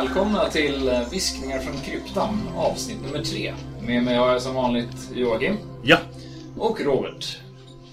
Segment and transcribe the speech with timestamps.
[0.00, 3.54] Välkomna till Viskningar från kryptan, avsnitt nummer tre.
[3.82, 5.56] Med mig har jag som vanligt Joakim.
[5.84, 5.98] Ja.
[6.58, 7.38] Och Robert.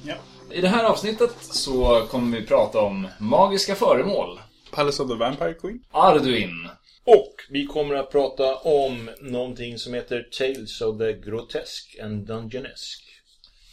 [0.06, 0.14] Ja.
[0.52, 4.40] I det här avsnittet så kommer vi prata om magiska föremål.
[4.72, 5.84] Palace of the Vampire Queen.
[5.92, 6.70] Arduin.
[7.04, 13.04] Och vi kommer att prata om någonting som heter Tales of the Grotesque and Dungeonesque.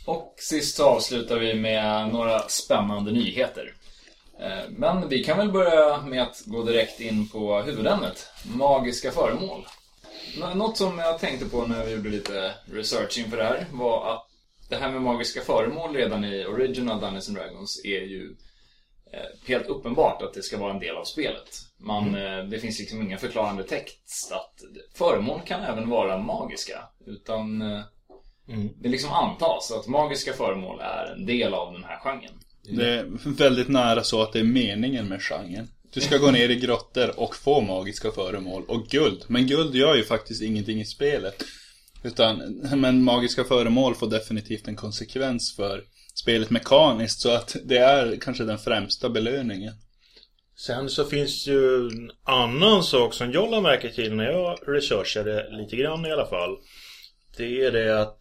[0.06, 3.74] Och sist så avslutar vi med några spännande nyheter.
[4.40, 8.26] Eh, Men vi kan väl börja med att gå direkt in på huvudämnet.
[8.44, 9.66] Magiska föremål.
[10.40, 14.12] Nå- Något som jag tänkte på när vi gjorde lite research inför det här var
[14.14, 14.26] att
[14.68, 18.36] det här med magiska föremål redan i Original Dungeons and Dragons är ju
[19.12, 21.48] eh, helt uppenbart att det ska vara en del av spelet.
[21.78, 24.54] Man, eh, det finns liksom ingen förklarande text att
[24.94, 26.78] föremål kan även vara magiska.
[27.06, 27.80] Utan eh,
[28.76, 32.40] det liksom antas att magiska föremål är en del av den här genren.
[32.68, 35.68] Det är väldigt nära så att det är meningen med genren.
[35.94, 39.24] Du ska gå ner i grottor och få magiska föremål och guld.
[39.26, 41.44] Men guld gör ju faktiskt ingenting i spelet.
[42.02, 45.84] Utan, men magiska föremål får definitivt en konsekvens för
[46.14, 47.20] spelet mekaniskt.
[47.20, 49.74] Så att det är kanske den främsta belöningen.
[50.56, 55.50] Sen så finns ju en annan sak som jag lade märke till när jag researchade
[55.50, 56.56] lite grann i alla fall.
[57.36, 58.20] Det är det att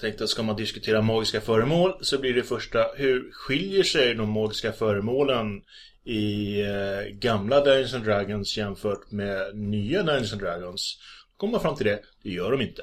[0.00, 4.30] tänkte att ska man diskutera magiska föremål så blir det första hur skiljer sig de
[4.30, 5.62] magiska föremålen
[6.04, 10.98] i eh, gamla Dungeons and Dragons jämfört med nya Dungeons and Dragons.
[11.30, 12.82] Då kommer man fram till det, det gör de inte.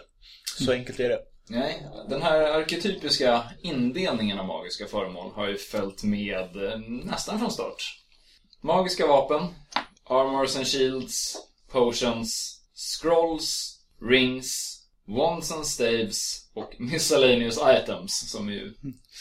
[0.59, 1.19] Så enkelt är det.
[1.49, 7.51] Nej, den här arketypiska indelningen av magiska föremål har ju följt med eh, nästan från
[7.51, 8.01] start.
[8.61, 9.47] Magiska vapen,
[10.03, 11.37] armors and shields,
[11.71, 18.73] potions, scrolls, rings, wands and staves och miscellaneous items som är ju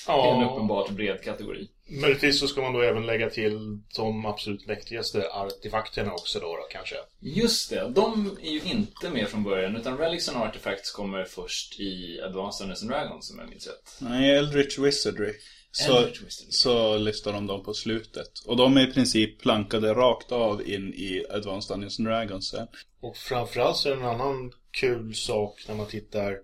[0.09, 1.69] är en uppenbart bred kategori.
[1.89, 6.67] Möjligtvis så ska man då även lägga till de absolut mäktigaste artefakterna också då, då
[6.71, 6.97] kanske.
[7.21, 11.81] Just det, de är ju inte med från början utan Relics and Artifacts kommer först
[11.81, 13.97] i Advanced Dungeons and Dragons om jag minns rätt.
[13.99, 15.33] Nej, Eldritch Wizardry.
[15.73, 16.53] Så, Eldritch Wizardry.
[16.53, 18.31] så listar de dem på slutet.
[18.47, 22.67] Och de är i princip plankade rakt av in i Advanced Dungeons and Dragons sen.
[23.01, 26.39] Och framförallt så är det en annan kul sak när man tittar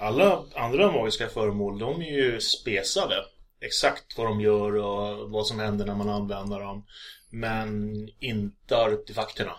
[0.00, 3.14] alla andra magiska föremål, de är ju spesade.
[3.60, 6.86] Exakt vad de gör och vad som händer när man använder dem.
[7.30, 9.52] Men inte artefakterna.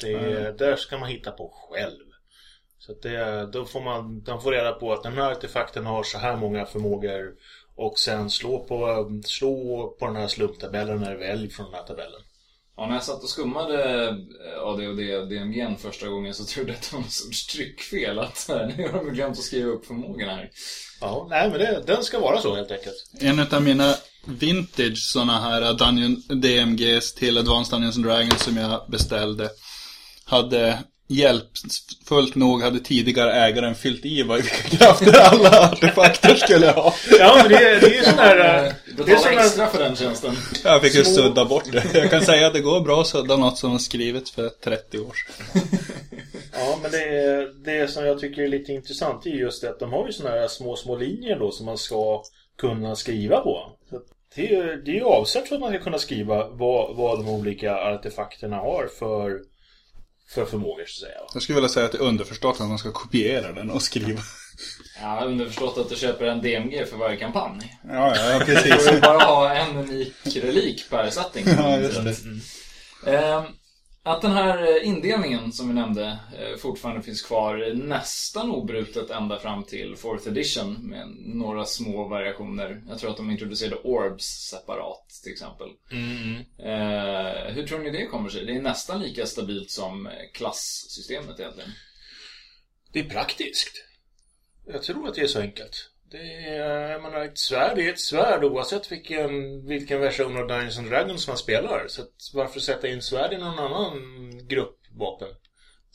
[0.00, 2.06] Det är, Där ska man hitta på själv.
[2.78, 6.18] Så det, då får man, de får reda på att den här artefakten har så
[6.18, 7.34] här många förmågor.
[7.76, 12.20] Och sen slå på, slå på den här slumptabellen eller välj från den här tabellen.
[12.76, 16.76] Ja, när jag satt och skummade eh, AD&D och DMG'n första gången så trodde jag
[16.76, 18.18] att det var någon sorts tryckfel.
[18.18, 20.50] Att eh, nu har de glömt att skriva upp förmågorna här.
[21.00, 22.96] Ja, nej men det, den ska vara så helt enkelt.
[23.20, 23.94] En av mina
[24.24, 29.50] vintage såna här Dungeon DMGs till Advanced Dungeons and Dragons som jag beställde
[30.24, 36.94] hade hjälpfullt nog hade tidigare ägaren fyllt i vad vilka krafter alla artefakter skulle ha.
[37.18, 38.38] Ja, men det, det är ju sån där...
[38.38, 38.72] Eh, eh,
[39.06, 40.34] Det är sån extra för den tjänsten.
[40.64, 41.84] Jag fick ju Små- sudda bort det.
[41.94, 44.98] Jag kan säga att det går bra att sudda något som var skrivet för 30
[44.98, 45.62] år sedan.
[46.52, 49.78] Ja, men det, är- det som jag tycker är lite intressant är just det att
[49.80, 52.22] de har ju såna här små, små linjer då som man ska
[52.60, 53.68] kunna skriva på.
[54.34, 57.28] Det, är, det är ju avsett för att man ska kunna skriva vad, vad de
[57.28, 59.38] olika artefakterna har för,
[60.34, 61.20] för förmågor, så att säga.
[61.34, 64.20] Jag skulle vilja säga att det är underförstått att man ska kopiera den och skriva.
[65.00, 67.78] Ja, underförstått att du köper en DMG för varje kampanj.
[67.88, 68.88] Ja, ja, ja Du precis.
[68.88, 71.44] får bara ha en unik relik per setting.
[71.58, 73.12] Ja, just det.
[73.14, 73.42] Eh,
[74.04, 79.38] Att den här eh, indelningen som vi nämnde eh, fortfarande finns kvar nästan obrutet ända
[79.38, 82.82] fram till 4th edition med några små variationer.
[82.88, 85.68] Jag tror att de introducerade Orbs separat till exempel.
[86.58, 88.46] Eh, hur tror ni det kommer sig?
[88.46, 91.70] Det är nästan lika stabilt som eh, klasssystemet egentligen.
[92.92, 93.84] Det är praktiskt.
[94.66, 95.91] Jag tror att det är så enkelt.
[96.12, 100.78] Det är, jag menar, ett svärd är ett svärd oavsett vilken, vilken version av Dungeons
[100.78, 101.84] and Dragons man spelar.
[101.88, 103.92] Så att varför sätta in svärd i någon annan
[104.48, 105.28] grupp vapen?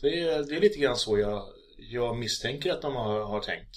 [0.01, 1.43] Det är, det är lite grann så jag,
[1.77, 3.75] jag misstänker att de har, har tänkt.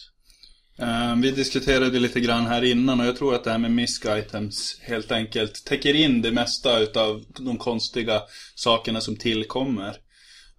[0.79, 4.05] Eh, vi diskuterade lite grann här innan och jag tror att det här med misc
[4.07, 8.23] items helt enkelt täcker in det mesta utav de konstiga
[8.55, 9.97] sakerna som tillkommer.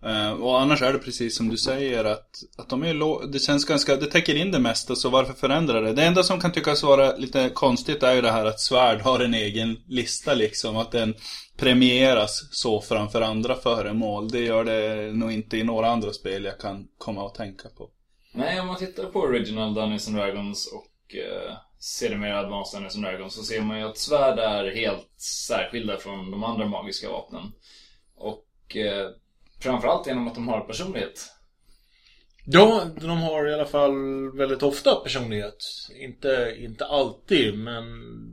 [0.06, 3.66] Eh, och annars är det precis som du säger att, att de är det känns
[3.66, 5.94] ganska, det täcker in det mesta så varför förändra det?
[5.94, 9.20] Det enda som kan tyckas vara lite konstigt är ju det här att svärd har
[9.20, 11.16] en egen lista liksom, att den
[11.58, 14.30] premieras så framför andra föremål.
[14.30, 17.90] Det gör det nog inte i några andra spel jag kan komma att tänka på.
[18.34, 23.06] Nej, om man tittar på Original Dungeons and Dragons och eh, sedermera Advanced Dungeons and
[23.06, 25.10] Dragons så ser man ju att svärd är helt
[25.48, 27.52] särskilda från de andra magiska vapnen.
[28.16, 29.10] Och eh,
[29.62, 31.32] Framförallt genom att de har personlighet.
[32.46, 35.58] Ja, de har i alla fall väldigt ofta personlighet.
[35.96, 37.84] Inte, inte alltid, men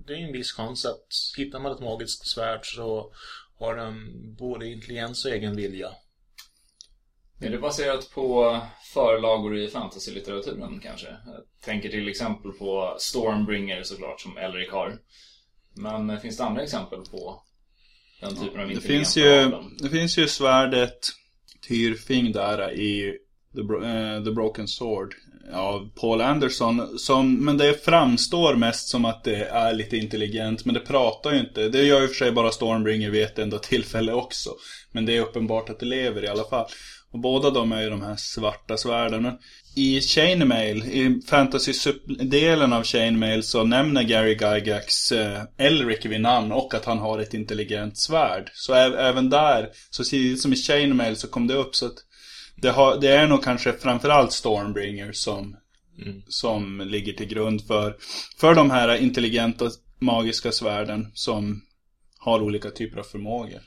[0.06, 3.12] det är en viss chans att hittar man ett magiskt svärd så
[3.58, 3.94] har den
[4.38, 5.90] både intelligens och egen vilja.
[7.40, 8.60] Är det baserat på
[8.94, 11.06] förlagor i fantasy-litteraturen kanske?
[11.06, 14.98] Jag tänker till exempel på Stormbringer såklart, som Elric har.
[15.74, 17.42] Men finns det andra exempel på
[18.20, 20.98] den typen av Det finns ju, det finns ju svärdet
[21.68, 23.14] Tyrfing där i
[23.54, 25.14] The, eh, The Broken Sword
[25.52, 26.98] av Paul Anderson.
[26.98, 31.40] Som, men det framstår mest som att det är lite intelligent, men det pratar ju
[31.40, 31.68] inte.
[31.68, 34.50] Det gör ju för sig bara Stormbringer vid ett enda tillfälle också.
[34.92, 36.66] Men det är uppenbart att det lever i alla fall.
[37.12, 39.38] Och båda de är ju de här svarta svärden.
[39.76, 46.74] I Chainmail, i fantasy-delen av Chainmail så nämner Gary Gygax eh, Elric vid namn och
[46.74, 48.50] att han har ett intelligent svärd.
[48.54, 51.96] Så även där, så tidigt som i Chainmail så kom det upp så att
[52.56, 55.56] det, har, det är nog kanske framförallt Stormbringer som,
[56.28, 57.96] som ligger till grund för,
[58.40, 59.70] för de här intelligenta
[60.00, 61.62] magiska svärden som
[62.18, 63.60] har olika typer av förmågor.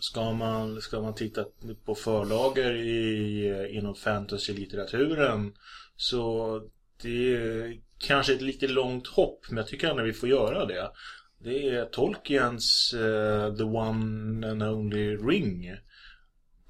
[0.00, 1.44] Ska man, ska man titta
[1.84, 5.52] på förlager i, inom fantasy-litteraturen
[5.96, 6.60] så
[7.02, 10.90] det är kanske ett lite långt hopp, men jag tycker ändå vi får göra det.
[11.38, 15.76] Det är Tolkiens uh, The One and Only Ring.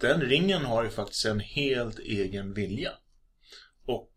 [0.00, 2.90] Den ringen har ju faktiskt en helt egen vilja.
[3.86, 4.12] Och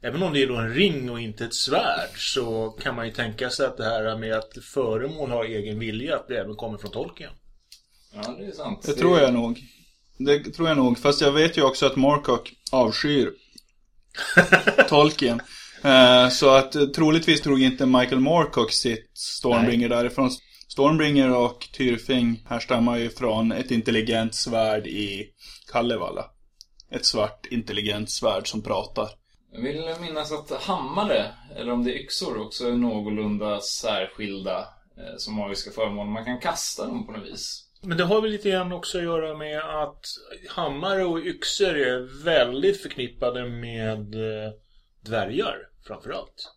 [0.00, 3.12] även om det är då en ring och inte ett svärd så kan man ju
[3.12, 6.78] tänka sig att det här med att föremål har egen vilja, att det även kommer
[6.78, 7.32] från Tolkien.
[8.24, 8.82] Ja, det är sant.
[8.82, 9.62] Det tror jag nog.
[10.18, 10.98] Det tror jag nog.
[10.98, 13.32] Fast jag vet ju också att Morcock avskyr
[14.88, 15.40] Tolkien.
[15.84, 20.30] Eh, så att eh, troligtvis drog inte Michael Moorcock sitt Stormbringer därifrån.
[20.68, 25.26] Stormbringer och Tyrfing härstammar ju från ett intelligent svärd i
[25.72, 26.24] Kalevala.
[26.90, 29.08] Ett svart intelligent svärd som pratar.
[29.52, 31.26] Jag vill minnas att hammare,
[31.56, 34.58] eller om det är yxor, också är någorlunda särskilda
[34.98, 36.06] eh, som magiska föremål.
[36.06, 37.67] Man kan kasta dem på något vis.
[37.82, 40.06] Men det har väl lite grann också att göra med att
[40.48, 44.52] hammare och yxor är väldigt förknippade med eh,
[45.04, 46.52] dvärgar framförallt.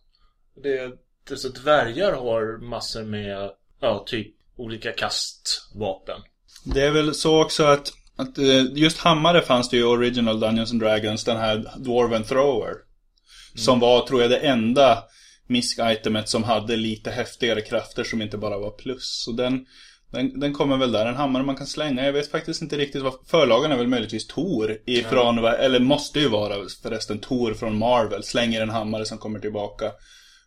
[0.62, 0.90] Det,
[1.28, 6.20] det, så dvärgar har massor med, ja, typ olika kastvapen.
[6.64, 10.40] Det är väl så också att, att eh, just hammare fanns det ju i Original
[10.40, 12.74] Dungeons and Dragons, den här Dwarven Thrower.
[13.54, 15.04] Som var, tror jag, det enda
[15.46, 19.22] misk-itemet som hade lite häftigare krafter som inte bara var plus.
[19.24, 19.66] Så den,
[20.12, 21.06] den, den kommer väl där.
[21.06, 22.04] En hammare man kan slänga.
[22.06, 23.14] Jag vet faktiskt inte riktigt vad...
[23.26, 28.22] Förlagen är väl möjligtvis Tor ifrån, eller måste ju vara förresten Tor från Marvel.
[28.22, 29.92] Slänger en hammare som kommer tillbaka.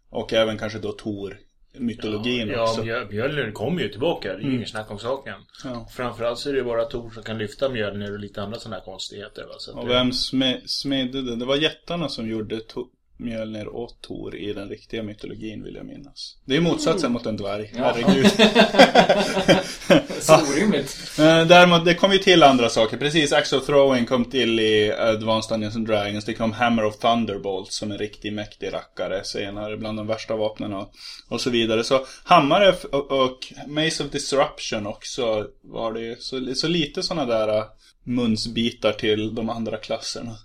[0.10, 1.38] Och även kanske då Tor
[1.78, 2.82] mytologin Ja, också.
[2.82, 4.28] Mjö- Mjölnir kommer ju tillbaka.
[4.34, 5.34] Det är ju inget snack om saken.
[5.64, 5.88] Ja.
[5.96, 8.86] Framförallt så är det bara Tor som kan lyfta Mjölnir och lite andra sådana här
[8.86, 9.44] konstigheter.
[9.44, 9.54] Va?
[9.58, 11.36] Så Och vem sme, smedde det?
[11.36, 15.86] Det var jättarna som gjorde to- Mjölnir och Tor i den riktiga mytologin vill jag
[15.86, 16.38] minnas.
[16.46, 17.94] Det är motsatsen mot en dvärg, Ja.
[17.96, 18.26] herregud.
[20.20, 20.98] Så orimligt.
[21.20, 22.98] Eh, Däremot, det kom ju till andra saker.
[22.98, 26.26] Precis, Axe of Throwing kom till i Advanced Dungeons and Dragons.
[26.26, 29.78] Det kom Hammer of Thunderbolt som en riktig mäktig rackare senare.
[29.78, 30.92] Bland de värsta vapnen och,
[31.30, 31.84] och så vidare.
[31.84, 33.38] Så hammare och, och
[33.68, 36.16] Maze of Disruption också var det ju.
[36.20, 37.64] Så, så lite sådana där eh,
[38.04, 40.38] munsbitar till de andra klasserna.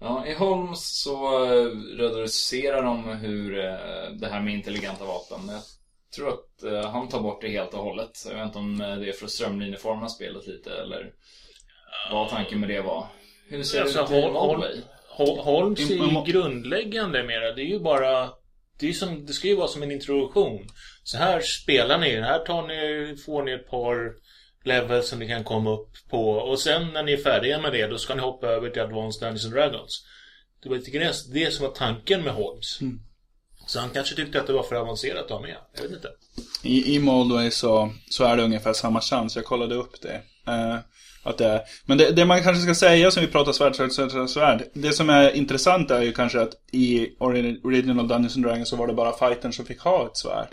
[0.00, 1.66] Ja, I Holmes så eh,
[1.98, 5.40] reducerar de hur eh, det här med intelligenta vapen.
[5.48, 5.62] Jag
[6.16, 8.10] tror att eh, han tar bort det helt och hållet.
[8.28, 11.12] Jag vet inte om det är för att strömlinjeforma spelet lite eller
[12.12, 13.06] vad tanken med det var.
[13.48, 14.82] Hur ser Alltså, det ut i?
[15.16, 17.52] Hol- Holmes är Mm, ju grundläggande mera.
[17.52, 18.28] Det är ju bara...
[18.80, 20.66] Det, är som, det ska ju vara som en introduktion.
[21.02, 22.20] Så här spelar ni.
[22.20, 24.12] Här tar ni, får ni ett par
[24.64, 26.30] levels som ni kan komma upp på.
[26.30, 29.20] Och sen när ni är färdiga med det, då ska ni hoppa över till Advanced
[29.22, 30.06] Dungeons and Dragons.
[30.62, 32.78] Det var lite grann det som var tanken med Holmes.
[33.66, 35.56] Så han kanske tyckte att det var för avancerat att ha med.
[35.76, 36.08] Jag vet inte.
[36.62, 39.36] I, i Moldway så, så är det ungefär samma chans.
[39.36, 40.20] Jag kollade upp det.
[40.46, 40.78] Eh,
[41.22, 41.60] att det är.
[41.86, 44.64] Men det, det man kanske ska säga som vi pratar svärd, svärd, svärd, svärd.
[44.74, 48.76] Det som är intressant är ju kanske att i ori- Original Dungeons and Dragons så
[48.76, 50.48] var det bara fightern som fick ha ett svärd.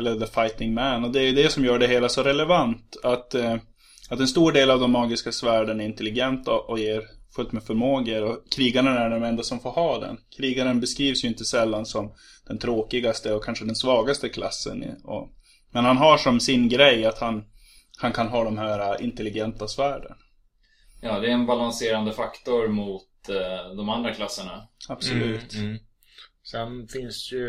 [0.00, 1.04] Eller The Fighting Man.
[1.04, 2.96] Och det är det som gör det hela så relevant.
[3.02, 3.56] Att, eh,
[4.10, 7.02] att en stor del av de magiska svärden är intelligenta och ger
[7.36, 8.22] fullt med förmågor.
[8.22, 10.16] Och krigarna är de enda som får ha den.
[10.36, 12.12] Krigaren beskrivs ju inte sällan som
[12.46, 14.84] den tråkigaste och kanske den svagaste klassen.
[15.04, 15.28] Och,
[15.72, 17.44] men han har som sin grej att han,
[17.98, 20.16] han kan ha de här äh, intelligenta svärden.
[21.02, 24.68] Ja, det är en balanserande faktor mot eh, de andra klasserna.
[24.88, 25.54] Absolut.
[25.54, 25.78] Mm, mm.
[26.50, 27.46] Sen finns ju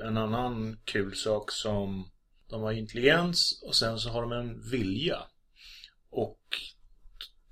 [0.00, 2.10] en annan kul sak som
[2.50, 5.18] de har intelligens och sen så har de en vilja.
[6.10, 6.40] Och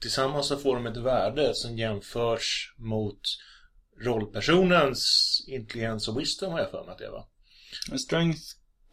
[0.00, 3.20] tillsammans så får de ett värde som jämförs mot
[4.00, 7.26] rollpersonens intelligens och wisdom har jag för mig att det var.
[7.98, 8.42] Strength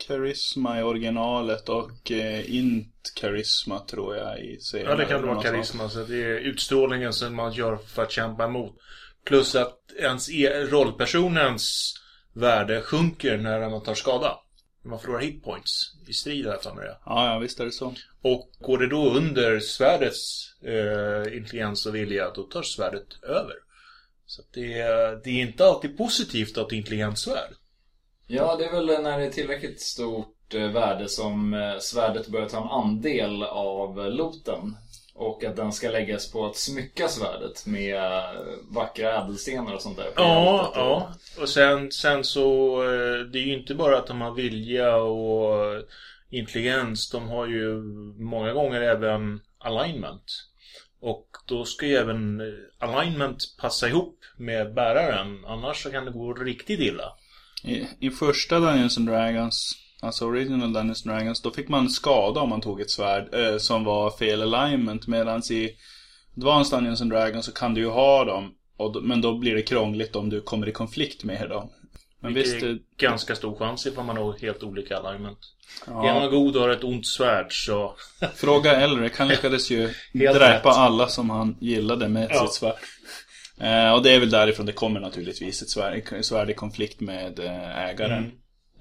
[0.08, 4.90] Charisma i originalet och eh, Int Charisma tror jag i serien.
[4.90, 5.90] Ja, det kan vara karisma.
[5.90, 8.78] Så det är utstrålningen som man gör för att kämpa emot.
[9.26, 11.94] Plus att ens e- rollpersonens
[12.34, 14.40] värde sjunker när man tar skada.
[14.86, 16.98] Man förlorar hitpoints i strid här för mig det.
[17.06, 17.94] Ja, ja, visst är det så.
[18.22, 23.54] Och går det då under svärdets eh, intelligens och vilja, då tar svärdet över.
[24.26, 27.54] Så att det, är- det är inte alltid positivt att ha ett intelligent svärd.
[28.28, 32.50] Ja, det är väl när det är tillräckligt stort eh, värde som eh, svärdet börjar
[32.50, 34.76] ta en andel av eh, loten.
[35.16, 38.02] Och att den ska läggas på att smycka svärdet med
[38.72, 40.04] vackra ädelstenar och sånt där.
[40.04, 41.14] på Ja, ja.
[41.42, 45.84] Och sen, sen så, eh, det är ju inte bara att de har vilja och
[46.30, 47.10] intelligens.
[47.10, 47.82] De har ju
[48.20, 50.24] många gånger även alignment.
[51.00, 55.46] Och då ska ju även eh, alignment passa ihop med bäraren.
[55.46, 57.14] Annars så kan det gå riktigt illa.
[57.64, 62.50] I, I första Dungeons and Dragons, alltså Original Dungeons Dragons, då fick man skada om
[62.50, 65.08] man tog ett svärd eh, som var fel alignment.
[65.08, 65.70] Medan i
[66.38, 69.62] Advanced Dungeons and Dragons så kan du ju ha dem, och, men då blir det
[69.62, 71.70] krångligt om du kommer i konflikt med dem.
[72.20, 75.38] Men Vilket visst, är det, ganska stor chans ifall man har helt olika alignment.
[75.88, 77.96] Är ja, man god och har ett ont svärd så...
[78.36, 80.76] fråga äldre, han lyckades ju dräpa rätt.
[80.78, 82.46] alla som han gillade med Ja.
[82.48, 82.76] sitt svärd.
[83.60, 87.40] Eh, och det är väl därifrån det kommer naturligtvis, ett svärd, svärd i konflikt med
[87.40, 88.24] eh, ägaren.
[88.24, 88.32] Mm.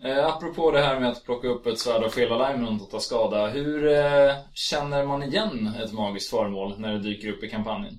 [0.04, 3.00] Eh, apropå det här med att plocka upp ett svärd och fel alignment och ta
[3.00, 3.46] skada.
[3.46, 7.98] Hur eh, känner man igen ett magiskt föremål när det dyker upp i kampanjen?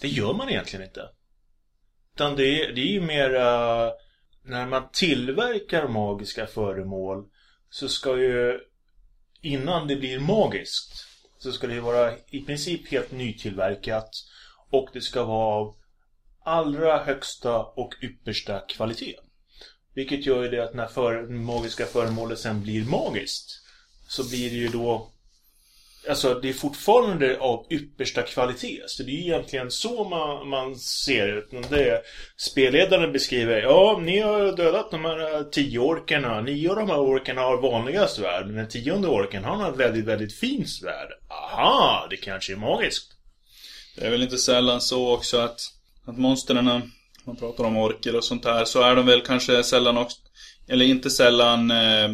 [0.00, 1.08] Det gör man egentligen inte.
[2.14, 3.90] Utan det är, det är ju mer Uh,
[4.46, 7.24] när man tillverkar magiska föremål
[7.70, 8.60] så ska ju
[9.42, 11.06] innan det blir magiskt
[11.38, 14.10] så ska det ju vara i princip helt nytillverkat
[14.70, 15.74] och det ska vara av
[16.44, 19.16] allra högsta och yppersta kvalitet.
[19.94, 23.60] Vilket gör ju det att när för, magiska föremålet sen blir magiskt
[24.08, 25.10] så blir det ju då
[26.08, 28.82] Alltså det är fortfarande av yppersta kvalitet.
[28.86, 31.68] Så det är egentligen så man, man ser det.
[31.68, 32.00] det är,
[32.36, 36.40] spelledaren beskriver Ja, ni har dödat de här eh, tio orkerna.
[36.40, 38.46] Nio av de här orkerna har vanliga svärd.
[38.46, 41.08] Men den tionde orken han har ett väldigt, väldigt fint svärd.
[41.28, 43.12] Aha, det kanske är magiskt.
[43.96, 45.60] Det är väl inte sällan så också att,
[46.04, 46.92] att monstren,
[47.26, 50.18] man pratar om orker och sånt där, så är de väl kanske sällan också,
[50.68, 52.08] eller inte sällan eh,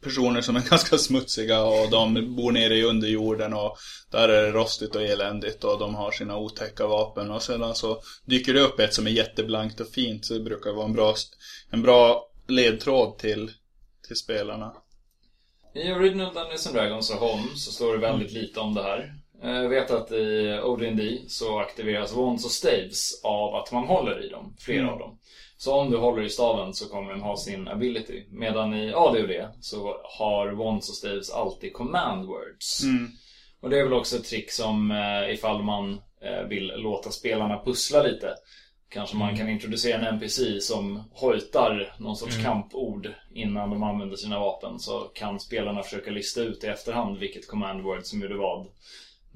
[0.00, 3.76] personer som är ganska smutsiga och de bor nere i underjorden och
[4.10, 8.00] där är det rostigt och eländigt och de har sina otäcka vapen och sedan så
[8.24, 11.14] dyker det upp ett som är jätteblankt och fint så det brukar vara en bra,
[11.70, 13.50] en bra ledtråd till,
[14.06, 14.72] till spelarna.
[15.74, 19.14] I Original Dungeons and Dragons och Home så står det väldigt lite om det här.
[19.42, 24.24] Eh, Jag vet att i OD&D så aktiveras Wands och Staves av att man håller
[24.26, 25.18] i dem, flera av dem.
[25.58, 28.24] Så om du håller i staven så kommer den ha sin ability.
[28.30, 32.82] Medan i AD&D så har Wands och Staves alltid command words.
[33.60, 37.62] Och det är väl också ett trick som eh, ifall man eh, vill låta spelarna
[37.64, 38.34] pussla lite.
[38.88, 44.38] Kanske man kan introducera en NPC som hojtar någon sorts kampord innan de använder sina
[44.40, 44.78] vapen.
[44.78, 48.66] Så kan spelarna försöka lista ut i efterhand vilket command word som gjorde vad.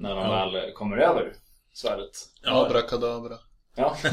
[0.01, 0.51] När de Ja.
[0.51, 1.33] väl kommer över
[1.73, 2.11] svärdet.
[2.45, 3.39] Abrakadabra.
[3.77, 3.97] Ja.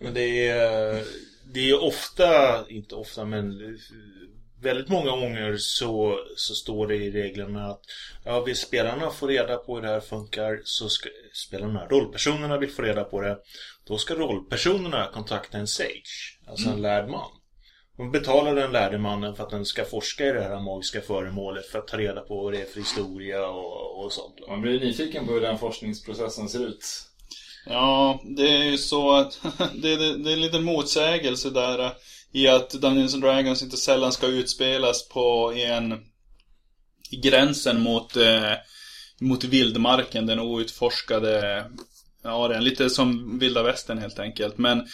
[0.00, 1.04] Men det är,
[1.54, 3.78] det är ofta, inte ofta men
[4.62, 7.80] väldigt många gånger så, så står det i reglerna att
[8.24, 11.08] ja, vill spelarna få reda på hur det här funkar så ska
[11.48, 13.38] spelarna, rollpersonerna vill få reda på det.
[13.86, 17.30] Då ska rollpersonerna kontakta en sage, alltså en lärd man.
[17.96, 21.66] De betalar den lärde mannen för att den ska forska i det här magiska föremålet
[21.66, 24.34] för att ta reda på vad det är för historia och, och sånt.
[24.48, 27.02] Man blir nyfiken på hur den forskningsprocessen ser ut.
[27.66, 29.40] Ja, det är ju så att
[29.82, 31.92] det är, det är en liten motsägelse där eh,
[32.32, 35.92] i att Dungeons and Dragons inte sällan ska utspelas på en
[37.10, 38.52] i gränsen mot eh,
[39.20, 41.64] mot vildmarken, den outforskade
[42.26, 44.58] Ja, det är lite som vilda västern helt enkelt.
[44.58, 44.86] Men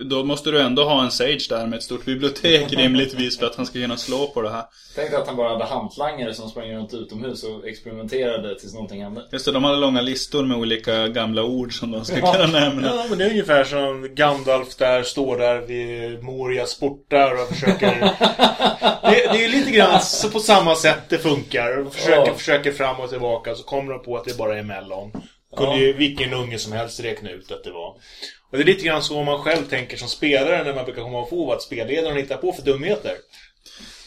[0.00, 3.56] då måste du ändå ha en Sage där med ett stort bibliotek rimligtvis för att
[3.56, 4.64] han ska kunna slå på det här.
[4.94, 9.02] Tänk dig att han bara hade hantlangare som sprang runt utomhus och experimenterade tills någonting
[9.02, 9.22] hände.
[9.32, 12.86] Just det, de hade långa listor med olika gamla ord som de skulle kunna nämna.
[12.86, 17.86] Ja, men det är ungefär som Gandalf där står där vid Moria sportar och försöker...
[19.02, 21.76] det, det är lite grann så på samma sätt det funkar.
[21.84, 22.34] De försöker, Ja.
[22.34, 25.12] försöker fram och tillbaka så kommer de på att det bara är mellon.
[25.56, 27.88] Kunde ju vilken unge som helst räkna ut att det var.
[28.50, 31.24] Och det är lite grann så man själv tänker som spelare när man brukar komma
[31.24, 33.12] på vad spelledaren hittar på för dumheter.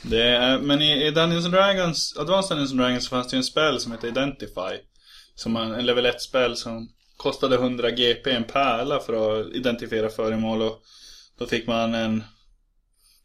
[0.01, 3.35] Det är, men i, i Dungeons and Dragons, Advanced Dungeons and Dragons så fanns det
[3.35, 4.77] ju en spel som heter Identify.
[5.35, 10.61] som man, en level 1-spel som kostade 100 GP en pärla för att identifiera föremål
[10.61, 10.81] och
[11.39, 12.23] då fick man en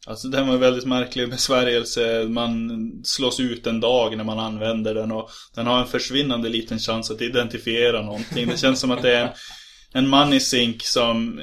[0.07, 2.27] Alltså den var en väldigt märklig besvärjelse.
[2.29, 2.71] Man
[3.05, 7.11] slås ut en dag när man använder den och den har en försvinnande liten chans
[7.11, 8.49] att identifiera någonting.
[8.49, 9.31] Det känns som att det är en,
[9.93, 11.41] en money sink som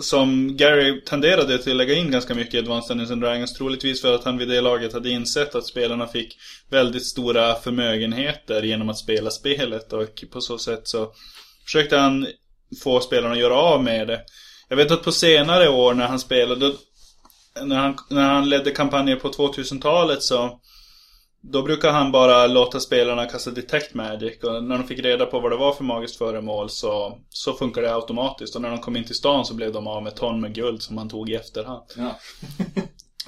[0.00, 4.02] som Gary tenderade till att lägga in ganska mycket i Advanced Dungeons and Dragons Troligtvis
[4.02, 6.36] för att han vid det laget hade insett att spelarna fick
[6.70, 11.12] väldigt stora förmögenheter genom att spela spelet och på så sätt så
[11.64, 12.26] försökte han
[12.82, 14.20] få spelarna att göra av med det.
[14.68, 16.72] Jag vet att på senare år när han spelade
[17.60, 20.60] när han, när han ledde kampanjer på 2000-talet så
[21.42, 25.40] då brukar han bara låta spelarna kasta Detect Magic och när de fick reda på
[25.40, 28.56] vad det var för magiskt föremål så, så funkar det automatiskt.
[28.56, 30.82] Och när de kom in till stan så blev de av med ton med guld
[30.82, 31.82] som han tog i efterhand.
[31.96, 32.18] Ja.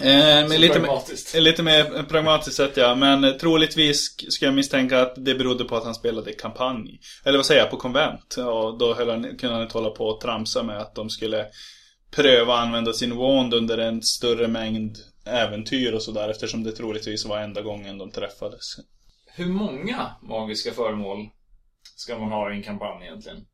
[0.00, 1.34] Eh, men lite, pragmatiskt.
[1.34, 2.94] mer- lite mer pragmatiskt sett ja.
[2.94, 7.00] Men troligtvis ska jag misstänka att det berodde på att han spelade kampanj.
[7.24, 8.36] Eller vad säger jag, på konvent.
[8.36, 11.46] Och då höll han, kunde han inte hålla på och tramsa med att de skulle
[12.14, 16.28] pröva att använda sin wand under en större mängd äventyr och sådär.
[16.28, 18.64] Eftersom det troligtvis var enda gången de träffades.
[19.26, 21.28] Hur många magiska föremål
[21.96, 23.46] ska man ha i en kampanj egentligen?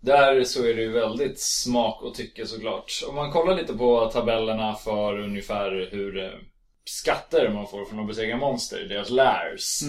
[0.00, 3.04] Där så är det ju väldigt smak och tycke såklart.
[3.08, 6.30] Om man kollar lite på tabellerna för ungefär hur eh,
[6.84, 9.82] skatter man får från att besegra monster, deras lairs.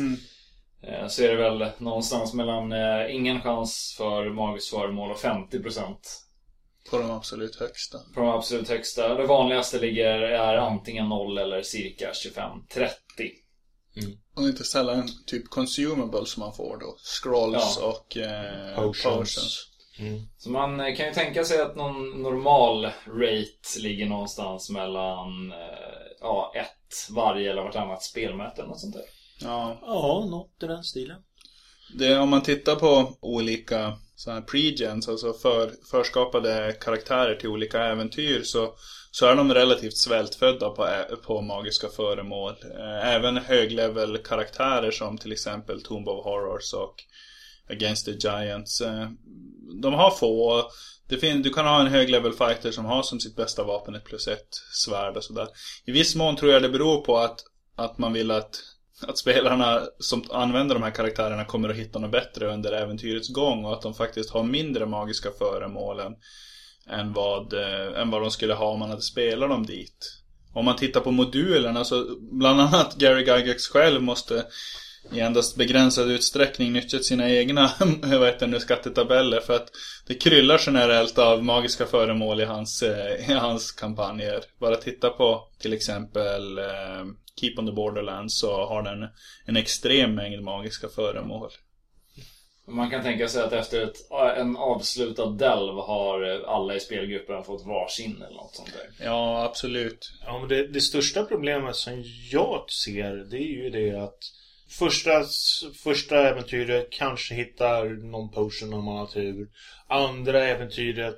[0.84, 5.96] eh, Så är det väl någonstans mellan eh, ingen chans för magiskt föremål och 50%
[6.90, 7.98] På de absolut högsta.
[8.14, 9.16] på de absolut högsta.
[9.16, 12.92] Det vanligaste ligger är antingen 0 eller cirka 25-30.
[14.36, 16.96] Och inte sällan typ consumables som man får då.
[17.22, 17.88] Scrolls Ja.
[17.88, 19.04] och eh, Potions.
[19.04, 19.68] potions.
[20.38, 25.58] Så man eh, kan ju tänka sig att någon normal rate ligger någonstans mellan eh,
[26.22, 29.04] ja, ett varje eller vartannat spelmöte eller något sånt där.
[29.42, 31.22] Ja, Ja, något i den stilen.
[32.00, 37.84] Det, om man tittar på olika så här pregens, alltså för, förskapade karaktärer till olika
[37.86, 38.74] äventyr så,
[39.12, 40.88] så är de relativt svältfödda på,
[41.24, 42.56] på magiska föremål.
[42.78, 46.96] Eh, även höglevel karaktärer som till exempel Tomb of Horrors och
[47.70, 48.82] Against the Giants.
[48.82, 49.10] Eh,
[49.82, 50.64] de har få.
[51.10, 54.06] Det fin- du kan ha en höglevel fighter som har som sitt bästa vapen ett
[54.06, 54.56] plus ett
[54.86, 55.48] svärd och sådär.
[55.86, 57.40] I viss mån tror jag det beror på att,
[57.76, 58.60] att man vill att
[59.08, 63.66] att spelarna som använder de här karaktärerna kommer att hitta något bättre under äventyrets gång
[63.66, 66.16] och att de faktiskt har mindre magiska föremål än,
[66.90, 70.18] än, vad, eh, än vad de skulle ha om man hade spelat dem dit.
[70.54, 74.46] Om man tittar på modulerna så bland annat Gary Gygax själv måste
[75.12, 79.70] i endast begränsad utsträckning nyttjat sina egna vad heter det nu, skattetabeller för att
[80.08, 84.44] det kryllar generellt av magiska föremål i hans, eh, i hans kampanjer.
[84.60, 87.06] Bara titta på till exempel eh,
[87.42, 89.08] Keep on the Borderlands så har den
[89.46, 91.50] en extrem mängd magiska föremål.
[92.68, 93.98] Man kan tänka sig att efter ett,
[94.38, 99.06] en avslutad delv har alla i spelgruppen fått varsin eller något sånt där.
[99.06, 100.12] Ja, absolut.
[100.26, 104.20] Ja, men det, det största problemet som jag ser det är ju det att
[104.80, 105.24] första,
[105.84, 109.50] första äventyret kanske hittar någon potion om man har tur.
[109.88, 111.16] Andra äventyret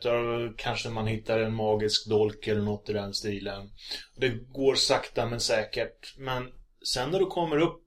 [0.58, 3.70] kanske man hittar en magisk dolk eller något i den stilen.
[4.18, 6.18] Det går sakta men säkert.
[6.18, 6.48] Men
[6.94, 7.84] sen när du kommer upp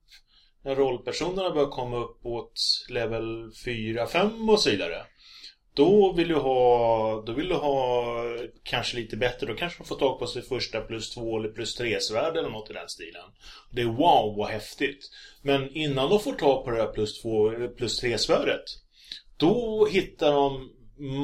[0.65, 5.07] när rollpersonerna börjar komma upp åt level 4, 5 och så vidare.
[5.77, 8.15] Då vill du ha, då vill du ha
[8.63, 9.47] kanske lite bättre.
[9.47, 12.51] Då kanske man får tag på sig första plus två eller plus tre svärd eller
[12.51, 13.31] något i den stilen.
[13.71, 15.11] Det är wow vad häftigt.
[15.43, 18.65] Men innan de får tag på det här plus två eller plus tre svärdet.
[19.37, 20.71] Då hittar de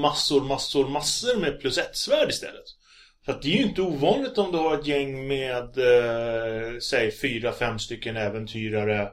[0.00, 2.66] massor, massor, massor med plus ett svärd istället.
[3.24, 7.12] Så att det är ju inte ovanligt om du har ett gäng med, eh, säg
[7.12, 9.08] fyra, fem stycken äventyrare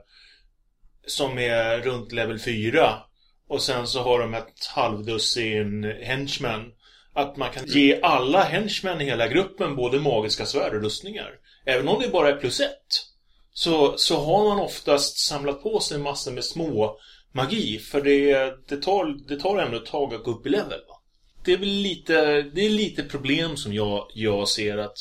[1.07, 3.08] som är runt level 4
[3.49, 6.71] och sen så har de ett halvdussin henchmen.
[7.13, 11.31] Att man kan ge alla henchmen i hela gruppen både magiska svärd och rustningar.
[11.65, 13.05] Även om det bara är plus ett.
[13.53, 16.97] Så, så har man oftast samlat på sig massor med små
[17.31, 17.79] magi.
[17.79, 20.79] För det, det, tar, det tar ändå ett tag att gå upp i level.
[20.87, 21.01] Va?
[21.45, 24.97] Det är väl lite, det är lite problem som jag, jag ser att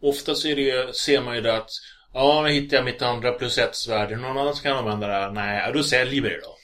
[0.00, 1.70] Ofta så är det, ser man ju det att
[2.14, 4.12] Ja, nu hittar jag mitt andra plus ett svärd.
[4.12, 5.30] Är det Någon annan som kan använda det här?
[5.30, 6.57] Nej, då säljer vi det då.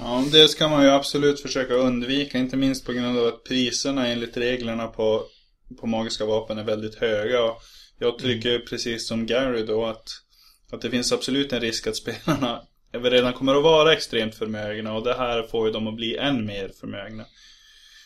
[0.00, 2.38] Ja, det ska man ju absolut försöka undvika.
[2.38, 5.24] Inte minst på grund av att priserna enligt reglerna på,
[5.80, 7.42] på magiska vapen är väldigt höga.
[7.42, 7.62] Och
[7.98, 10.04] jag tycker precis som Gary då att,
[10.72, 12.62] att det finns absolut en risk att spelarna
[12.92, 14.94] redan kommer att vara extremt förmögna.
[14.94, 17.24] Och det här får ju dem att bli än mer förmögna.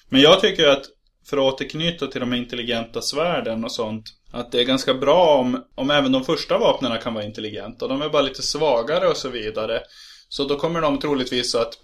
[0.08, 0.84] Men jag tycker att
[1.28, 4.04] för att återknyta till de intelligenta svärden och sånt.
[4.32, 7.88] Att det är ganska bra om, om även de första vapnen kan vara intelligenta.
[7.88, 9.80] De är bara lite svagare och så vidare.
[10.28, 11.82] Så då kommer de troligtvis att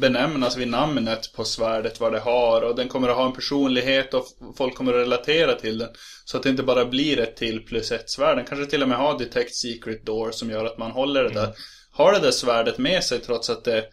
[0.00, 2.62] benämnas vid namnet på svärdet, vad det har.
[2.62, 5.88] Och den kommer att ha en personlighet och folk kommer att relatera till den.
[6.24, 8.36] Så att det inte bara blir ett till plus ett svärd.
[8.36, 11.34] Den kanske till och med har Detect Secret Door som gör att man håller det
[11.34, 11.54] där.
[11.92, 13.84] Har det där svärdet med sig trots att det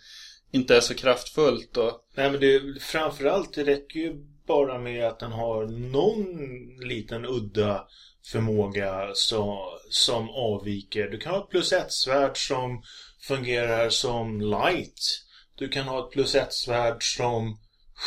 [0.51, 1.77] inte är så kraftfullt.
[1.77, 4.15] Och, Nej men det, framförallt det räcker ju
[4.47, 6.25] bara med att den har någon
[6.87, 7.87] liten udda
[8.31, 11.07] förmåga så, som avviker.
[11.07, 12.83] Du kan ha ett plus ett svärd som
[13.21, 14.99] fungerar som light.
[15.55, 17.59] Du kan ha ett plus ett svärd som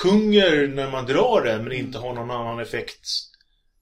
[0.03, 3.09] sjunger när man drar det men inte har någon annan effekt.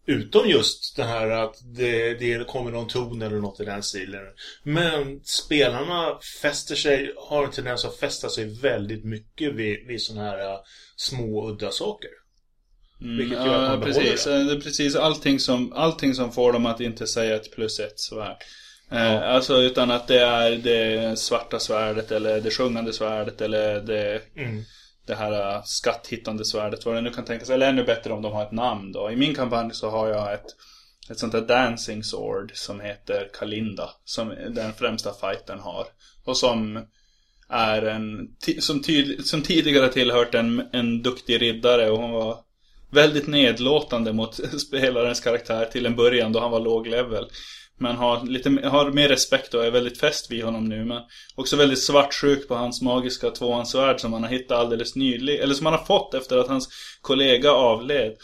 [0.07, 4.23] Utom just det här att det, det kommer någon ton eller något i den stilen.
[4.63, 10.31] Men spelarna fäster sig, har en tendens att fästa sig väldigt mycket vid, vid sådana
[10.31, 10.59] här äh,
[10.97, 12.11] små udda saker.
[13.19, 14.25] Vilket gör att ja, man behåller precis.
[14.25, 14.61] det.
[14.61, 18.37] Precis allting som, allting som får dem att inte säga ett plus ett svärd.
[18.93, 24.23] Eh, alltså utan att det är det svarta svärdet eller det sjungande svärdet eller det,
[24.37, 24.63] Mm.
[25.07, 26.87] det här uh, skatthittande svärdet.
[26.87, 27.51] Vad det nu kan tänkas.
[27.51, 29.11] Eller ännu bättre om de har ett namn då.
[29.11, 30.47] I min kampanj så har jag ett,
[31.11, 33.91] ett sånt där dancing sword som heter Kalinda.
[34.05, 35.87] Som den främsta fighten har.
[36.25, 36.87] Och som
[37.49, 38.29] är en,
[38.61, 42.39] som, tyd, som tidigare tillhört en, en duktig riddare och hon var
[42.91, 47.27] väldigt nedlåtande mot spelarens karaktär till en början då han var låg level.
[47.83, 50.85] Men har, lite, har mer respekt och är väldigt fäst vid honom nu.
[50.85, 51.03] Men
[51.35, 55.43] också väldigt svartsjuk på hans magiska tvåhandsvärd som han har hittat alldeles nyligen.
[55.43, 56.69] Eller som han har fått efter att hans
[57.01, 58.17] kollega avled.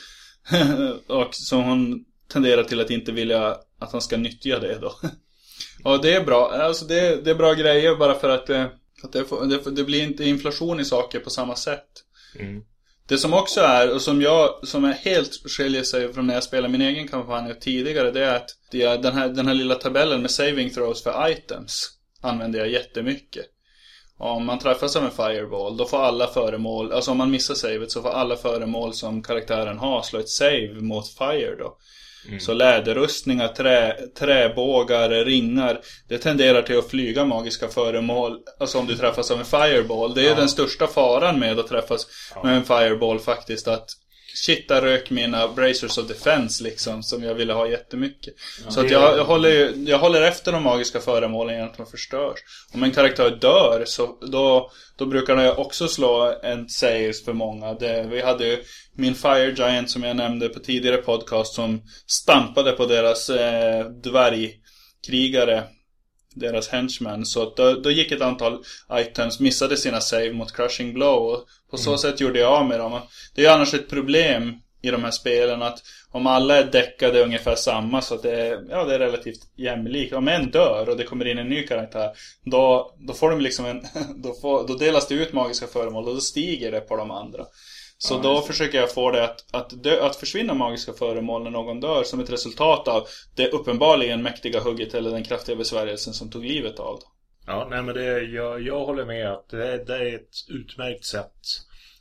[1.07, 4.95] och som hon tenderar till att inte vilja att han ska nyttja det då.
[5.85, 6.53] och det är bra.
[6.53, 8.65] Alltså det, det är bra grejer bara för att, eh,
[9.03, 11.89] att det, får, det, det blir inte inflation i saker på samma sätt.
[12.39, 12.63] Mm.
[13.09, 16.43] Det som också är, och som jag, som är helt skiljer sig från när jag
[16.43, 19.75] spelade min egen kampanj tidigare, det är att det är den, här, den här lilla
[19.75, 21.91] tabellen med saving throws för items
[22.23, 23.47] använder jag jättemycket.
[24.19, 27.91] Om man träffas av en fireball, då får alla föremål, alltså om man missar savet
[27.91, 31.77] så får alla föremål som karaktären har slå ett save mot fire då.
[32.41, 38.39] Så läderrustningar, trä, träbågar, ringar Det tenderar till att flyga magiska föremål.
[38.61, 40.15] Alltså om du träffas av en fireball.
[40.15, 42.07] Det är den största faran med att träffas
[42.45, 43.89] med en fireball faktiskt att
[44.45, 48.35] Shit, där rök mina Bracers of Defense liksom Som jag ville ha jättemycket.
[48.69, 51.87] Så att jag, jag, håller, ju- jag håller efter de magiska föremålen genom att de
[51.87, 52.39] förstörs.
[52.75, 57.75] Om en karaktär dör så då, då brukar jag också slå en save för många.
[57.75, 58.63] Det, Vi hade ju
[58.95, 65.65] min Fire Giant som jag nämnde på tidigare podcast Som stampade på deras eh, dvärgkrigare
[66.35, 67.27] Deras henchmen.
[67.27, 71.77] Så då, då gick ett antal items, missade sina save mot crushing blow och På
[71.77, 73.01] så sätt gjorde jag av med dem
[73.35, 77.23] Det är ju annars ett problem i de här spelen att om alla är däckade
[77.23, 80.13] ungefär samma så att det är, ja, det är relativt jämlikt.
[80.15, 82.11] Om en dör och det kommer in en ny karaktär
[82.45, 83.83] då, då får de liksom en,
[84.23, 87.45] då, får, då delas det ut magiska föremål och då stiger det på de andra.
[87.99, 91.51] Så Ja, då försöker jag få det att, att, dö, att försvinna magiska föremål när
[91.51, 96.31] någon dör som ett resultat av det uppenbarligen mäktiga hugget eller den kraftiga besvärjelsen som
[96.31, 97.11] tog livet av dem.
[97.49, 101.41] Ja, nej men det, jag, jag håller med att det, det är ett utmärkt sätt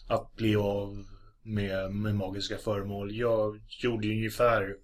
[0.07, 1.05] att bli av
[1.43, 3.15] med, med magiska föremål.
[3.15, 4.75] Jag gjorde ju ungefär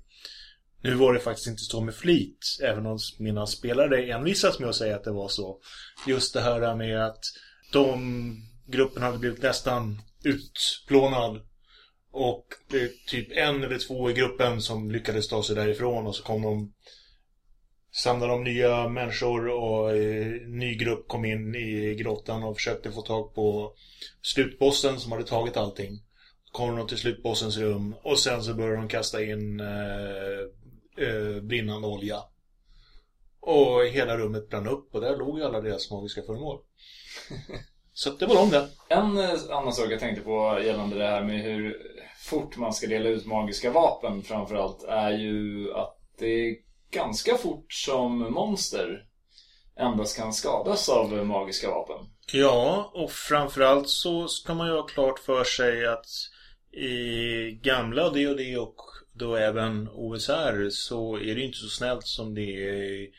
[0.82, 4.76] nu var det faktiskt inte så med flit, även om mina spelare envisas med att
[4.76, 5.60] säga att det var så.
[6.08, 7.24] Just det här med att
[7.74, 8.36] de
[8.68, 11.42] gruppen hade blivit nästan utplånad
[12.12, 16.16] och det är typ en eller två i gruppen som lyckades ta sig därifrån och
[16.16, 16.74] så kom de
[17.94, 23.02] samlade de nya människor och eh, ny grupp kom in i grottan och försökte få
[23.02, 23.74] tag på
[24.22, 26.00] slutbossen som hade tagit allting.
[26.52, 31.88] Kommer de till slutbossens rum och sen så börjar de kasta in eh, eh, brinnande
[31.88, 32.18] olja.
[33.40, 36.60] Och hela rummet brann upp och där låg ju alla deras magiska föremål.
[37.94, 38.68] Så det var de det.
[38.90, 41.78] En eh, annan sak jag tänkte på gällande det här med hur
[42.18, 46.58] fort man ska dela ut magiska vapen framförallt är ju att det
[46.94, 49.06] ganska fort som monster
[49.80, 52.06] endast kan skadas av magiska vapen.
[52.34, 56.06] Ja, och framförallt så ska man ju ha klart för sig att
[56.72, 58.76] i gamla D&D och
[59.14, 63.14] då även OSR så är det ju inte så snällt som det är i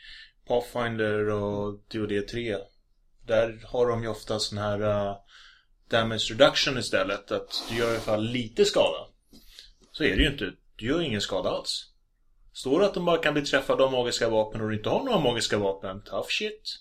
[0.47, 2.57] Pathfinder och D&D 3.
[3.27, 5.15] Där har de ju ofta sån här uh,
[5.89, 7.31] damage reduction istället.
[7.31, 9.07] Att du gör i alla fall lite skada.
[9.91, 10.51] Så är det ju inte.
[10.75, 11.94] Du gör ingen skada alls.
[12.55, 15.03] Står det att de bara kan bli träffade av magiska vapen och du inte har
[15.03, 16.79] några magiska vapen, tough shit.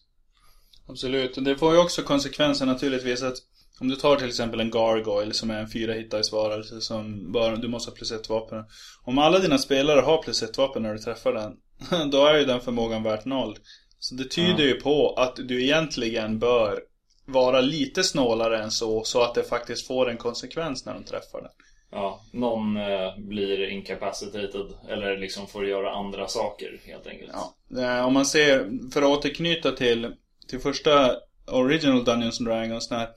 [0.87, 3.37] Absolut, det får ju också konsekvenser naturligtvis att
[3.81, 7.57] om du tar till exempel en Gargoyle som är en fyra hittars varelse som bara,
[7.57, 8.65] du måste ha plus ett vapen.
[9.05, 12.45] Om alla dina spelare har plus ett vapen när du träffar den, då är ju
[12.45, 13.59] den förmågan värt noll.
[13.99, 16.81] Så det tyder ju på att du egentligen bör
[17.27, 21.43] vara lite snålare än så, så att det faktiskt får en konsekvens när de träffar
[21.43, 21.51] den.
[21.95, 27.31] Ja, någon eh, blir incapacitated eller liksom får göra andra saker helt enkelt.
[27.33, 27.55] Ja.
[27.83, 30.13] Eh, om man ser, för att återknyta till,
[30.49, 33.09] till första Original Dungeons and Dragons när,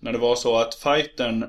[0.00, 1.44] när det var så att fightern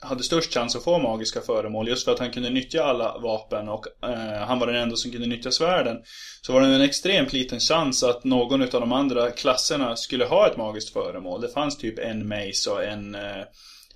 [0.00, 3.68] hade störst chans att få magiska föremål just för att han kunde nyttja alla vapen
[3.68, 5.96] och eh, han var den enda som kunde nyttja svärden.
[6.42, 10.48] Så var det en extremt liten chans att någon av de andra klasserna skulle ha
[10.48, 11.40] ett magiskt föremål.
[11.40, 13.44] Det fanns typ en mace och en, eh,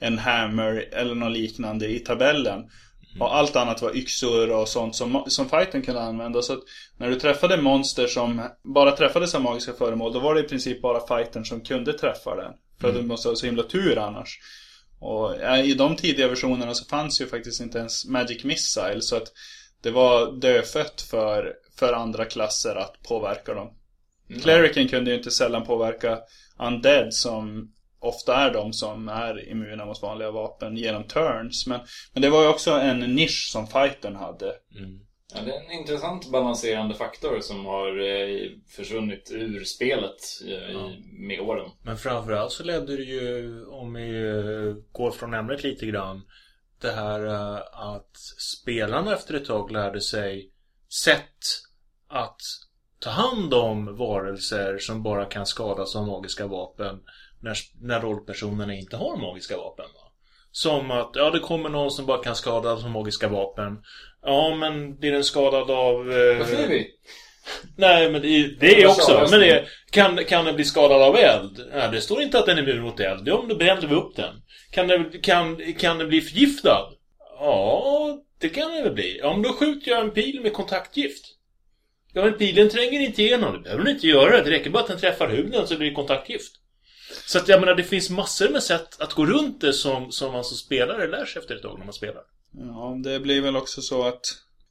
[0.00, 2.70] en hammer eller något liknande i tabellen.
[3.18, 6.42] Och allt annat var yxor och sånt som, som fighten kunde använda.
[6.42, 6.60] Så att
[6.96, 10.82] när du träffade monster som bara träffades av magiska föremål, då var det i princip
[10.82, 12.52] bara fighten som kunde träffa den.
[12.80, 14.38] För att du måste ha så himla tur annars.
[15.00, 15.34] Och
[15.64, 19.00] i de tidiga versionerna så fanns ju faktiskt inte ens Magic Missile.
[19.00, 19.32] Så att
[19.82, 23.70] det var dödfött för, för andra klasser att påverka dem.
[24.42, 26.18] Clericen kunde ju inte sällan påverka
[26.58, 31.66] Undead som ofta är de som är immuna mot vanliga vapen genom turns.
[31.66, 31.80] Men,
[32.12, 34.54] men det var ju också en nisch som fightern hade.
[35.34, 41.02] Ja, det är en intressant balanserande faktor som har eh, försvunnit ur spelet eh, i,
[41.12, 41.70] med åren.
[41.82, 46.22] Men framförallt så ledde det ju, om vi eh, går från ämnet lite grann,
[46.80, 48.16] det här eh, att
[48.62, 50.50] spelarna efter ett tag lärde sig
[51.04, 51.38] sätt
[52.08, 52.40] att
[52.98, 57.00] ta hand om varelser som bara kan skadas av magiska vapen
[57.40, 59.87] när, när rollpersonerna inte har magiska vapen.
[59.94, 60.12] Va?
[60.53, 63.79] Som att, ja det kommer någon som bara kan skadas av magiska vapen.
[64.22, 66.12] Ja men blir den skadad av...
[66.12, 66.90] Eh, Vad säger vi?
[67.76, 69.26] Nej, men det, det är också.
[69.31, 71.68] Men det, kan, kan den bli skadad av eld?
[71.72, 73.29] Ja, det står inte att den är immun mot eld.
[73.29, 74.35] Ja, då bränner vi upp den.
[74.70, 76.92] Kan den, kan, kan den bli förgiftad?
[77.38, 79.20] Ja, det kan den väl bli.
[79.22, 81.24] Men då skjuter jag en pil med kontaktgift.
[82.12, 83.53] Ja, men pilen tränger inte igenom.
[83.53, 84.42] Det behöver den inte göra.
[84.42, 86.53] Det räcker bara att den träffar huden så blir det kontaktgift.
[87.26, 90.32] Så att jag menar, det finns massor med sätt att gå runt det som, som
[90.32, 92.22] man som spelare lär sig efter ett tag när man spelar.
[92.58, 94.22] Ja, det blir väl också så att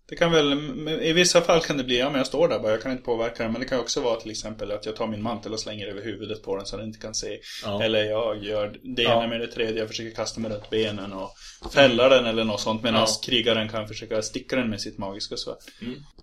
[0.10, 0.54] det kan väl,
[1.02, 3.04] i vissa fall kan det bli, ja men jag står där bara, jag kan inte
[3.04, 3.52] påverka den.
[3.52, 6.02] Men det kan också vara till exempel att jag tar min mantel och slänger över
[6.04, 7.39] huvudet på den så den inte kan se.
[7.63, 7.84] Ja.
[7.84, 9.12] Eller jag gör det Ja.
[9.17, 11.32] ena med det tredje, jag försöker kasta mig runt benen och
[11.73, 12.84] fälla den eller något sånt.
[12.84, 13.08] Medan Ja.
[13.25, 15.58] krigaren kan försöka sticka den med sitt magiska svärd.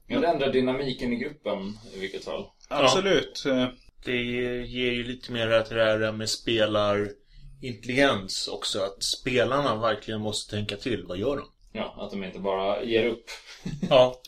[0.07, 2.45] Ja, det ändrar dynamiken i gruppen i vilket fall.
[2.69, 3.45] Absolut.
[3.47, 3.67] Eh,
[4.07, 4.17] Det
[4.67, 8.81] ger ju lite mer att det här med spelarintelligens också.
[8.81, 11.05] Att spelarna verkligen måste tänka till.
[11.09, 11.45] Vad gör de?
[11.73, 13.25] Ja, att de inte bara ger upp.
[13.91, 14.21] Ja.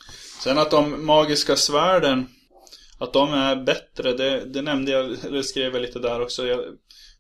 [0.42, 2.26] Sen att de magiska svärden
[2.98, 6.60] Att de är bättre, det, det nämnde jag, eller skrev jag lite där också jag,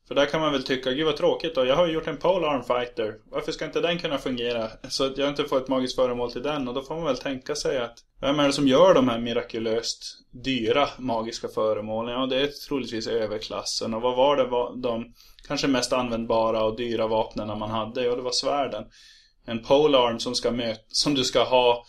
[0.08, 2.16] för där kan man väl tycka, gud vad tråkigt då Jag har ju gjort en
[2.16, 4.68] polearm fighter Varför ska inte den kunna fungera?
[4.88, 7.16] Så att jag inte får ett magiskt föremål till den Och då får man väl
[7.16, 12.14] tänka sig att Vem är det som gör de här mirakulöst dyra magiska föremålen?
[12.14, 15.14] Ja, det är troligtvis överklassen Och vad var det de
[15.48, 18.04] kanske mest användbara och dyra vapnen man hade?
[18.04, 18.84] Ja, det var svärden
[19.46, 21.84] En polearm som ska möta, som du ska ha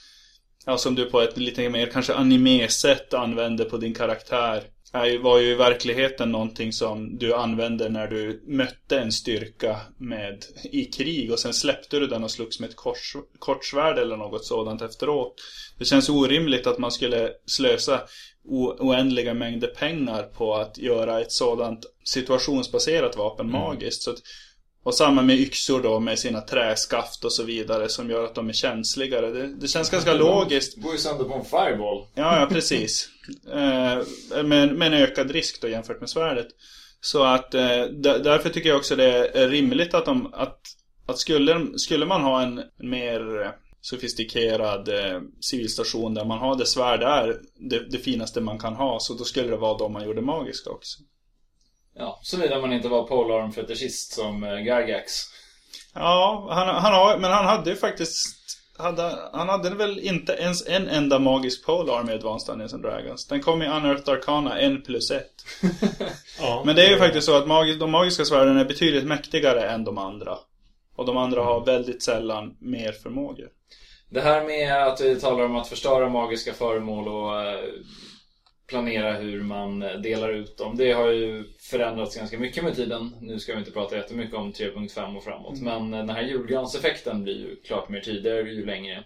[0.65, 5.39] Ja, som du på ett lite mer kanske anime-sätt använder på din karaktär ju- var
[5.39, 11.31] ju i verkligheten någonting som du använde när du mötte en styrka med i krig
[11.31, 15.35] och sen släppte du den och slogs med ett kors, kortsvärd eller något sådant efteråt.
[15.77, 18.01] Det känns orimligt att man skulle slösa
[18.45, 24.03] o, oändliga mängder pengar på att göra ett sådant situationsbaserat vapen magiskt.
[24.03, 24.17] Så att,
[24.83, 28.49] och samma med yxor då med sina träskaft och så vidare som gör att de
[28.49, 29.31] är känsligare.
[29.31, 30.77] Det, det känns ganska logiskt.
[30.77, 32.05] Går ju sönder på en fireball.
[32.15, 33.09] Ja, ja precis.
[33.53, 36.47] Eh, med, med en ökad risk då jämfört med svärdet.
[37.01, 40.59] Så att eh, därför tycker jag också det är rimligt att de, att,
[41.05, 47.03] att skulle, skulle man ha en mer sofistikerad eh, civilstation där man har det svärd
[47.03, 47.39] är
[47.69, 50.69] det, det finaste man kan ha så då skulle det vara de man gjorde magiska
[50.69, 50.99] också.
[51.95, 55.11] Ja, såvida man inte var polarm fetischist som eh, Gargax.
[55.93, 58.39] Ja, han, han har, men han hade ju faktiskt
[58.79, 63.27] hade, Han hade väl inte ens en enda magisk polearm i Advanced Dungeons and Dragons.
[63.27, 65.23] Den kom i Unearthed Arcana 1 plus 1.
[66.39, 66.63] ja.
[66.65, 69.83] Men det är ju faktiskt så att magi, de magiska svärden är betydligt mäktigare än
[69.83, 70.37] de andra.
[70.95, 73.47] Och de andra har väldigt sällan mer förmågor.
[74.09, 77.59] Det här med att vi talar om att förstöra magiska föremål och eh,
[78.69, 80.77] planera hur man eh, delar ut dem.
[80.77, 83.15] Det har ju förändrats ganska mycket med tiden.
[83.21, 85.61] Nu ska vi inte prata jättemycket om 3.5 och framåt.
[85.61, 89.03] Men eh, den här julgranseffekten blir ju klart mer tydligare ju längre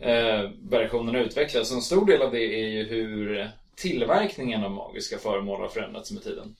[0.00, 1.72] eh, versionerna utvecklas.
[1.72, 6.22] En stor del av det är ju hur tillverkningen av magiska föremål har förändrats med
[6.22, 6.56] tiden.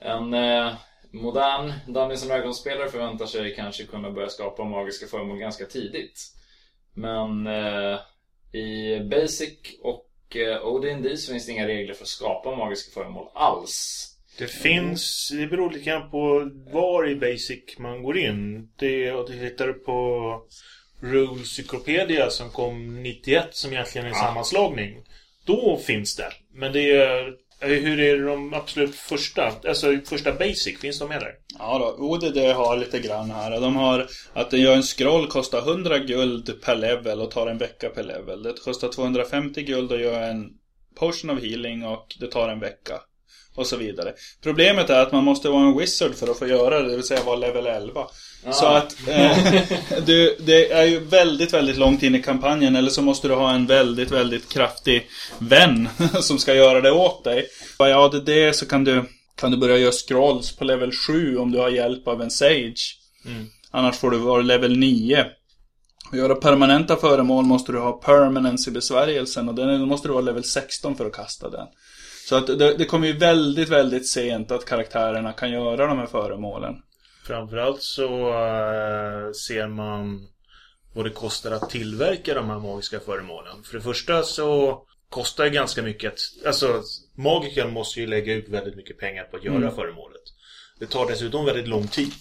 [0.00, 0.74] En eh,
[1.10, 6.20] modern Dungeons Dragons-spelare förväntar sig kanske kunna börja skapa magiska föremål ganska tidigt.
[6.94, 7.98] Men eh,
[8.52, 12.90] i Basic och och eh, OD&D så finns det inga regler för att skapa magiska
[12.94, 14.08] föremål alls.
[14.38, 18.68] Det finns, det beror lite grann på var i Basic man går in.
[18.76, 20.40] Det, och du hittar på
[21.00, 24.22] Rulecyclopedia som kom 91 som egentligen är en Ja.
[24.26, 25.02] sammanslagning.
[25.46, 26.32] Då finns det.
[26.54, 29.52] Men det är, Eh, hur är det de absolut första?
[29.68, 31.34] Alltså första Basic, finns de med där?
[31.58, 33.60] Ja då, ODD har lite grann här.
[33.60, 37.58] De har att den gör en scroll kostar 100 guld per level och tar en
[37.58, 38.42] vecka per level.
[38.42, 40.50] Det kostar 250 guld och gör en
[40.94, 42.94] potion of healing och det tar en vecka.
[43.54, 44.12] Och så vidare.
[44.42, 47.06] Problemet är att man måste vara en wizard för att få göra det, det vill
[47.06, 48.06] säga vara level 11.
[48.52, 49.36] Så att eh,
[50.06, 53.52] du, det är ju väldigt, väldigt långt in i kampanjen eller så måste du ha
[53.52, 55.06] en väldigt, väldigt kraftig
[55.38, 55.88] vän
[56.20, 57.46] som ska göra det åt dig.
[57.78, 59.04] Och ja, det det så kan du,
[59.36, 62.96] kan du börja göra scrolls på level 7 om du har hjälp av en sage.
[63.70, 65.26] Annars får du vara level 9.
[66.10, 70.24] Och göra permanenta föremål måste du ha permanence i besvärjelsen och den måste du vara
[70.24, 71.66] level 16 för att kasta den.
[72.32, 76.06] Så att det, det kommer ju väldigt, väldigt sent att karaktärerna kan göra de här
[76.06, 76.74] föremålen.
[77.26, 80.28] Framförallt så eh, ser man
[80.94, 83.62] vad det kostar att tillverka de här magiska föremålen.
[83.62, 86.82] För det första så kostar det ganska mycket att, Alltså,
[87.14, 90.22] magikern måste ju lägga ut väldigt mycket pengar på att göra föremålet.
[90.78, 92.12] Det tar dessutom väldigt lång tid.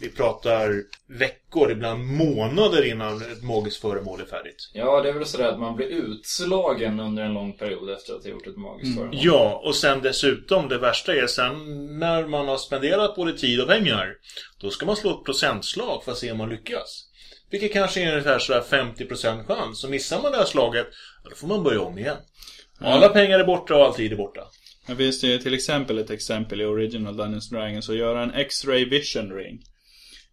[0.00, 0.82] Vi pratar
[1.18, 4.70] veckor, ibland månader innan ett magiskt föremål är färdigt.
[4.72, 8.24] Ja, det är väl sådär att man blir utslagen under en lång period efter att
[8.24, 9.18] ha gjort ett magiskt föremål.
[9.22, 11.52] Ja, och sen dessutom, det värsta är sen
[11.98, 14.14] när man har spenderat både tid och pengar,
[14.60, 17.06] då ska man slå ett procentslag för att se om man lyckas.
[17.50, 19.80] Vilket kanske är ungefär sådär 50% chans.
[19.80, 20.86] Så missar man det här slaget,
[21.24, 22.16] då får man börja om igen.
[22.78, 24.40] Alla pengar är borta och all tid är borta.
[24.86, 28.84] Det finns det till exempel ett exempel i Original Dungeons Dragons att göra en X-ray
[28.84, 29.62] vision ring.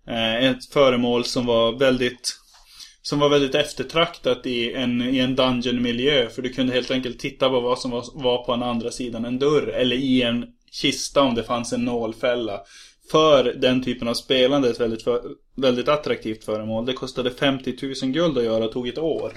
[0.07, 2.39] Eh, Ett föremål som var väldigt
[3.01, 6.29] som var väldigt eftertraktat i en, i en dungeon-miljö.
[6.29, 9.25] För du kunde helt enkelt titta på vad som var, var på den andra sidan
[9.25, 9.67] en dörr.
[9.67, 12.61] Eller i en kista om det fanns en nålfälla.
[13.11, 15.21] För den typen av spelande ett väldigt, för,
[15.55, 16.85] väldigt attraktivt föremål.
[16.85, 19.33] Det kostade 50 000 guld att göra och tog ett år.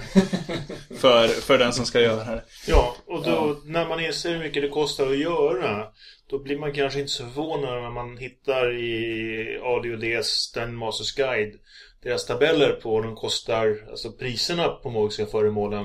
[1.00, 2.44] för, för den som ska göra det.
[2.66, 5.86] Ja, och då när man inser hur mycket det kostar att göra
[6.30, 11.54] då blir man kanske inte så förvånad när man hittar i ADODs Den Masters Guide
[12.02, 15.84] deras tabeller på vad de kostar, alltså priserna på magiska föremålen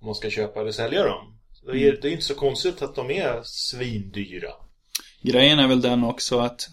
[0.00, 1.38] om man ska köpa eller sälja dem.
[1.66, 4.50] Det är, det är inte så konstigt att de är svindyra.
[5.22, 6.68] Grejen är väl den också att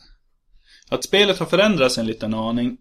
[0.90, 2.78] att spelet har förändrats en liten aning.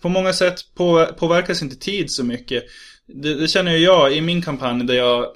[0.00, 2.64] På många sätt på, påverkas inte tid så mycket.
[3.06, 5.26] Det, det känner ju jag i min kampanj där jag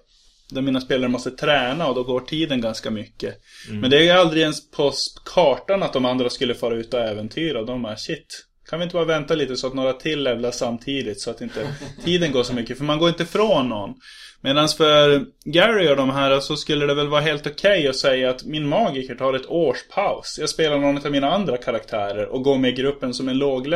[0.55, 3.35] där mina spelare måste träna och då går tiden ganska mycket.
[3.81, 4.93] Men det är ju aldrig ens på
[5.35, 7.63] kartan att de andra skulle fara ut och äventyra.
[7.63, 8.47] De är shit.
[8.71, 11.75] Kan vi inte bara vänta lite så att några till levlar samtidigt så att inte
[12.05, 12.79] tiden går så mycket.
[12.79, 13.95] För man går inte ifrån någon.
[14.43, 18.31] Medan för Gary och de här så skulle det väl vara helt okej att säga
[18.31, 20.37] att min magiker tar ett års paus.
[20.41, 23.67] Jag spelar någon av mina andra karaktärer och går med i gruppen som en låg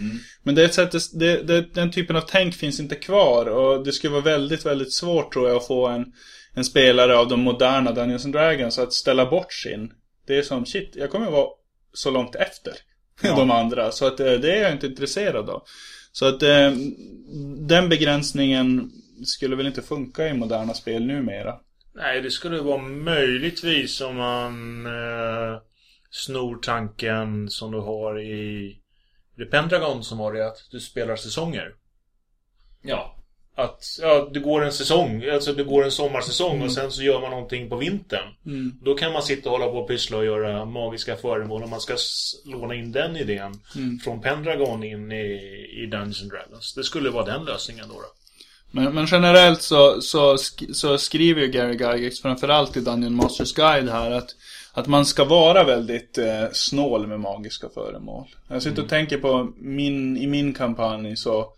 [0.00, 0.18] level.
[0.42, 4.12] Men det sättet, det, det, den typen av tänk finns inte kvar och det skulle
[4.12, 6.06] vara väldigt, väldigt svårt tror jag att få en,
[6.54, 9.92] en spelare av de moderna Dungeons and Dragons att ställa bort sin.
[10.26, 11.48] Det är som shit, jag kommer vara
[11.92, 12.72] så långt efter
[13.22, 13.90] de andra.
[13.90, 15.62] Så att eh, det är jag inte intresserad av.
[16.12, 16.72] Så att eh,
[17.68, 18.90] den begränsningen
[19.24, 21.54] skulle väl inte funka i moderna spel numera.
[21.94, 25.60] Nej, det skulle vara möjligtvis om man eh,
[26.10, 28.76] snor tanken som du har i
[29.40, 31.74] The Pendragon som har det att du spelar säsonger.
[32.82, 33.16] Ja.
[33.54, 37.20] Att ja, det går en säsong, alltså det går en sommarsäsong och sen så gör
[37.20, 38.28] man någonting på vintern.
[38.82, 41.80] Då kan man sitta och hålla på och pyssla och göra magiska föremål om man
[41.80, 41.96] ska
[42.44, 43.60] låna in den idén
[44.04, 45.24] från Pendragon in i,
[45.82, 46.74] i Dungeons and Dragons.
[46.74, 47.94] Det skulle vara den lösningen då.
[47.94, 48.08] då.
[48.70, 50.36] Men, men generellt så, så,
[50.72, 54.30] så skriver ju Gary Gygax framförallt i Dungeon Masters Guide här att
[54.72, 58.28] att man ska vara väldigt eh, snål med magiska föremål.
[58.48, 61.52] Jag sitter och tänker på min, i min kampanj så,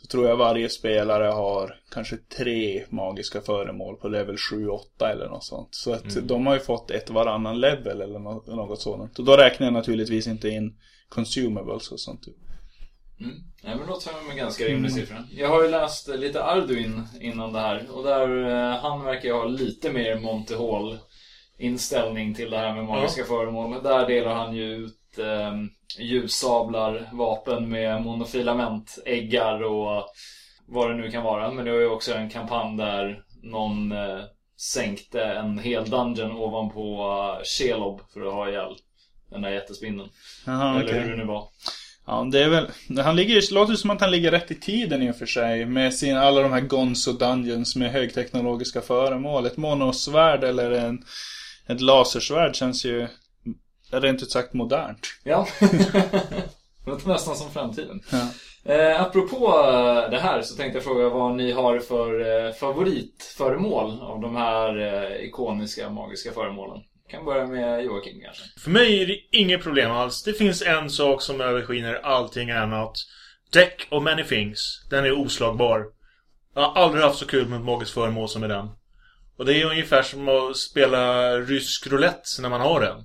[0.00, 4.80] så tror jag varje spelare har kanske tre magiska föremål på level 7-8
[5.12, 5.68] eller något sånt.
[5.70, 9.18] Så att de har ju fått ett varannan level eller något, något sådant.
[9.18, 10.76] Och då räknar jag naturligtvis inte in
[11.08, 12.26] consumables och sånt.
[13.20, 13.34] Mm.
[13.62, 15.16] Nej, men det låter som en ganska rimlig siffra.
[15.30, 19.34] Jag har ju läst lite Arduin innan det här och där eh, han verkar ju
[19.34, 20.98] ha lite mer Monty Hall
[21.58, 23.82] inställning till det här med magiska föremål.
[23.82, 25.54] Där delar han ju ut eh,
[25.98, 30.06] ljussablar, vapen med monofilament, äggar och
[30.66, 31.50] vad det nu kan vara.
[31.50, 34.20] Men det var ju också en kampanj där någon eh,
[34.60, 38.76] sänkte en hel dungeon ovanpå Shelob för att ha ihjäl
[39.30, 40.08] den där jättespindeln.
[40.46, 41.48] Jaha, Eller hur det nu var.
[42.06, 42.70] Ja, det är väl...
[43.04, 45.66] Han ligger, det låter som att han ligger rätt i tiden i och för sig.
[45.66, 49.46] Med sin, alla de här Gonzo Dungeons med högteknologiska föremål.
[49.46, 51.04] Ett monosvärd eller en,
[51.68, 53.08] ett lasersvärd känns ju
[53.90, 55.06] rent ut sagt modernt.
[55.24, 58.00] Ja, det låter nästan som framtiden.
[58.12, 58.28] Ja.
[58.72, 59.52] Eh, apropå
[60.10, 64.78] det här så tänkte jag fråga vad ni har för eh, favoritföremål av de här
[64.78, 66.82] eh, ikoniska magiska föremålen.
[67.10, 68.60] Kan börja med Joakim kanske.
[68.60, 70.22] För mig är det inget problem alls.
[70.22, 72.92] Det finns en sak som överskiner allting annat.
[73.52, 74.86] Deck of many things.
[74.90, 75.84] Den är oslagbar.
[76.54, 78.68] Jag har aldrig haft så kul med ett magiskt föremål som med den.
[79.36, 83.04] Och det är ungefär som att spela rysk roulette när man har den.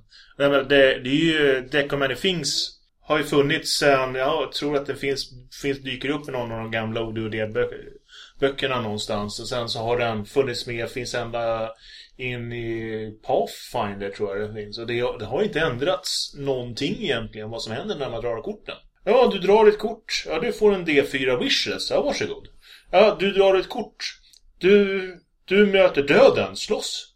[0.68, 4.86] Det, det är ju Deck of many things har ju funnits sen, jag tror att
[4.86, 5.30] den finns,
[5.62, 9.40] finns dyker upp i någon av de gamla ODOD-böckerna någonstans.
[9.40, 11.70] Och sen så har den funnits med, finns ända
[12.16, 14.78] in i Pathfinder tror jag det finns.
[14.78, 18.76] Och det, det har inte ändrats någonting egentligen vad som händer när man drar korten.
[19.04, 20.24] Ja, du drar ett kort.
[20.26, 21.90] Ja, du får en D4 wishes.
[21.90, 22.48] Ja, varsågod.
[22.90, 24.04] Ja, du drar ett kort.
[24.58, 25.20] Du,
[25.50, 26.56] du möter döden.
[26.56, 27.06] Slåss.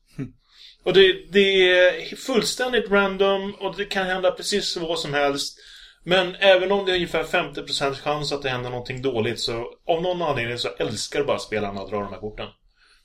[0.85, 5.59] Och det, det är fullständigt random och det kan hända precis vad som helst.
[6.05, 10.03] Men även om det är ungefär 50% chans att det händer någonting dåligt så av
[10.03, 12.47] någon anledning så älskar bara spelarna att dra de här korten.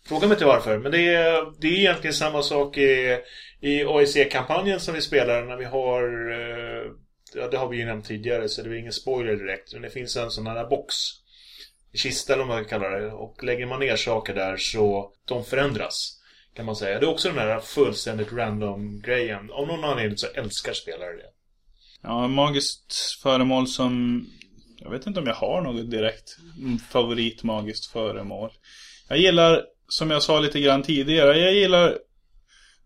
[0.08, 3.18] Fråga mig inte varför, men det är, det är egentligen samma sak i,
[3.62, 6.32] i AIC-kampanjen som vi spelar när vi har...
[6.32, 6.92] eh,
[7.36, 9.74] Ja, det har vi ju nämnt tidigare så det är ingen spoiler direkt.
[9.74, 10.96] Men det finns en sån här box.
[11.94, 13.12] Kista eller vad man kallar det.
[13.12, 16.16] Och lägger man ner saker där så de förändras.
[16.54, 17.00] Kan man säga.
[17.00, 19.52] Det är också den här fullständigt random grejen.
[19.52, 21.30] Av någon anledning så älskar spelare det.
[22.02, 24.26] Ja, magiskt föremål som...
[24.78, 26.38] Jag vet inte om jag har något direkt
[26.90, 28.52] favoritmagiskt föremål.
[29.08, 31.98] Jag gillar, som jag sa lite grann tidigare, jag gillar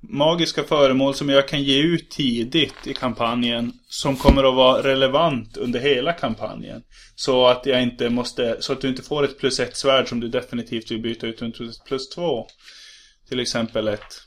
[0.10, 3.72] magiska föremål som jag kan ge ut tidigt i kampanjen.
[3.88, 6.82] Som kommer att vara relevant under hela kampanjen.
[7.16, 10.20] Så att jag inte måste, så att du inte får ett plus ett svärd som
[10.20, 12.48] du definitivt vill byta ut mot ett plus två.
[13.30, 14.24] Till exempel ett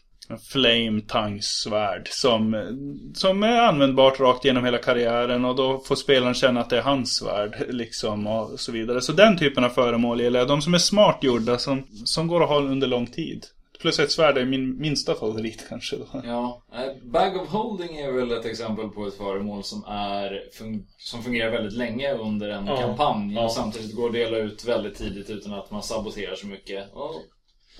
[0.52, 2.66] Flame tanks svärd som,
[3.14, 6.82] som är användbart rakt genom hela karriären och då får spelaren känna att det är
[6.82, 9.00] hans svärd liksom och så vidare.
[9.00, 10.48] Så den typen av föremål gillar jag.
[10.48, 13.46] De som är smart gjorda som, som går att ha under lång tid.
[13.86, 16.06] Plus ett svärd är min minsta favorit kanske då.
[16.24, 20.86] Ja, eh, Bag of Holding är väl ett exempel på ett föremål som, är, fun-
[20.98, 23.44] som fungerar väldigt länge under en Ja, kampanj ja.
[23.44, 26.92] och samtidigt går att dela ut väldigt tidigt utan att man saboterar så mycket.
[26.92, 27.22] Och,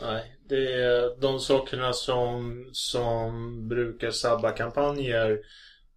[0.03, 5.39] Nej, det är de sakerna som, som brukar sabba kampanjer.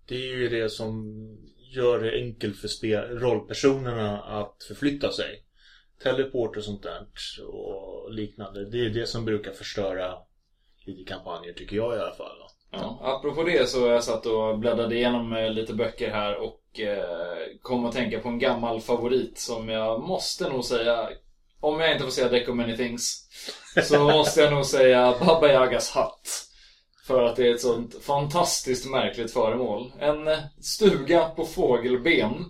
[0.07, 1.03] Det är ju det som
[1.76, 5.43] gör det enkelt för spel, rollpersonerna att förflytta sig.
[6.04, 7.06] Teleport och sånt där
[7.47, 8.70] och liknande.
[8.70, 10.14] Det är det som brukar förstöra
[10.86, 12.38] lite kampanjer tycker jag i alla fall.
[12.72, 13.00] ja.
[13.02, 17.45] Apropå det så har jag satt och bläddrade igenom eh, lite böcker här och eh,
[17.62, 21.10] kom att tänka på en gammal favorit som jag måste nog säga
[21.60, 23.28] om jag inte får säga Deck of Many Things
[23.84, 26.45] så måste jag nog säga Baba Yagas hatt.
[27.08, 29.91] För att det är ett sånt fantastiskt märkligt föremål.
[30.00, 30.30] En
[30.62, 32.45] stuga på fågelben.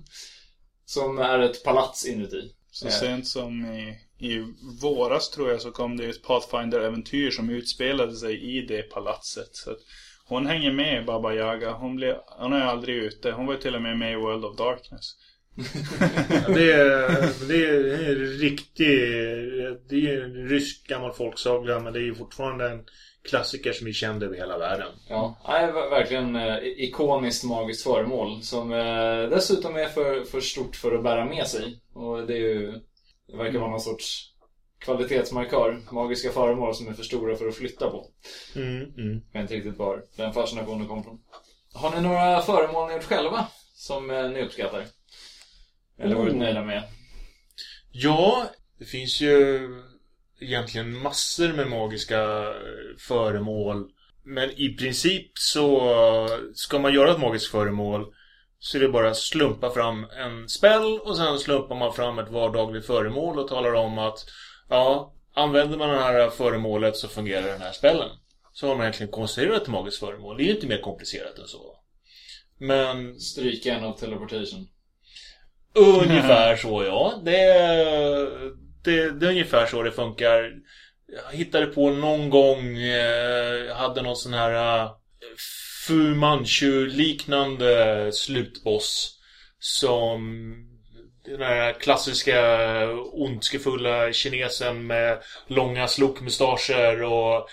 [0.85, 2.51] Som är ett palats inuti.
[2.79, 4.45] Så Eh, sent som i, i
[4.81, 9.49] våras tror jag så kom det ett Pathfinder-äventyr som utspelade sig i det palatset.
[9.51, 9.77] Så att
[10.25, 11.71] hon hänger med Baba Yaga.
[11.71, 13.31] Hon, blev, hon är aldrig ute.
[13.31, 15.15] Hon var till och med med i World of Darkness.
[16.47, 18.99] Det är, det är en riktig...
[19.89, 22.85] Det är en rysk gammal folksaga men det är ju fortfarande en
[23.23, 24.91] klassiker som är känd över hela världen.
[25.09, 28.43] Ja, nej, ver- verkligen eh, ikoniskt magiskt föremål.
[28.43, 31.79] Som eh, dessutom är för, för stort för att bära med sig.
[31.93, 32.79] Och det är ju...
[33.27, 34.33] Det verkar vara någon sorts
[34.79, 35.81] kvalitetsmarkör.
[35.91, 38.07] Magiska föremål som är för stora för att flytta på.
[38.55, 39.21] Mm, mm.
[39.31, 41.21] Jag vet inte riktigt var den fascinationen kom från.
[41.73, 44.85] Har ni några föremål ni gjort själva som eh, ni uppskattar?
[45.99, 46.39] Eller varit Oh.
[46.39, 46.83] nöjda med?
[47.91, 48.45] Ja,
[48.79, 49.59] det finns ju
[50.41, 53.89] egentligen massor med magiska eh, föremål.
[54.23, 55.81] Men i princip så
[56.53, 58.13] ska man göra ett magiskt föremål
[58.59, 62.31] så är det bara att slumpa fram en spell och sen slumpar man fram ett
[62.31, 64.25] vardagligt föremål och talar om att
[64.69, 68.09] ja, använder man det här föremålet så fungerar den här spellen.
[68.53, 70.37] Så har man egentligen konstruerat ett magiskt föremål.
[70.37, 71.79] Det är ju inte mer komplicerat än så.
[72.57, 74.67] Men Stryka en av teleportation.
[75.73, 77.21] Ungefär så ja.
[77.23, 78.29] Det är,
[78.89, 80.51] det, det är ungefär så det funkar.
[81.07, 84.91] Jag hittade på någon gång, eh, hade någon sån här eh,
[85.87, 89.15] Fu Manchu-liknande slutboss.
[89.59, 90.19] Som
[91.25, 92.39] den här klassiska
[92.93, 97.47] ondskefulla kinesen med långa slokmustascher och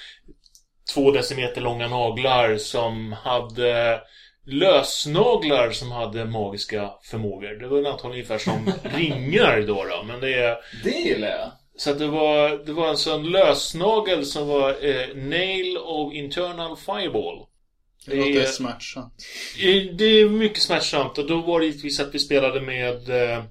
[0.94, 4.00] två decimeter långa naglar som hade
[4.46, 7.54] lösnaglar som hade magiska förmågor.
[7.60, 10.02] Det var antagligen ungefär som ringar då, då.
[10.06, 10.56] Men det är...
[10.84, 11.50] Det gillar jag.
[11.78, 16.76] Så att det var, det var en sån lösnagel som var eh, Nail of Internal
[16.76, 17.46] Fireball.
[18.06, 19.14] Det låter smärtsamt.
[19.62, 23.08] Eh, Det är mycket smärtsamt och då var det givetvis att vi spelade med...
[23.08, 23.44] Eh,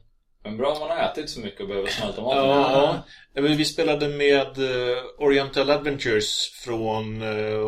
[0.43, 2.49] Men bra om man har ätit så mycket och behöver smälta maten.
[3.33, 7.59] ja, men vi spelade med eh, Oriental Adventures från eh,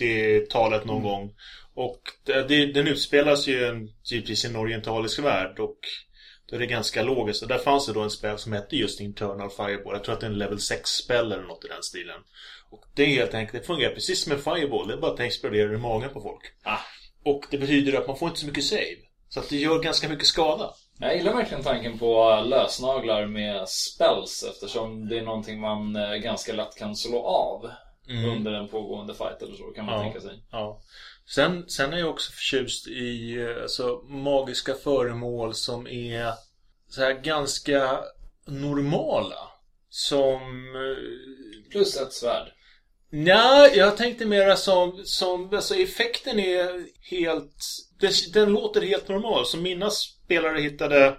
[0.00, 1.30] 80-talet någon gång.
[1.74, 5.78] Och det, det, den utspelas ju en, givetvis i en orientalisk värld och
[6.50, 7.42] då är det ganska logiskt.
[7.42, 9.94] Och där fanns det då en spel som hette just Internal Fireball.
[9.94, 12.20] Jag tror att det är en level 6-spel eller något i den stilen.
[12.70, 14.88] Och det är helt enkelt, det fungerar precis som en Fireball.
[14.88, 16.42] Det är bara att den exploderar i magen på folk.
[16.62, 16.78] Ah.
[17.24, 18.96] Och det betyder att man får inte så mycket save.
[19.28, 20.74] Så att det gör ganska mycket skada.
[20.98, 26.52] Jag gillar verkligen tanken på lösnaglar med spells eftersom det är någonting man eh, ganska
[26.52, 27.70] lätt kan slå av
[28.34, 30.02] under en pågående fight eller så kan man Ja.
[30.02, 30.42] tänka sig.
[30.50, 30.80] Ja.
[31.26, 36.32] Sen, sen är jag också förtjust i eh, alltså, magiska föremål som är
[36.88, 38.00] så här ganska
[38.46, 39.48] normala.
[39.88, 40.40] Som...
[40.76, 42.52] eh, Plus ett svärd.
[43.12, 47.64] Nej, jag tänkte mera som, som alltså effekten är helt,
[48.00, 49.46] den, den låter helt normal.
[49.46, 51.16] Som mina spelare hittade,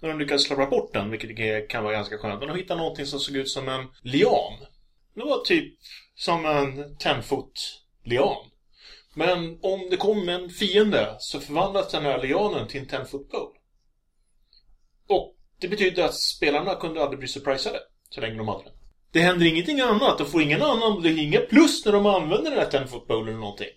[0.00, 2.38] när de lyckades slarva bort den, vilket kan vara ganska skönt.
[2.40, 4.52] Men de hittade någonting som såg ut som en lian.
[5.14, 5.74] Det var typ
[6.14, 8.36] som en 10-foot lian.
[9.14, 13.50] Men om det kom en fiende så förvandlades den här lianen till en 10-foot pole.
[15.08, 17.78] Och det betydde att spelarna kunde aldrig bli surprisade
[18.10, 18.72] så länge de hade den.
[19.12, 20.18] Det händer ingenting annat.
[20.18, 23.30] De får ingen annan, det är inga plus när de använder den här 10-foot pole
[23.30, 23.68] eller någonting.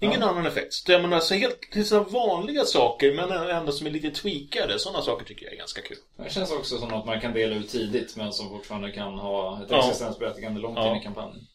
[0.00, 0.26] Ingen Ja.
[0.28, 0.72] annan effekt.
[0.74, 4.78] Så jag menar, så helt så här vanliga saker men ändå som är lite tweakade.
[4.78, 5.96] Sådana saker tycker jag är ganska kul.
[6.16, 9.62] Det känns också som något man kan dela ut tidigt men som fortfarande kan ha
[9.62, 9.78] ett Ja.
[9.78, 10.90] existensberättigande långt Ja.
[10.90, 11.46] in i kampanjen.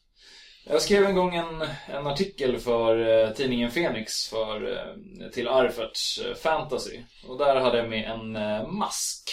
[0.72, 6.20] Jag skrev en gång en, en artikel för eh, tidningen Phoenix för, eh, till Arferts
[6.26, 7.00] eh, Fantasy.
[7.28, 9.30] Och där hade jag med en eh, mask.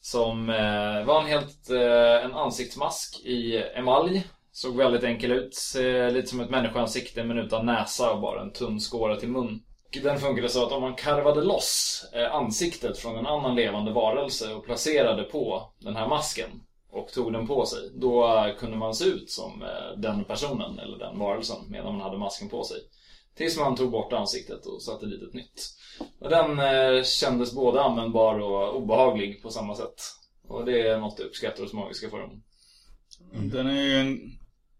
[0.00, 4.26] Som eh, var en helt eh, en ansiktsmask i emalj.
[4.52, 5.56] Såg väldigt enkel ut.
[6.12, 9.62] Lite som ett människoansikte men utan näsa och bara en tunn skåra till mun.
[9.86, 14.54] Och Den funkade så att om man karvade loss ansiktet från en annan levande varelse
[14.54, 16.50] och placerade på den här masken
[16.94, 20.98] och tog den på sig, då kunde man se ut som eh, den personen eller
[20.98, 22.76] den varelsen medan man hade masken på sig.
[23.36, 25.74] Tills man tog bort ansiktet och satte dit ett nytt.
[26.18, 30.02] Och den eh, kändes både användbar och obehaglig på samma sätt.
[30.48, 32.40] Och det är något jag uppskattar hos magiska föremål.
[33.34, 33.50] Mm.
[33.50, 34.38] Den är ju en,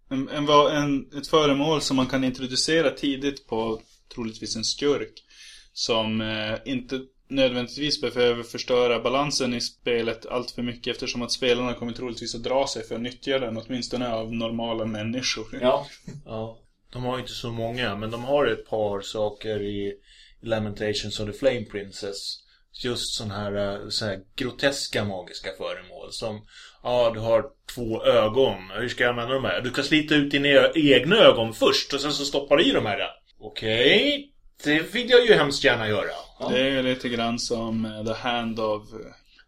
[0.09, 3.81] en, en, en, ett föremål som man kan introducera tidigt på
[4.15, 5.25] troligtvis en skurk.
[5.73, 11.75] Som eh, inte nödvändigtvis behöver förstöra balansen i spelet allt för mycket eftersom att spelarna
[11.75, 15.59] kommer troligtvis att dra sig för att nyttja den åtminstone av normala människor.
[15.63, 15.87] Ja,
[16.25, 16.59] Ja.
[16.93, 19.95] De har ju inte så många, men de har ett par saker i
[20.43, 22.41] Lamentations of the Flame Princess.
[22.85, 26.47] Just sån här, eh, så här groteska magiska föremål som
[26.83, 27.45] Ja, du har
[27.75, 28.71] två ögon.
[28.81, 29.61] Hur ska jag använda de här?
[29.61, 32.71] Du kan slita ut dina ö- egna ögon först och sen så stoppar du i
[32.71, 33.01] de här.
[33.41, 34.31] Okej,
[34.65, 36.11] det vill jag ju hemskt gärna göra.
[36.41, 36.49] Ja.
[36.49, 38.99] Det är lite grann som eh, The Hand of eh,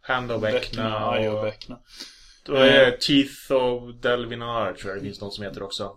[0.00, 1.46] Hand of Vecna, och...
[1.46, 1.78] Vecna.
[2.44, 5.92] Då är det Teeth of Delvinar tror jag det finns något som heter också.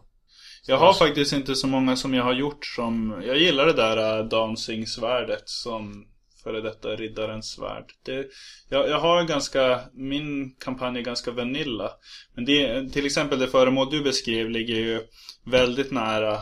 [0.66, 3.24] Jag har faktiskt inte så många som jag har gjort som...
[3.26, 6.08] Jag gillar det där äh, Dancing-svärdet som
[6.44, 7.86] före detta riddarens svärd.
[8.06, 8.28] Det,
[8.70, 9.80] jag, jag har ganska...
[9.94, 11.92] Min kampanj är ganska vanilla.
[12.36, 15.02] Men det, till exempel det föremål du beskrev ligger ju
[15.46, 16.40] väldigt nära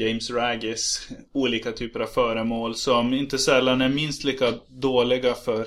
[0.00, 5.66] James Raggis olika typer av föremål som inte sällan är minst lika dåliga för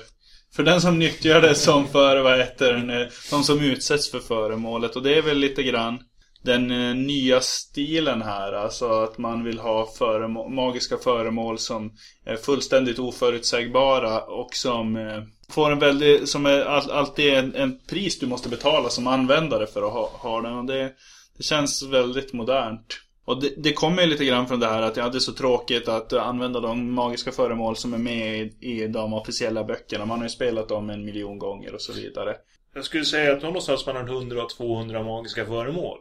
[0.54, 4.18] för den som nyttjar det som för, vad heter den, eh, de som utsätts för
[4.18, 4.96] föremålet.
[4.96, 5.98] Och det är väl lite grann
[6.42, 8.52] den eh, nya stilen här.
[8.52, 11.92] Alltså att man vill ha föremål, magiska föremål som
[12.24, 16.60] är fullständigt oförutsägbara och som eh, får en väldigt, som är
[16.92, 20.52] alltid en, en pris du måste betala som användare för att ha, ha den.
[20.52, 20.92] Och det,
[21.36, 22.98] det känns väldigt modernt.
[23.24, 25.88] Och det, det kommer ju lite grann från det här att jag hade så tråkigt
[25.88, 30.04] att använda de magiska föremål som är med i, i de officiella böckerna.
[30.06, 32.36] Man har ju spelat dem en miljon gånger och så vidare.
[32.74, 35.98] Jag skulle säga att de har någonstans mellan 100 och 200 magiska föremål.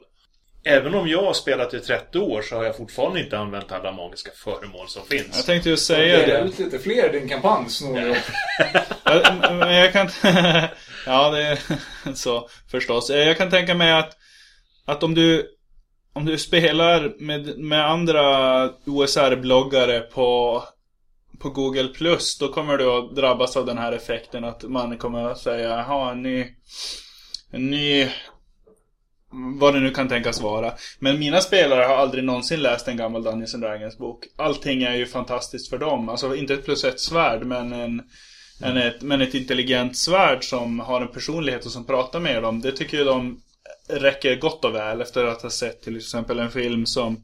[0.63, 3.91] Även om jag har spelat i 30 år så har jag fortfarande inte använt alla
[3.91, 5.45] magiska föremål som Jag finns.
[5.45, 6.33] tänkte ju det säga är det.
[6.33, 8.17] väl lite fler i din kampanj, Snorre.
[9.05, 10.09] Ja, Men jag kan...
[11.05, 11.59] ja, det är
[12.13, 13.09] så förstås.
[13.09, 14.17] Jag kan tänka mig att,
[14.85, 15.47] att om du
[16.13, 20.63] om du spelar med, med andra OSR-bloggare på,
[21.39, 25.23] på Google Plus då kommer du att drabbas av den här effekten att man kommer
[25.23, 26.45] att säga jaha, en ny,
[27.51, 28.07] en ny
[29.33, 30.73] vad det nu kan tänkas vara.
[30.99, 34.25] Men mina spelare har aldrig någonsin läst en gammal Dungeons and Dragons bok.
[34.35, 36.09] Allting är ju fantastiskt för dem.
[36.09, 38.01] Alltså inte ett plus ett svärd men en,
[38.61, 42.61] en ett, men ett intelligent svärd som har en personlighet och som pratar med dem.
[42.61, 43.41] Det tycker ju de
[43.91, 47.23] räcker gott och väl efter att ha sett till exempel en film som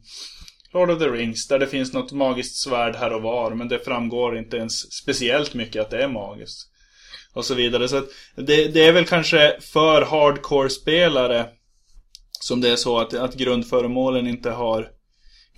[0.72, 3.78] Lord of the Rings där det finns något magiskt svärd här och var men det
[3.78, 6.68] framgår inte ens speciellt mycket att det är magiskt.
[7.34, 7.88] Och så vidare.
[7.88, 11.46] Så att det, det är väl kanske för hardcore-spelare
[12.40, 14.88] som det är så att, att grundföremålen inte har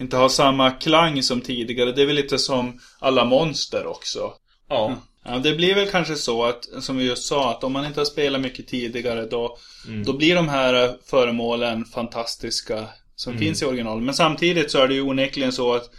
[0.00, 1.92] inte har samma klang som tidigare.
[1.92, 4.32] Det är väl lite som alla monster också.
[4.68, 4.96] Ja.
[5.24, 8.00] Ja, det blir väl kanske så att, som vi just sa, att om man inte
[8.00, 9.58] har spelat mycket tidigare då,
[10.04, 14.00] då blir de här föremålen fantastiska som finns i original.
[14.00, 15.90] Men samtidigt så är det ju onekligen så att,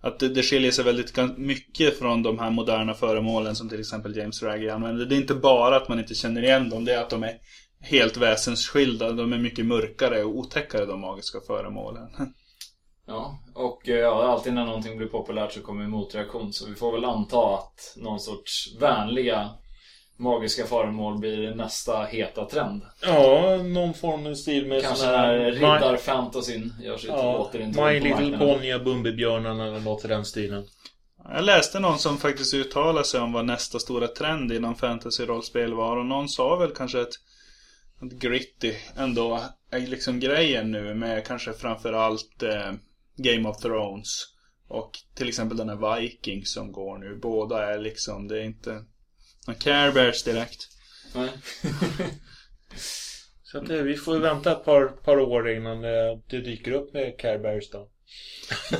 [0.00, 4.16] att det, det skiljer sig väldigt mycket från de här moderna föremålen som till exempel
[4.16, 5.06] James Raggy använder.
[5.06, 7.34] Det är inte bara att man inte känner igen dem, det är att de är
[7.80, 9.12] helt väsensskilda.
[9.12, 12.08] De är mycket mörkare och otäckare de magiska föremålen.
[13.06, 16.52] Ja, och eh, ja, alltid när någonting blir populärt så kommer en motreaktion.
[16.52, 19.50] Så vi får väl anta att någon sorts vänliga
[20.16, 22.82] magiska föremål blir nästa heta trend.
[23.02, 25.50] Ja, någon form av stil med Kanske sån när här...
[25.52, 30.66] riddarfantasyn gör sitt Ja, återintåg My Little och Bumbibjörnarna eller något i den stilen.
[31.28, 35.96] Jag läste någon som faktiskt uttalade sig om vad nästa stora trend inom fantasy-rollspel var
[35.96, 37.12] och någon sa väl kanske att,
[38.02, 39.40] att gritty ändå
[39.70, 42.72] är liksom grejen nu med kanske framförallt eh,
[43.16, 44.36] Game of Thrones
[44.68, 47.18] och till exempel den här Viking som går nu.
[47.22, 48.84] Båda är liksom, det är inte
[49.46, 50.68] några care bears direkt.
[51.14, 51.30] Nej.
[53.42, 56.72] Så att, eh, vi får ju vänta ett par, par år innan eh, det dyker
[56.72, 57.88] upp med Care Bears då.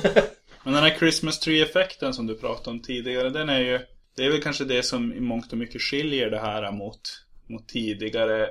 [0.63, 3.79] Men den här Christmas Tree-effekten som du pratade om tidigare, den är ju...
[4.15, 7.01] Det är väl kanske det som i mångt och mycket skiljer det här mot,
[7.49, 8.49] mot tidigare...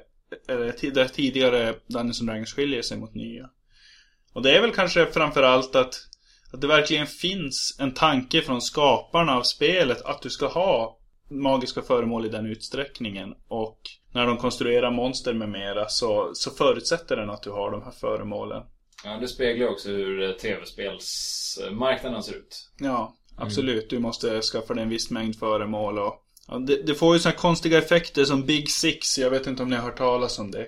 [0.49, 3.51] Eller där tidigare Dungeons and Dragons skiljer sig mot nya.
[4.37, 5.95] Och det är väl kanske framförallt att,
[6.53, 10.99] att det verkligen finns en tanke från skaparna av spelet att du ska ha
[11.31, 13.35] magiska föremål i den utsträckningen.
[13.49, 13.81] Och
[14.13, 17.91] när de konstruerar monster med mera så, så förutsätter den att du har de här
[17.91, 18.63] föremålen.
[19.05, 22.71] Ja, det speglar också hur eh, tv-spelsmarknaden ser ut.
[22.79, 23.91] Ja, absolut.
[23.91, 26.23] Du måste skaffa dig en viss mängd föremål och...
[26.49, 29.19] Ja, det, det får ju såna här konstiga effekter som Big Six.
[29.19, 30.67] Jag vet inte om ni har hört talas om det.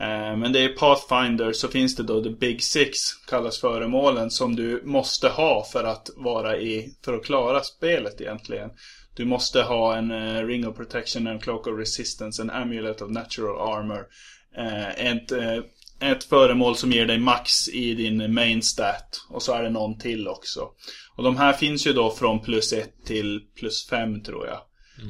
[0.00, 2.98] Eh, men det är Pathfinder så finns det då The Big Six
[3.28, 8.70] kallas föremålen som du måste ha för att vara i, för att klara spelet egentligen.
[9.16, 13.10] Du måste ha en uh, Ring of Protection, en Cloak of Resistance, en Amulet of
[13.10, 14.06] Natural Armor.
[14.58, 15.64] Uh, ett, uh,
[16.00, 19.20] ett föremål som ger dig max i din main stat.
[19.30, 20.68] Och så är det någon till också.
[21.16, 24.58] Och de här finns ju då från plus 1 till plus 5 tror jag.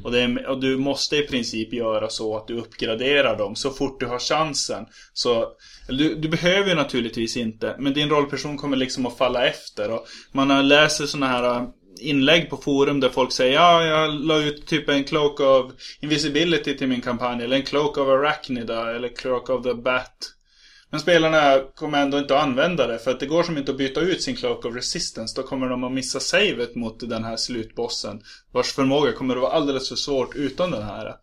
[0.03, 3.69] Och, det är, och du måste i princip göra så att du uppgraderar dem så
[3.69, 4.85] fort du har chansen.
[5.13, 5.47] Så
[5.87, 9.91] du, du behöver ju naturligtvis inte, men din rollperson kommer liksom att falla efter.
[9.91, 11.67] Och man läser sådana här äh,
[11.99, 16.77] inlägg på forum där folk säger ja, jag la ut typ en Cloak of Invisibility
[16.77, 17.43] till min kampanj.
[17.43, 18.95] Eller en Cloak of Arachnida.
[18.95, 20.33] Eller Cloak of the Bat.
[20.91, 23.77] Men spelarna kommer ändå inte att använda det för att det går som inte att
[23.77, 25.41] byta ut sin Cloak of Resistance.
[25.41, 28.23] Då kommer de att missa savet mot den här slutbossen.
[28.51, 31.15] Vars förmåga kommer att vara alldeles för svårt utan den här.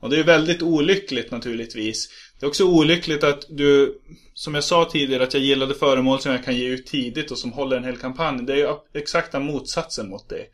[0.00, 2.08] Och det är väldigt olyckligt naturligtvis.
[2.40, 3.98] Det är också olyckligt att du,
[4.34, 7.38] som jag sa tidigare, att jag gillade föremål som jag kan ge ut tidigt och
[7.38, 8.42] som håller en hel kampanj.
[8.42, 10.46] Det är ju exakta motsatsen mot det.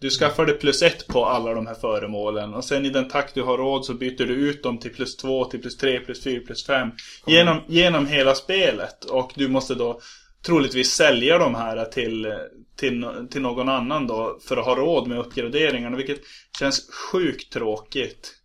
[0.00, 3.34] Du skaffar det plus ett på alla de här föremålen och sen i den takt
[3.34, 6.24] du har råd så byter du ut dem till plus två, till plus tre, plus
[6.24, 6.90] fyra, plus fem.
[7.26, 10.00] Genom, genom hela spelet och du måste då
[10.46, 12.34] troligtvis sälja de här till,
[12.76, 16.20] till, till någon annan då för att ha råd med uppgraderingarna vilket
[16.58, 18.40] känns sjukt tråkigt.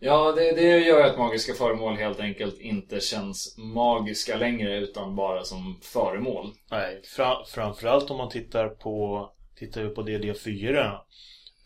[0.00, 5.16] Ja, det, det gör ju att magiska föremål helt enkelt inte känns magiska längre utan
[5.16, 6.52] bara som föremål.
[6.70, 9.28] Nej, fra, framförallt om man tittar på
[9.58, 10.98] Tittar vi på DD4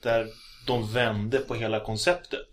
[0.03, 0.27] Där
[0.67, 2.49] de vände på hela konceptet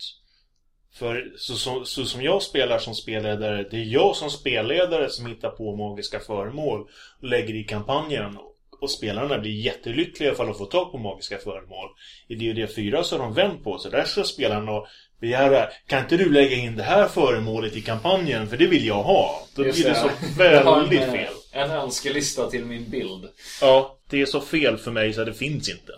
[0.93, 5.25] För så, så, så som jag spelar som spelledare Det är jag som spelledare som
[5.25, 6.81] hittar på magiska föremål
[7.19, 8.37] Och lägger i kampanjen
[8.79, 11.89] och spelarna blir jättelyckliga ifall de får tag på magiska föremål.
[12.27, 13.91] I DD4 så har de vänt på sig.
[13.91, 14.83] Där ska spelarna
[15.21, 18.47] begära Kan inte du lägga in det här föremålet i kampanjen?
[18.49, 19.47] För det vill jag ha.
[19.55, 20.09] Då Just blir det så
[20.43, 21.33] Jag har väldigt en, fel.
[21.51, 23.25] En önskelista till min bild.
[23.61, 25.91] Ja, det är så fel för mig så det finns inte.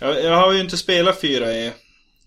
[0.00, 1.70] Jag, jag har ju inte spelat 4E.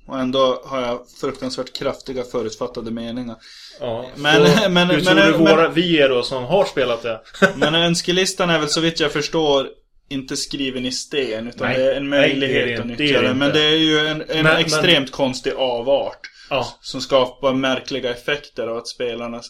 [0.08, 3.36] Och ändå har jag fruktansvärt kraftiga förutfattade meningar.
[3.80, 6.66] Ja, Men- så, men- hur men- tror du men- våra, vi är då som har
[6.66, 7.22] spelat det?
[7.56, 9.68] Men önskelistan är väl så vitt jag förstår
[10.10, 11.78] inte skriven i sten utan Nej.
[11.78, 13.04] det är en Nej, möjlighet det är det att inte.
[13.04, 13.34] nyttja Det det.
[13.34, 16.20] Men det är ju en, en Men- extremt konstig avart.
[16.54, 19.42] Ja, Som skapar märkliga effekter av att spelarna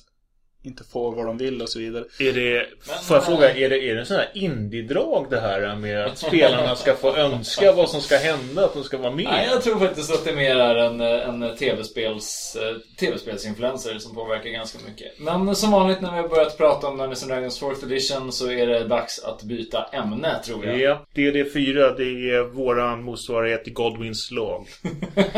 [0.65, 2.03] inte får vad de vill och så vidare.
[2.19, 5.39] Är det, Men, får jag fråga, är det, är det en sån här indie-drag det
[5.39, 9.11] här med att spelarna ska få önska vad som ska hända, att de ska vara
[9.11, 9.25] med?
[9.25, 14.49] Nej, jag tror faktiskt att det mer är en, en tv-spels, eh, tv-spelsinfluencer som påverkar
[14.49, 15.19] ganska mycket.
[15.19, 18.51] Men som vanligt när vi har börjat prata om Dungeons and Dragons 4th edition så
[18.51, 20.79] är det dags att byta ämne, tror jag.
[20.79, 24.67] Ja, DD4 det är våran motsvarighet till Godwins lag.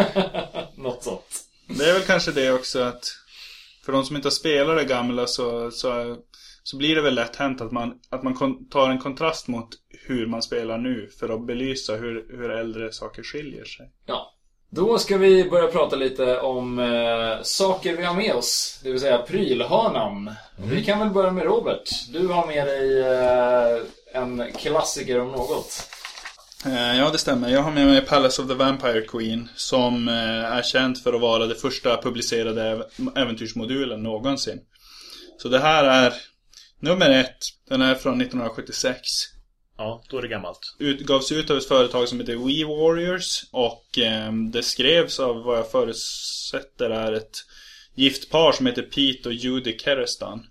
[0.76, 1.45] Något sånt.
[1.68, 3.18] Det är väl kanske det också att
[3.86, 6.18] för de som inte har spelat det gamla så, så,
[6.64, 9.70] så blir det väl lätt hänt att man, att man tar en kontrast mot
[10.08, 13.92] hur man spelar nu för att belysa hur, hur äldre saker skiljer sig.
[14.06, 14.32] Ja.
[14.70, 18.80] Då ska vi börja prata lite om eh, saker vi har med oss.
[18.84, 20.32] Det vill säga prylhörnan.
[20.58, 21.90] Vi kan väl börja med Robert.
[22.14, 23.82] Du har med dig eh,
[24.14, 25.90] en klassiker om något.
[26.66, 27.50] Eh, Ja, det stämmer.
[27.50, 30.14] Jag har med mig Palace of the Vampire Queen som eh,
[30.54, 34.60] är känt för att vara det första publicerade äv- äventyrsmodulen någonsin.
[35.38, 36.14] Så det här är
[36.80, 37.38] nummer ett.
[37.70, 39.00] Den är från 1976.
[39.78, 40.60] Ja, då är det gammalt.
[40.80, 45.58] Utgavs ut av ett företag som heter We Warriors och eh, det skrevs av vad
[45.58, 47.36] jag förutsätter är ett
[47.96, 50.46] gift par som heter Pete och Judy Kerestan.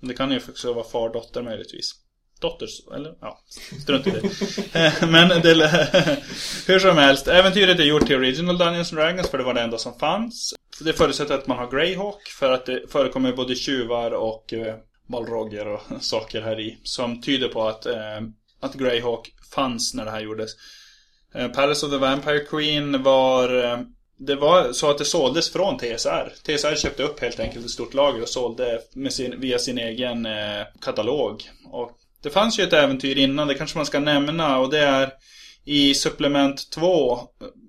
[0.00, 1.90] Det kan ju också vara far dotter möjligtvis.
[2.40, 3.40] Dotters, eller ja,
[3.82, 4.18] strunt i det.
[4.80, 5.54] Eh, men det,
[6.66, 9.78] hur som helst, äventyret är gjort till Original Dungeons Dragons för det var det enda
[9.78, 10.54] som fanns.
[10.80, 14.74] Det förutsätter att man har Greyhawk för att det förekommer både tjuvar och eh,
[15.06, 16.78] balrogger och saker här i.
[16.82, 18.20] Som tyder på att, eh,
[18.60, 20.50] att Greyhawk fanns när det här gjordes.
[21.34, 23.64] Eh, Palace of the Vampire Queen var...
[23.64, 23.78] Eh,
[24.20, 26.32] det var så att det såldes från TSR.
[26.42, 30.26] TSR köpte upp helt enkelt ett stort lager och sålde med sin, via sin egen
[30.26, 31.50] eh, katalog.
[31.70, 35.12] Och det fanns ju ett äventyr innan, det kanske man ska nämna och det är
[35.64, 37.18] i supplement 2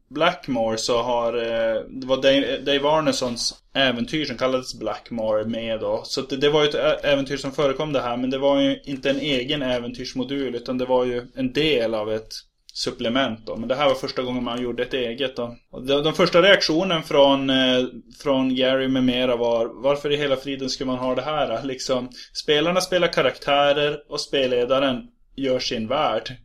[0.10, 2.18] Blackmore så har eh, det var
[2.66, 6.02] Dave, Arnessons Arnesons äventyr som kallades Blackmore med då.
[6.06, 8.82] Så det, det var ju ett äventyr som förekom det här men det var ju
[8.84, 12.34] inte en egen äventyrsmodul utan det var ju en del av ett
[12.74, 13.56] supplement då.
[13.56, 15.56] Men det här var första gången man gjorde ett eget då.
[15.72, 17.86] Och de, de första reaktionen från, eh,
[18.24, 21.64] från Gary med mera var Varför i hela friden skulle man ha det här?
[21.70, 25.04] Liksom, spelarna spelar karaktärer och spelledaren
[25.36, 26.38] gör sin värld.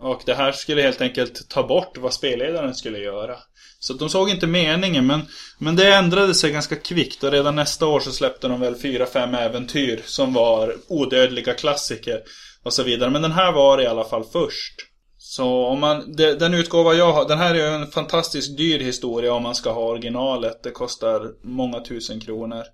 [0.00, 3.36] Och det här skulle helt enkelt ta bort vad spelledaren skulle göra.
[3.80, 5.20] Så de såg inte meningen men,
[5.58, 9.06] men det ändrade sig ganska kvickt och redan nästa år så släppte de väl fyra,
[9.06, 12.22] fem äventyr som var odödliga klassiker
[12.62, 13.10] och så vidare.
[13.10, 14.87] Men den här var i alla fall först.
[15.18, 19.32] Så om man, den utgåva jag har, den här är ju en fantastiskt dyr historia
[19.32, 20.62] om man ska ha originalet.
[20.62, 22.64] Det kostar många tusen kronor.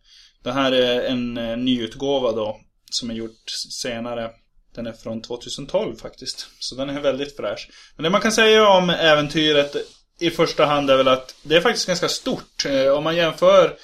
[0.42, 4.30] Det här är en eh, nyutgåva då, som är gjort senare.
[4.74, 6.46] Den är från 2012 faktiskt.
[6.58, 7.68] Så den är väldigt fräsch.
[7.96, 9.76] Men det man kan säga om äventyret
[10.20, 12.66] i första hand är väl att det är faktiskt ganska stort.
[12.66, 13.76] Eh, om man jämför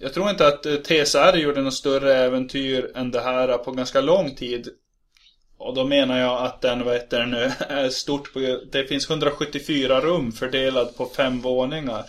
[0.00, 4.00] jag tror inte att eh, TSR gjorde något större äventyr än det här på ganska
[4.00, 4.68] lång tid.
[5.64, 9.10] Och då menar jag att den, vad heter det nu, är stort på, det finns
[9.10, 12.04] 174 rum fördelat på fem våningar.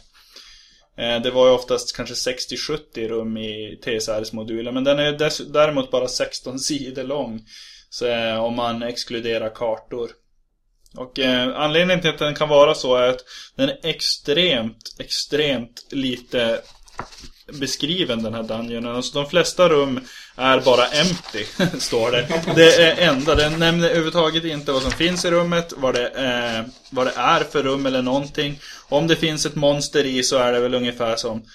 [0.97, 5.91] Eh, det var ju oftast kanske 60-70 rum i TSRs moduler, men den är däremot
[5.91, 7.41] bara 16 sidor lång.
[7.89, 10.09] Så, eh, om man exkluderar kartor.
[10.97, 13.25] Och eh, anledningen till att den kan vara så är att
[13.55, 16.61] den är extremt, extremt lite
[17.53, 18.95] beskriven den här dungeonen.
[18.95, 19.99] Alltså de flesta rum
[20.35, 21.45] är bara empty,
[21.79, 22.27] står det.
[22.55, 26.65] Det är enda, den nämner överhuvudtaget inte vad som finns i rummet, vad det, eh,
[26.89, 28.59] vad det är för rum eller någonting.
[28.89, 31.45] Om det finns ett monster i så är det väl ungefär som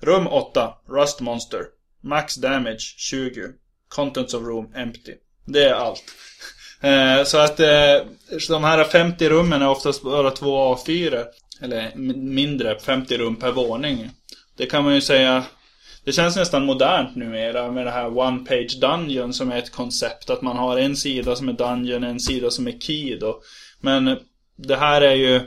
[0.00, 1.60] Rum 8, Rust Monster.
[2.02, 3.48] Max Damage 20.
[3.88, 5.12] Contents of Room Empty.
[5.44, 6.04] Det är allt.
[6.80, 8.00] Eh, så att eh,
[8.48, 11.24] de här 50 rummen är oftast bara två A4.
[11.60, 14.10] Eller mindre, 50 rum per våning.
[14.56, 15.44] Det kan man ju säga
[16.06, 20.30] det känns nästan modernt numera med det här One Page Dungeon som är ett koncept.
[20.30, 23.40] Att man har en sida som är Dungeon, en sida som är Key då.
[23.80, 24.16] Men
[24.56, 25.40] det här är ju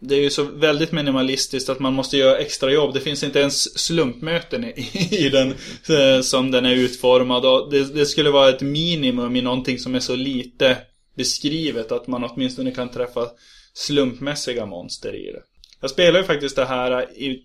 [0.00, 2.94] det är ju så väldigt minimalistiskt att man måste göra extra jobb.
[2.94, 5.54] Det finns inte ens slumpmöten i, i den
[5.98, 7.44] eh, som den är utformad.
[7.44, 10.76] Och det, det skulle vara ett minimum i någonting som är så lite
[11.16, 13.28] beskrivet att man åtminstone kan träffa
[13.74, 15.42] slumpmässiga monster i det.
[15.80, 17.42] Jag spelar ju faktiskt det här i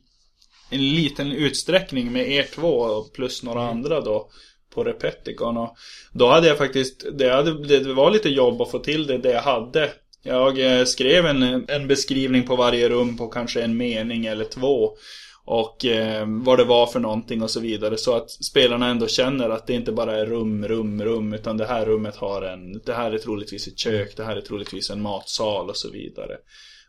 [0.69, 4.29] en liten utsträckning med er två plus några andra då
[4.73, 5.75] på Repeticon och
[6.11, 9.31] då hade jag faktiskt, det, hade, det var lite jobb att få till det, det
[9.31, 9.91] jag hade.
[10.23, 14.97] Jag eh, skrev en, en beskrivning på varje rum på kanske en mening eller två.
[15.45, 17.97] Och eh, vad det var för någonting och så vidare.
[17.97, 21.33] Så att spelarna ändå känner att det inte bara är rum, rum, rum.
[21.33, 24.41] Utan det här rummet har en, det här är troligtvis ett kök, det här är
[24.41, 26.37] troligtvis en matsal och så vidare.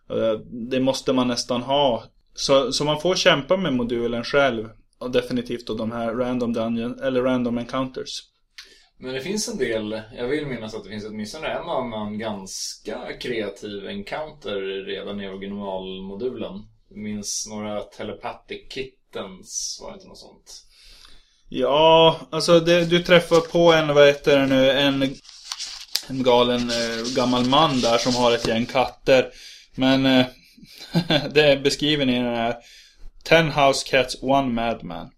[0.09, 2.05] Och det måste man nästan ha.
[2.41, 4.69] Så, så man får kämpa med modulen själv.
[4.99, 8.23] och definitivt då de här random dungeon, eller random encounters.
[8.99, 12.99] Men det finns en del, jag vill minnas att det finns åtminstone en annan ganska
[13.21, 16.53] kreativ encounter redan i originalmodulen.
[16.89, 20.65] Jag minns några telepathic kittens, var det inte något sånt?
[21.49, 25.03] Ja, alltså det, du träffar på en, vad heter det nu, en,
[26.09, 29.31] en galen eh, gammal man där som har ett gäng katter.
[29.75, 30.27] Men eh,
[31.31, 32.55] det är beskriven i den här
[33.25, 35.11] Ten house cats, one madman.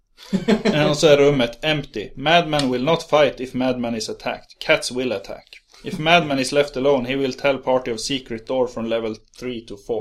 [0.91, 2.11] Och så är rummet empty.
[2.17, 4.59] Madman will not fight if madman is attacked.
[4.59, 5.45] Cats will attack.
[5.85, 9.61] If madman is left alone he will tell party of secret door from level 3
[9.61, 9.97] to 4.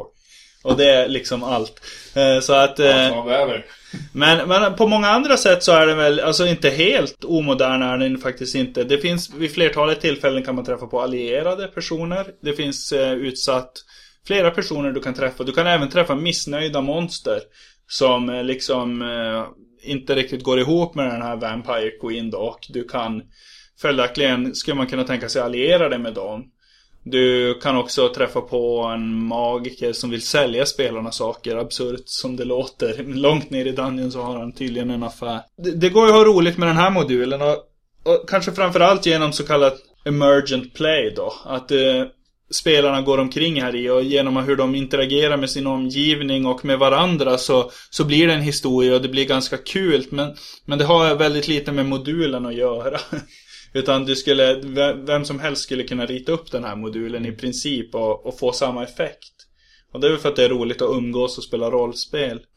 [0.64, 1.82] Och det är liksom allt.
[2.16, 2.80] Eh, Så att...
[2.80, 2.88] Eh,
[4.14, 7.98] men, men på många andra sätt så är det väl, alltså inte helt omodern är
[7.98, 8.84] den faktiskt inte.
[8.84, 12.28] Det finns, vid flertalet tillfällen kan man träffa på allierade personer.
[12.42, 13.72] Det finns eh, utsatt
[14.28, 15.44] flera personer du kan träffa.
[15.44, 17.40] Du kan även träffa missnöjda monster.
[17.88, 19.46] Som eh, liksom eh,
[19.92, 22.38] inte riktigt går ihop med den här Vampire Queen då.
[22.38, 23.22] Och du kan
[23.82, 26.44] följaktligen, skulle man kunna tänka sig alliera dig med dem.
[27.04, 32.46] Du kan också träffa på en magiker som vill sälja spelarna saker, absurt som det
[32.46, 33.04] låter.
[33.08, 35.42] Långt ner i Dungeon så har han tydligen en affär.
[35.58, 37.58] Det, det går ju att ha roligt med den här modulen och,
[38.04, 41.34] och kanske framförallt genom så kallat emergent play då.
[41.46, 42.06] Att eh,
[42.52, 46.80] spelarna går omkring här i och genom hur de interagerar med sin omgivning och med
[46.80, 50.06] varandra så, så blir det en historia och det blir ganska kul.
[50.10, 50.36] Men,
[50.66, 53.00] men det har väldigt lite med modulen att göra.
[53.74, 57.32] Utan du skulle, ve- vem som helst skulle kunna rita upp den här modulen i
[57.32, 59.34] princip och, och få samma effekt.
[59.94, 62.40] Och det är väl för att det är roligt att umgås och spela rollspel.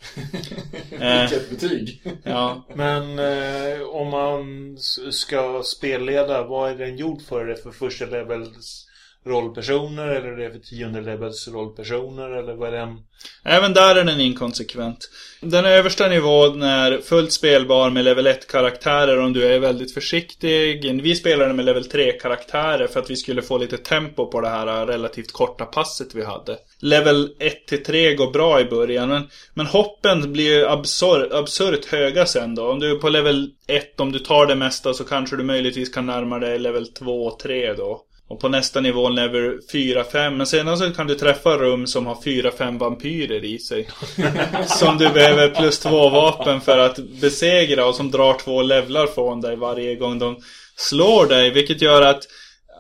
[1.01, 2.03] Eh, Vilket betyg.
[2.24, 2.66] ja.
[2.74, 4.76] Men eh, om man
[5.12, 7.40] ska spelleda, vad är den gjord för?
[7.40, 8.86] Är det för första levels
[9.27, 12.99] rollpersoner eller är det för tionde levels rollpersoner eller vad är den?
[13.45, 15.11] Även där är den inkonsekvent.
[15.41, 21.03] Den översta nivån är fullt spelbar med level 1-karaktärer om du är väldigt försiktig.
[21.03, 24.87] Vi spelade med level 3-karaktärer för att vi skulle få lite tempo på det här
[24.87, 26.59] relativt korta passet vi hade.
[26.81, 27.35] Level
[27.70, 32.70] 1-3 går bra i början men, men hoppen blir absur absurt höga sen då.
[32.70, 35.95] Om du är på level 1, om du tar det mesta så kanske du möjligtvis
[35.95, 38.03] kan närma dig level 2 och 3 då.
[38.29, 40.31] Och på nästa nivå level 4-5.
[40.31, 43.89] Men sedan så kan du träffa rum som har 4-5 vampyrer i sig.
[44.66, 49.41] som du behöver plus två vapen för att besegra och som drar två levlar från
[49.41, 50.37] dig varje gång de
[50.77, 51.51] slår dig.
[51.51, 52.27] Vilket gör att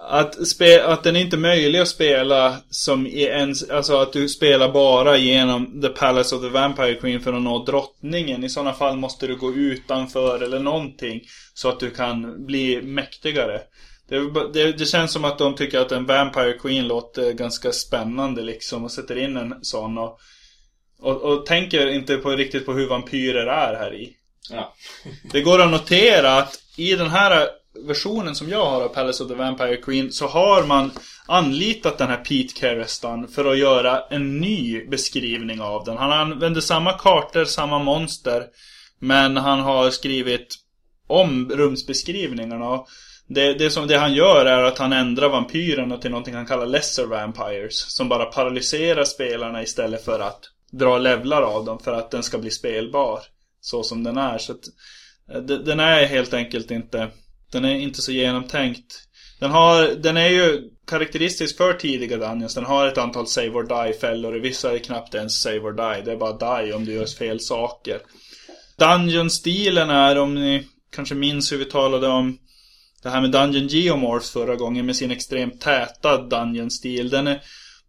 [0.08, 4.28] att, spe, att den är inte möjlig att spela som i en, alltså att du
[4.28, 8.44] spelar bara genom The Palace of the Vampire Queen för att nå drottningen.
[8.44, 11.20] I sådana fall måste du gå utanför eller någonting.
[11.54, 13.60] Så att du kan bli mäktigare.
[14.08, 18.42] Det, det, det känns som att de tycker att en Vampire Queen låter ganska spännande
[18.42, 20.18] liksom och sätter in en sån och,
[21.00, 24.16] och, och tänker inte på, riktigt på hur vampyrer är här i.
[24.50, 24.74] Ja.
[25.32, 27.48] Det går att notera att i den här
[27.86, 30.90] versionen som jag har av Palace of the Vampire Queen så har man
[31.26, 35.96] anlitat den här Pete Kerestan för att göra en ny beskrivning av den.
[35.96, 38.46] Han använder samma kartor, samma monster
[38.98, 40.56] men han har skrivit
[41.06, 42.84] om rumsbeskrivningarna.
[43.28, 46.66] Det, det, som, det han gör är att han ändrar vampyrerna till någonting han kallar
[46.66, 47.74] lesser vampires.
[47.74, 50.40] Som bara paralyserar spelarna istället för att
[50.72, 53.20] dra levlar av dem för att den ska bli spelbar.
[53.60, 54.38] Så som den är.
[54.38, 54.60] Så att,
[55.32, 57.10] eh, den är helt enkelt inte
[57.52, 59.00] Den är inte så genomtänkt.
[59.40, 62.54] Den, har, den är ju karaktäristisk för tidiga Dungeons.
[62.54, 64.36] Den har ett antal save or die-fällor.
[64.36, 66.02] I vissa är det knappt ens save or die.
[66.04, 68.00] Det är bara die om du gör fel saker.
[68.78, 72.38] Dungeon-stilen är, om ni kanske minns hur vi talade om
[73.04, 77.10] det här med Dungeon Geomorphs förra gången med sin extremt täta Dungeon-stil.
[77.10, 77.40] Den är,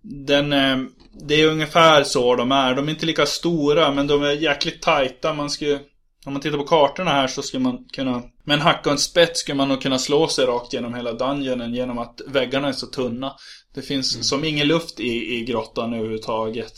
[0.01, 0.88] den är,
[1.28, 2.76] det är ungefär så de är.
[2.76, 5.34] De är inte lika stora men de är jäkligt tajta.
[5.34, 5.80] Man skulle,
[6.26, 8.97] om man tittar på kartorna här så skulle man kunna med en hacka och en
[8.97, 12.74] spett skulle man nog kunna slå sig rakt genom hela dungeonen genom att väggarna är
[12.74, 13.36] så tunna.
[13.76, 16.74] Det finns som ingen luft i, i grottan överhuvudtaget.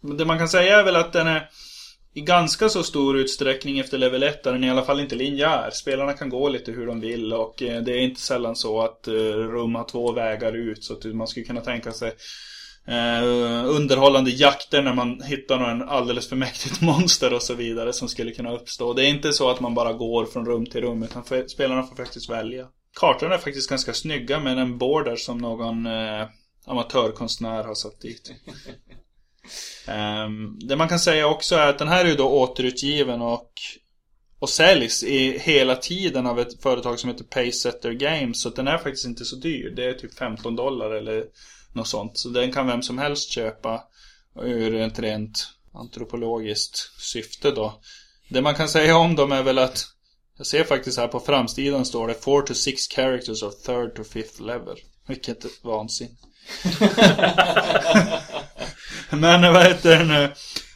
[0.00, 1.48] Men det man kan säga är väl att den är
[2.18, 5.70] i ganska så stor utsträckning efter level 1 är den i alla fall inte linjär.
[5.70, 9.08] Spelarna kan gå lite hur de vill och eh, det är inte sällan så att
[9.08, 12.12] eh, rum har två vägar ut så att man skulle kunna tänka sig
[12.86, 13.24] eh,
[13.66, 18.30] underhållande jakter när man hittar någon alldeles för mäktigt monster och så vidare som skulle
[18.30, 18.92] kunna uppstå.
[18.92, 21.96] Det är inte så att man bara går från rum till rum utan spelarna får
[21.96, 22.66] faktiskt välja.
[23.00, 26.26] Kartorna är faktiskt ganska snygga med en border som någon eh,
[26.66, 28.32] amatörkonstnär har satt dit.
[29.88, 33.52] Um, det man kan säga också är att den här är ju då återutgiven och
[34.38, 38.42] och säljs i hela tiden av ett företag som heter Paysetter Games.
[38.42, 39.70] Så att den är faktiskt inte så dyr.
[39.70, 41.24] Det är typ 15 dollar eller
[41.72, 42.18] något sånt.
[42.18, 43.82] Så den kan vem som helst köpa
[44.42, 47.80] ur ett rent antropologiskt syfte då.
[48.28, 49.84] Det man kan säga om dem är väl att
[50.36, 54.04] jag ser faktiskt här på framsidan står det 4 to 6 characters of third to
[54.04, 54.76] fifth level.
[55.06, 56.10] Vilket vansinne.
[59.16, 60.32] Men vad heter det nu?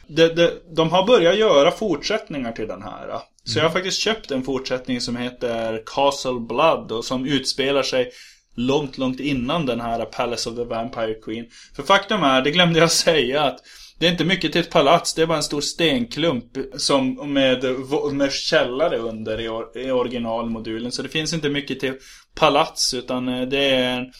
[0.07, 3.19] De, de, de har börjat göra fortsättningar till den här.
[3.45, 8.11] Så jag har faktiskt köpt en fortsättning som heter Castle Blood och som utspelar sig
[8.55, 11.45] långt, långt innan den här Palace of the Vampire Queen.
[11.75, 13.59] För faktum är, det glömde jag säga, att
[13.99, 16.45] det är inte mycket till ett palats, det är bara en stor stenklump
[16.77, 17.63] som med,
[18.11, 20.91] med källare under i, or, i originalmodulen.
[20.91, 21.93] Så det finns inte mycket till
[22.35, 24.11] palats, utan eh, det är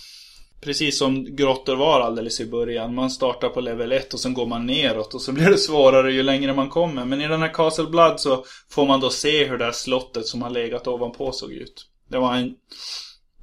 [0.64, 2.96] Precis som grottor var alldeles i början.
[2.96, 6.12] Man startar på level 1 och sen går man neråt och så blir det svårare
[6.12, 7.06] ju längre man kommer.
[7.06, 10.26] Men i den här Castle Blood så får man då se hur det här slottet
[10.26, 11.86] som har legat ovanpå såg ut.
[12.10, 12.54] Det var en,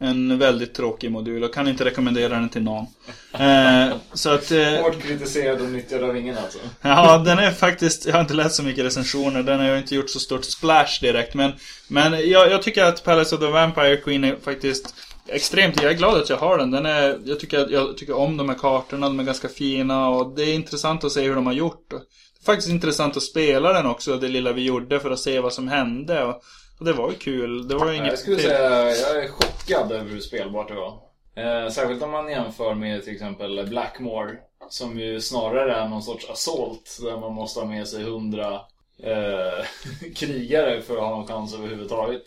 [0.01, 2.87] en väldigt tråkig modul och kan inte rekommendera den till någon.
[3.33, 4.53] Eh, så att...
[4.53, 6.59] Eh, Hårt kritiserad och nyttjad av ingen alltså.
[6.83, 9.95] Ja, den är faktiskt, jag har inte läst så mycket recensioner, den har ju inte
[9.95, 11.35] gjort så stort splash direkt.
[11.35, 11.53] Men,
[11.89, 14.95] men jag, jag tycker att Palace of the Vampire Queen är faktiskt
[15.31, 16.71] extremt, jag är glad att jag har den.
[16.71, 20.37] den är, jag, tycker, jag tycker om de här kartorna, de är ganska fina och
[20.37, 21.91] det är intressant att se hur de har gjort.
[21.91, 25.41] Det är faktiskt intressant att spela den också, det lilla vi gjorde för att se
[25.41, 26.25] vad som hände.
[26.25, 26.43] Och,
[26.79, 27.69] och det var ju kul.
[27.69, 31.11] Det var ju inget Jag skulle säga, jag är chockad över hur spelbart det var.
[31.37, 34.37] Eh, särskilt om man jämför med till exempel Blackmore.
[34.69, 38.55] Som ju snarare är någon sorts assault där man måste ha med sig hundra
[39.03, 39.65] eh,
[40.17, 42.23] krigare för att ha någon chans överhuvudtaget.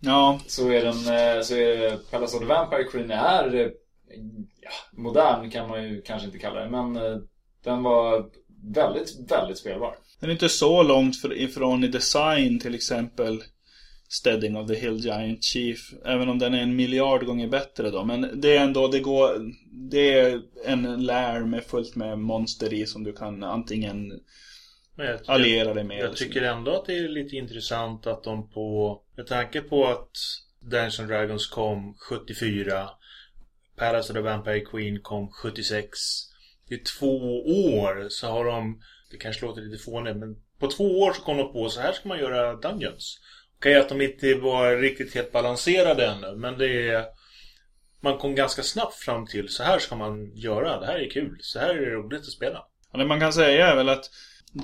[0.00, 0.40] Ja.
[0.46, 3.68] Så är den, eh, så är Palace of the Vampire Queen är eh,
[4.60, 6.70] ja, modern kan man ju kanske inte kalla det.
[6.70, 7.18] Men eh,
[7.64, 8.30] den var
[8.74, 9.94] väldigt, väldigt spelbar.
[10.20, 13.42] Den är inte så långt ifrån i design till exempel
[14.08, 15.78] Steading of the Hill Giant Chief.
[16.04, 18.04] Även om den är en miljard gånger bättre då.
[18.04, 19.30] Men det är ändå, det går...
[19.90, 24.12] Det är en lär med fullt med monster i som du kan antingen
[25.26, 25.98] alliera dig med.
[25.98, 29.00] Jag tycker ändå att det är lite intressant att de på...
[29.20, 30.10] Med tanke på att
[30.60, 32.90] Dungeons Dragons kom 74
[33.76, 35.98] Palace of the Vampire Queen kom 76
[36.68, 37.16] I två
[37.78, 41.36] år så har de Det kanske låter lite fånigt men På två år så kom
[41.36, 43.20] de på så här ska man göra Dungeons.
[43.58, 47.04] Okej att de inte var riktigt helt balanserade ännu men det är
[48.00, 51.38] Man kom ganska snabbt fram till så här ska man göra Det här är kul
[51.40, 52.64] Så här är det roligt att spela.
[52.92, 54.10] Ja, det man kan säga är väl att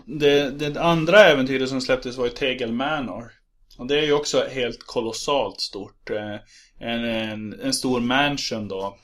[0.05, 3.36] det, det andra äventyret som släpptes var ju Tegel Manor.
[3.77, 6.11] Och det är ju också helt kolossalt stort.
[6.11, 6.37] Eh,
[6.79, 8.97] en, en, en stor mansion då.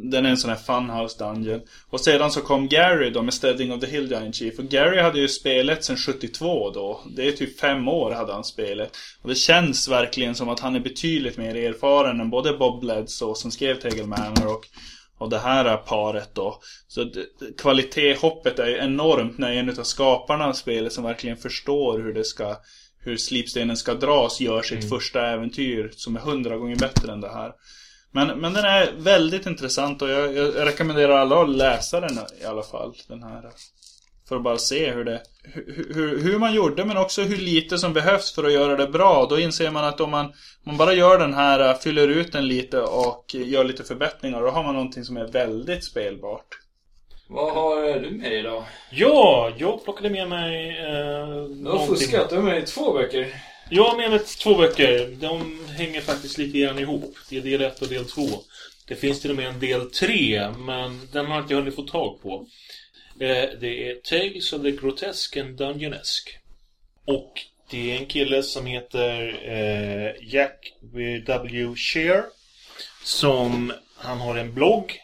[0.00, 1.60] Den är en sån här funhouse dungeon.
[1.90, 4.58] Och sedan så kom Gary då med Steading of the Hill Giant Chief.
[4.58, 7.00] Och Gary hade ju spelet sedan 72 då.
[7.16, 8.96] Det är typ fem år hade han spelet.
[9.22, 13.34] Och det känns verkligen som att han är betydligt mer erfaren än både Bob Bledsoe
[13.34, 14.66] som skrev Tegel Manor och
[15.18, 16.60] och det här paret då.
[16.88, 17.10] Så
[17.58, 22.24] kvalitetshoppet är ju enormt när en av skaparna av spelet som verkligen förstår hur det
[22.24, 22.56] ska
[23.00, 24.88] hur slipstenen ska dras gör sitt mm.
[24.88, 27.52] första äventyr som är hundra gånger bättre än det här.
[28.12, 32.44] Men, men den är väldigt intressant och jag, jag rekommenderar alla att läsa den i
[32.44, 32.94] alla fall.
[33.08, 33.50] Den här.
[34.28, 35.22] För att bara se hur det
[35.94, 39.26] hur, hur man gjorde men också hur lite som behövs för att göra det bra.
[39.30, 40.32] Då inser man att om man,
[40.62, 44.42] man bara gör den här, fyller ut den lite och gör lite förbättringar.
[44.42, 46.58] Då har man någonting som är väldigt spelbart.
[47.30, 48.64] Vad har du med dig då?
[48.90, 50.68] Ja, jag plockade med mig...
[50.78, 53.34] Eh, du har fuskat, du har med dig två böcker.
[53.70, 55.16] Jag har med mig två böcker.
[55.20, 57.16] De hänger faktiskt lite grann ihop.
[57.30, 58.22] Det är del 1 och del 2.
[58.88, 61.82] Det finns till och med en del 3, men den har jag inte hunnit få
[61.82, 62.46] tag på.
[63.20, 66.32] Eh, det är Tales of the Grotesque and Dungeonesque.
[67.04, 67.32] Och
[67.70, 70.72] det är en kille som heter eh, Jack
[71.26, 71.74] W.
[71.76, 72.24] Shear.
[73.04, 75.00] Som, han har en blogg.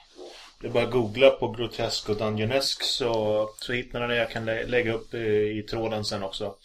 [0.65, 4.21] Det är bara att googla på Grotesk och dungeonesk så, så hittar ni det.
[4.21, 6.57] Jag kan lä lägga upp i, i tråden sen också.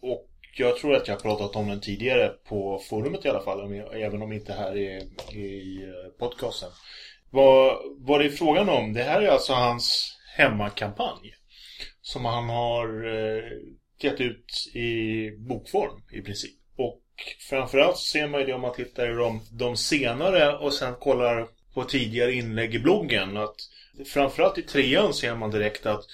[0.00, 3.72] Och jag tror att jag har pratat om den tidigare på forumet i alla fall.
[3.92, 6.68] Även om inte här i, i eh, podcasten.
[7.30, 11.34] Vad, vad det är frågan om, det här är alltså hans hemmakampanj.
[12.00, 13.42] Som han har eh,
[14.02, 16.60] gett ut i bokform i princip.
[16.76, 17.02] Och
[17.50, 21.48] framförallt ser man ju det om man tittar i de, de senare och sen kollar
[21.74, 23.36] på tidigare inlägg i bloggen.
[23.36, 23.56] Att
[24.06, 26.04] framförallt i trean ser man direkt att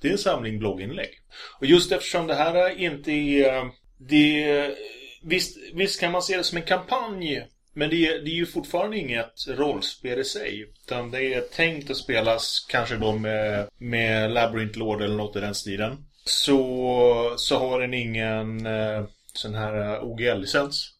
[0.00, 1.10] det är en samling blogginlägg.
[1.58, 3.54] Och just eftersom det här inte är...
[3.54, 3.64] Eh,
[3.98, 4.74] det,
[5.22, 8.46] visst, visst kan man se det som en kampanj men det är, det är ju
[8.46, 10.60] fortfarande inget rollspel i sig.
[10.60, 15.40] Utan det är tänkt att spelas kanske då med, med Labyrinth Lord eller något i
[15.40, 16.04] den stilen.
[16.24, 20.90] Så, så har den ingen eh, sån här eh, OGL-licens.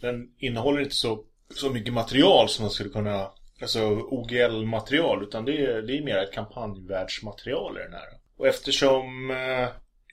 [0.00, 1.24] Den innehåller inte så,
[1.56, 3.30] så mycket material som man skulle kunna...
[3.62, 5.22] Alltså OGL-material.
[5.22, 8.08] Utan det är, det är mer ett kampanjvärldsmaterial i den här.
[8.38, 9.68] Och eftersom eh,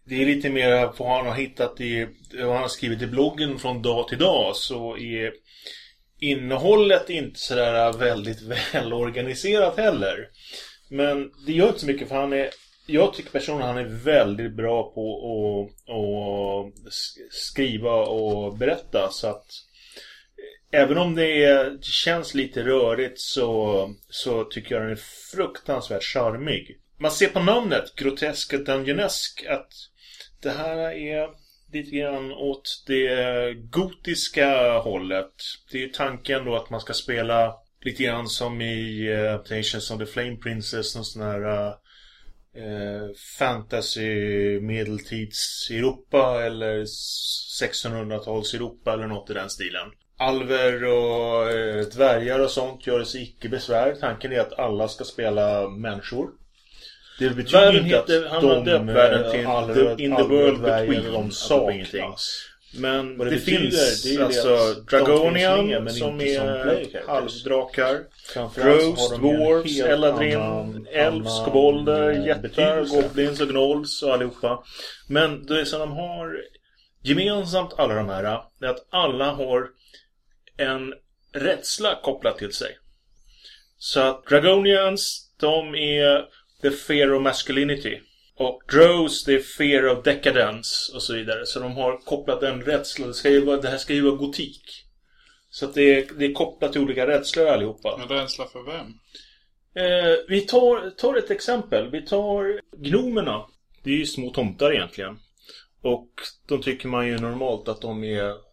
[0.06, 3.60] det är lite mer vad han har hittat i, vad han har skrivit i bloggen
[3.60, 5.34] från dag till dag så är
[6.20, 8.42] innehållet inte sådär väldigt
[8.74, 10.30] välorganiserat heller.
[10.90, 12.50] Men det gör inte så mycket för han är
[12.90, 16.94] jag tycker personligen han är väldigt bra på att, att
[17.32, 19.46] skriva och berätta så att
[20.72, 25.00] Även om det, är, det känns lite rörigt så, så tycker jag den är
[25.32, 26.80] fruktansvärt charmig.
[27.00, 29.72] Man ser på namnet, Grotesk och Dungeonesk, att
[30.42, 31.28] det här är
[31.74, 35.34] lite grann åt det gotiska hållet.
[35.72, 39.92] Det är ju tanken då att man ska spela lite grann som i uh, Temptations
[39.92, 41.68] of the Flame Princess, någon sån här
[42.58, 43.10] uh,
[43.40, 46.86] fantasy medeltids Europa eller
[47.62, 49.92] 1600-tals Europa eller något i den stilen.
[50.20, 53.96] Alver och uh, dvärgar och sånt gör sig icke besvär.
[54.00, 56.30] Tanken är att alla ska spela människor.
[57.20, 60.62] Det betyder världen inte heter, att de, döpt världen till Alver, the, In the World
[60.62, 62.50] Between de saknas.
[62.74, 68.00] Men det, det finns det alltså Dragonian som är halvdrakar.
[68.36, 74.64] Ghost, Dwarves, Eladrin, Elves, Kobolder, Jättar, Goblins och Gnolls och allihopa.
[75.08, 76.38] Men det som de har
[77.02, 78.24] gemensamt alla de här
[78.62, 79.68] är att alla har
[80.60, 80.94] en
[81.34, 82.78] rädsla kopplat till sig.
[83.78, 86.26] Så att Dragonians, de är
[86.62, 88.00] the fear of masculinity.
[88.36, 91.46] Och Drows, det är fear of decadence och så vidare.
[91.46, 93.08] Så de har kopplat en rädsla.
[93.08, 94.64] Det, ska ju vara, det här ska ju vara gotik.
[95.50, 98.00] Så att det är, det är kopplat till olika rädslor allihopa.
[98.02, 98.88] En rädsla för vem?
[99.76, 101.92] Eh, vi tar, tar ett exempel.
[101.92, 103.46] Vi tar gnomerna.
[103.84, 105.20] Det är ju små tomtar egentligen.
[105.82, 106.10] Och
[106.48, 108.49] de tycker man ju normalt att de är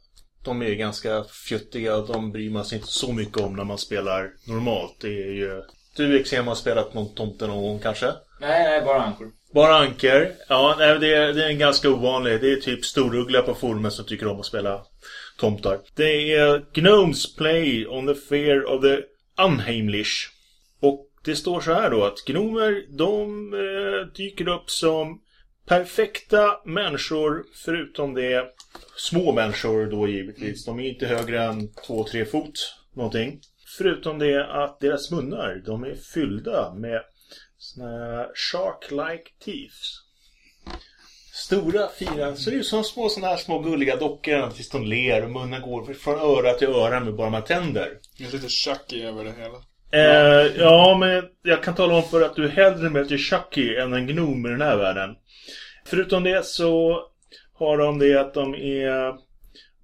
[0.47, 3.79] de är ganska fjuttiga och de bryr man sig inte så mycket om när man
[3.79, 4.97] spelar normalt.
[5.01, 5.63] Det är ju...
[5.97, 8.07] Du Exem har spelat någon tomte någon gång kanske?
[8.41, 9.33] Nej, nej, bara ankor.
[9.55, 10.33] Bara anker.
[10.49, 12.41] Ja, nej, det, är, det är en ganska ovanlig.
[12.41, 14.81] Det är typ storuggla på forumet som tycker om att spela
[15.39, 15.79] tomtar.
[15.97, 19.03] Det är Gnomes play on the fear of the
[19.43, 20.31] unheimlich.
[20.81, 25.21] Och det står så här då att gnomer, de eh, dyker upp som
[25.67, 28.45] perfekta människor förutom det
[28.97, 30.65] små människor då givetvis.
[30.65, 33.41] De är inte högre än 2-3 fot någonting.
[33.79, 37.03] Förutom det att deras munnar, de är fyllda med
[37.59, 40.07] såna shark-like teeth.
[41.33, 45.31] Stora, fina, ser ut som små såna här små gulliga dockor tills de ler och
[45.31, 47.99] munnen går från öra till öra med bara med tänder.
[48.19, 49.59] Det är lite Chucky över det hela.
[49.93, 54.07] Eh, ja, men jag kan tala om för att du hellre möter Chucky än en
[54.07, 55.17] gnom i den här världen.
[55.87, 57.03] Förutom det så
[57.53, 59.15] har de det att de är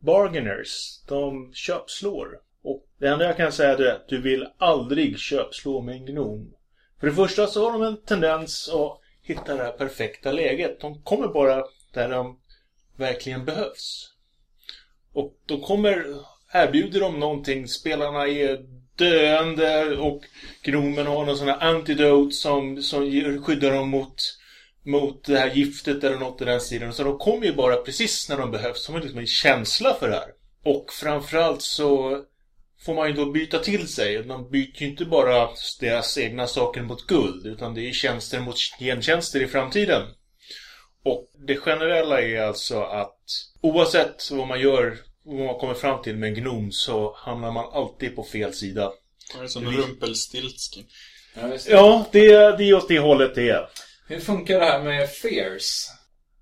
[0.00, 1.02] bargainers.
[1.08, 2.40] De köpslår.
[2.62, 6.54] Och det enda jag kan säga är att du vill aldrig köpslå med en gnom.
[7.00, 10.80] För det första så har de en tendens att hitta det här perfekta läget.
[10.80, 12.38] De kommer bara där de
[12.96, 14.12] verkligen behövs.
[15.12, 16.04] Och de kommer,
[16.52, 20.22] erbjuder de någonting, spelarna är döende och
[20.62, 23.02] gnomen har någon sån här antidote som, som
[23.42, 24.14] skyddar dem mot,
[24.84, 26.92] mot det här giftet eller något i den stilen.
[26.92, 28.86] Så de kommer ju bara precis när de behövs.
[28.86, 30.28] De har liksom en känsla för det här.
[30.64, 32.22] Och framförallt så
[32.84, 34.22] får man ju då byta till sig.
[34.22, 35.48] De byter ju inte bara
[35.80, 40.02] deras egna saker mot guld, utan det är tjänster mot gentjänster i framtiden.
[41.04, 43.18] Och det generella är alltså att
[43.60, 47.72] oavsett vad man gör, vad man kommer fram till med en gnom, så hamnar man
[47.72, 48.92] alltid på fel sida.
[49.34, 50.84] Det är som Rumpelstiltskin.
[51.34, 51.66] Ja, det.
[51.68, 53.68] ja det, det är åt det hållet det är.
[54.06, 55.86] Hur funkar det här med fears?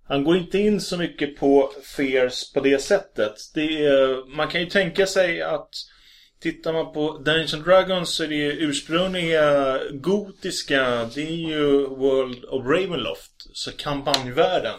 [0.08, 3.34] Han går inte in så mycket på fears på det sättet.
[3.54, 5.70] Det är, man kan ju tänka sig att
[6.40, 12.44] Tittar man på Dungeons Dragons så är det ju ursprungliga gotiska, det är ju World
[12.44, 14.78] of Ravenloft, så kampanjvärlden.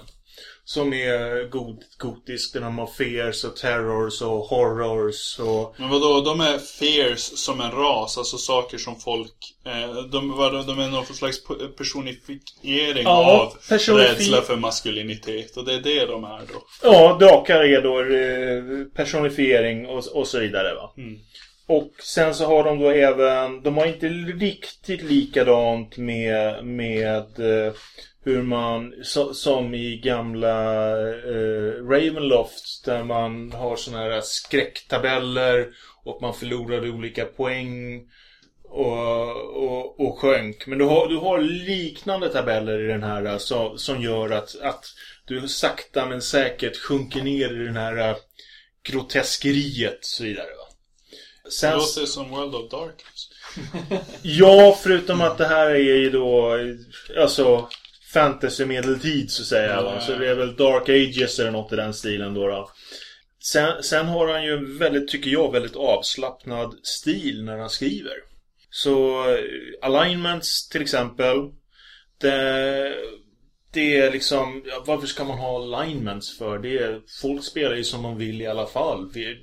[0.63, 5.75] Som är god, gotisk, där de har fears och terrors och horrors och...
[5.77, 9.55] Men vadå, de är fears som en ras, alltså saker som folk...
[9.65, 11.41] Eh, de, vadå, de är någon slags
[11.77, 16.63] personifiering ja, av personifi rädsla för maskulinitet, och det är det de är då.
[16.83, 20.93] Ja, drakar är då eh, personifiering och, och så vidare va.
[20.97, 21.19] Mm.
[21.67, 27.73] Och sen så har de då även, de har inte riktigt likadant med, med eh,
[28.23, 35.67] hur man, so, som i gamla eh, Ravenloft där man har sådana här skräcktabeller
[36.03, 38.01] och man förlorade olika poäng
[38.63, 40.67] och, och, och sjönk.
[40.67, 44.85] Men du har, du har liknande tabeller i den här så, som gör att, att
[45.25, 48.15] du sakta men säkert sjunker ner i den här eh,
[48.83, 50.47] groteskeriet och så vidare.
[51.49, 51.71] Sen...
[51.71, 53.29] Det låter som World of Darkness.
[54.21, 56.57] ja, förutom att det här är ju då
[57.17, 57.69] alltså
[58.13, 59.71] fantasy medeltid så att säga.
[59.71, 59.99] Ja, va?
[59.99, 62.47] Så det är väl Dark Ages eller något i den stilen då.
[62.47, 62.71] då.
[63.43, 68.13] Sen, sen har han ju en väldigt, tycker jag, väldigt avslappnad stil när han skriver.
[68.69, 69.43] Så eh,
[69.81, 71.37] alignments till exempel.
[72.17, 72.93] Det,
[73.73, 76.59] det är liksom, varför ska man ha alignments för?
[76.59, 79.11] Det är, folk spelar ju som de vill i alla fall.
[79.13, 79.37] Vi,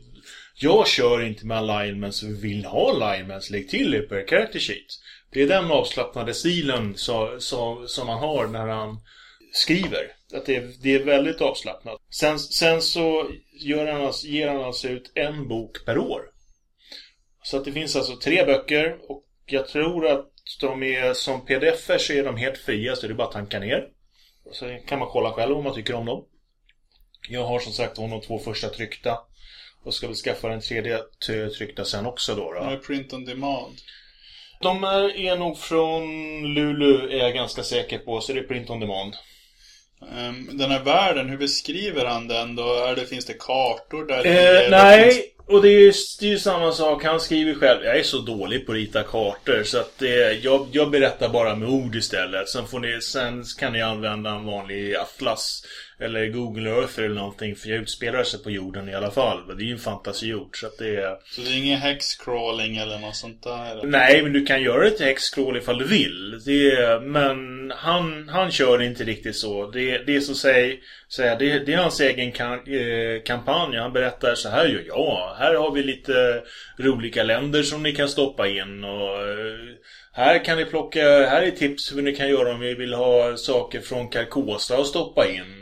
[0.55, 3.51] jag kör inte med alignments och vill ha alignments.
[3.51, 4.86] Lägg till det per character sheet.
[5.31, 9.01] Det är den avslappnade stilen så, så, som man har när han
[9.53, 10.13] skriver.
[10.35, 11.97] Att det, är- det är väldigt avslappnat.
[12.11, 13.31] Sen, sen så
[13.61, 16.23] gör han, alltså- ger han alltså ut en bok per år.
[17.43, 20.27] Så att det finns alltså tre böcker och jag tror att
[20.61, 23.59] de är som pdf så är de helt fria så det är bara att tanka
[23.59, 23.89] ner.
[24.53, 26.25] Sen kan man kolla själv om man tycker om dem.
[27.29, 29.19] Jag har som sagt de två första tryckta.
[29.85, 30.99] Och ska väl skaffa den tredje
[31.59, 32.53] tryckta sen också då.
[32.53, 32.59] då.
[32.59, 33.75] Ja, print on demand.
[34.61, 36.05] De är, är nog från
[36.55, 39.15] Lulu är jag ganska säker på, så det är print on demand.
[40.17, 42.75] Ehm, Den här världen, hur beskriver han den då?
[42.75, 44.27] Är det, finns det kartor där?
[44.27, 47.05] Eh, nej, finns- och det är, ju, det är ju samma sak.
[47.05, 47.85] Han skriver själv.
[47.85, 51.55] Jag är så dålig på att rita kartor så att det, jag, jag berättar bara
[51.55, 52.49] med ord istället.
[52.49, 55.63] Sen, får ni, sen kan ni använda en vanlig atlas
[56.01, 57.57] eller Google Earth eller någonting.
[57.57, 59.57] För jag utspelar sig på jorden i alla fall.
[59.57, 61.16] Det är ju en fantasiort så att det är...
[61.31, 63.81] Så det är ingen hexcrawling eller något sånt där?
[63.85, 66.41] Nej, men du kan göra till hexcrawl ifall du vill.
[66.45, 69.70] Det är, men han, han kör inte riktigt så.
[69.70, 73.77] Det, det är så säg, säga, det, det är hans egen eh, kampanj.
[73.77, 75.35] Han berättar så här gör jag.
[75.39, 76.43] Här har vi lite
[76.79, 78.85] roliga länder som ni kan stoppa in.
[78.85, 79.69] Och, eh,
[80.12, 83.37] här kan ni plocka, här är tips hur ni kan göra om vi vill ha
[83.37, 85.58] saker från Carcosa och stoppa in.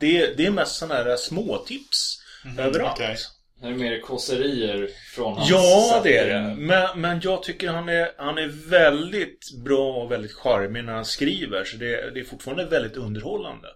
[0.00, 2.22] Det, det är mest sådana här små tips
[2.58, 2.92] överallt.
[2.92, 3.16] okej.
[3.60, 6.54] Det är mer kåserier från hans Ja, det är det.
[6.56, 11.04] Men, men jag tycker han är, han är väldigt bra och väldigt charmig när han
[11.04, 11.64] skriver.
[11.64, 13.68] Så det, det är fortfarande väldigt underhållande.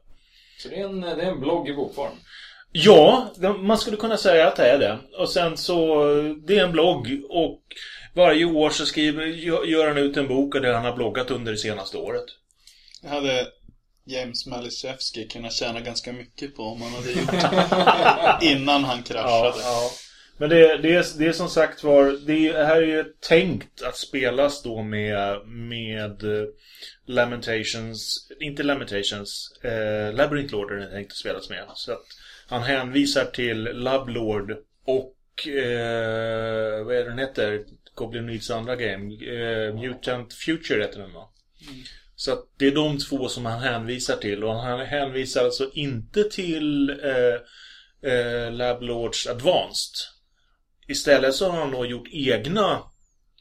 [0.59, 2.13] Så det är, en, det är en blogg i bokform.
[2.73, 4.99] Ja, man skulle kunna säga att det är det.
[5.19, 6.05] Och sen så,
[6.47, 7.63] det är en blogg och
[8.15, 9.27] varje år så skriver,
[9.67, 12.25] gör han ut en bok och det han har bloggat under det senaste året.
[13.03, 13.47] Det hade
[14.06, 19.62] James Maliszewski kunnat tjäna ganska mycket på om han hade gjort det innan han kraschade.
[19.62, 19.90] ja.
[20.39, 23.82] Men det, det, är, det är som sagt var, det är- här är ju tänkt
[23.82, 26.44] att spelas då med, med eh,
[27.06, 31.64] Lamentations, inte Lamentations, eh, Labyrinth Lord är det tänkt att spelas med.
[31.74, 32.05] Så att
[32.47, 34.51] han hänvisar till Lublord
[34.85, 37.64] och, eh, vad är det den heter?
[37.94, 39.14] Goblin Needs andra game.
[39.14, 41.28] Eh, Mutant Future heter den va?
[42.25, 46.25] Så att det är de två som han hänvisar till och han hänvisar alltså inte
[46.25, 49.95] till eh, eh, Lablords Advanced.
[50.89, 52.83] Istället så har han då gjort egna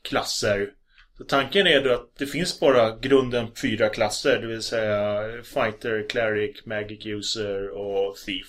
[0.02, 0.70] klasser.
[1.18, 6.10] Så tanken är då att det finns bara grunden fyra klasser, det vill säga Fighter,
[6.10, 8.48] Cleric, Magic User och Thief.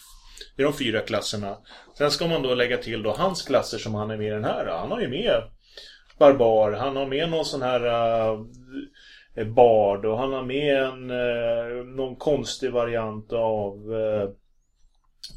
[0.57, 1.59] Det är de fyra klasserna.
[1.99, 4.45] Sen ska man då lägga till då hans klasser som han är med i den
[4.45, 4.67] här.
[4.67, 5.43] Han har ju med
[6.19, 8.47] Barbar, han har med någon sån här uh,
[9.37, 14.29] Eh, bard och han har med en, eh, någon konstig variant av eh,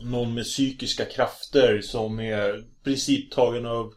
[0.02, 3.94] någon med psykiska krafter som är i princip tagen av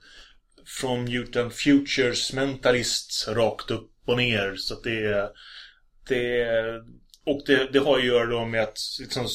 [0.81, 4.55] från Mutant Futures Mentalists rakt upp och ner.
[4.57, 5.29] Så att det är...
[6.09, 6.47] Det
[7.27, 9.27] och det, det har att göra då med att liksom,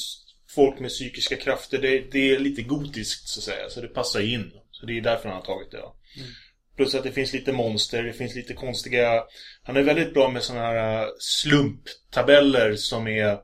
[0.56, 3.70] folk med psykiska krafter, det, det är lite gotiskt så att säga.
[3.70, 4.52] Så det passar in.
[4.72, 5.78] Så det är därför han har tagit det.
[5.78, 5.96] Ja.
[6.76, 9.24] Plus att det finns lite monster, det finns lite konstiga...
[9.64, 13.38] Han är väldigt bra med sådana här äh, slumptabeller som är...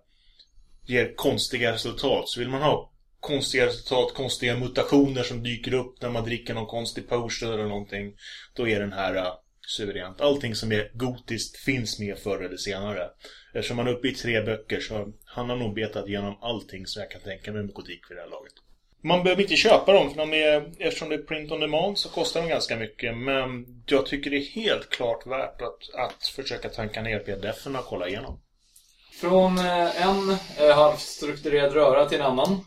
[0.86, 2.30] Ger konstiga resultat.
[2.30, 6.66] Så vill man ha konstiga resultat, konstiga mutationer som dyker upp när man dricker någon
[6.66, 8.14] konstig potion eller någonting.
[8.56, 9.34] Då är den här uh,
[9.68, 10.22] suveränt.
[10.22, 13.10] Allting som är gotiskt finns med förr eller senare.
[13.54, 17.00] Eftersom han är uppe i tre böcker så han har nog betat igenom allting som
[17.00, 18.54] jag kan tänka mig med gotik vid det här laget.
[19.04, 22.10] Man behöver inte köpa dem, för de är, eftersom det är print on demand så
[22.10, 23.18] kostar de ganska mycket.
[23.18, 27.86] Men jag tycker det är helt klart värt att, att försöka tanka ner pdf-en och
[27.86, 28.40] kolla igenom.
[29.22, 32.66] Från eh, en eh, halvstrukturerad röra till en annan.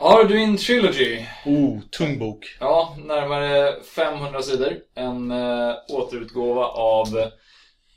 [0.00, 1.24] Arduin Trilogy.
[1.44, 2.56] Oh, tung bok.
[2.60, 4.76] Ja, närmare 500 sidor.
[4.94, 7.30] En eh, återutgåva av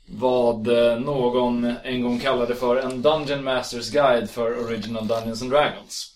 [0.06, 0.66] vad
[1.00, 6.11] någon en gång kallade för en Dungeon Masters Guide för Original Dungeons and Dragons.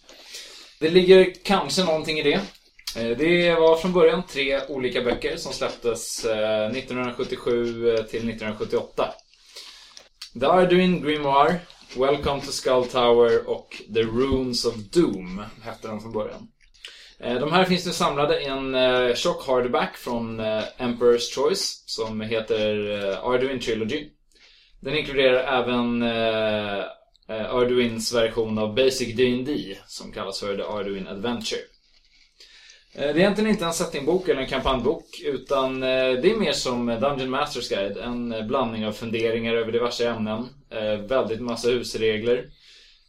[0.79, 2.41] Det ligger kanske någonting i det.
[2.97, 9.15] Eh, det var från början tre olika böcker som släpptes eh, 1977 eh, till 1978.
[10.41, 11.61] The Arduin Grimoire,
[11.97, 16.49] Welcome to Skull Tower och The Runes of Doom hette de från början.
[17.19, 18.77] De här finns nu samlade i en
[19.17, 20.41] tjock hardback från
[20.79, 22.77] Emperor's Choice som heter
[23.23, 24.09] Arduin Trilogy.
[24.81, 26.03] Den inkluderar även
[27.29, 31.61] Eh, Arduins version av Basic D&D som kallas för The Arduin Adventure.
[32.95, 36.53] Eh, det är egentligen inte en settingbok eller en kampanjbok utan eh, det är mer
[36.53, 37.97] som Dungeon Masters Guide.
[37.97, 40.49] En blandning av funderingar över diverse ämnen,
[41.09, 42.51] väldigt massa husregler,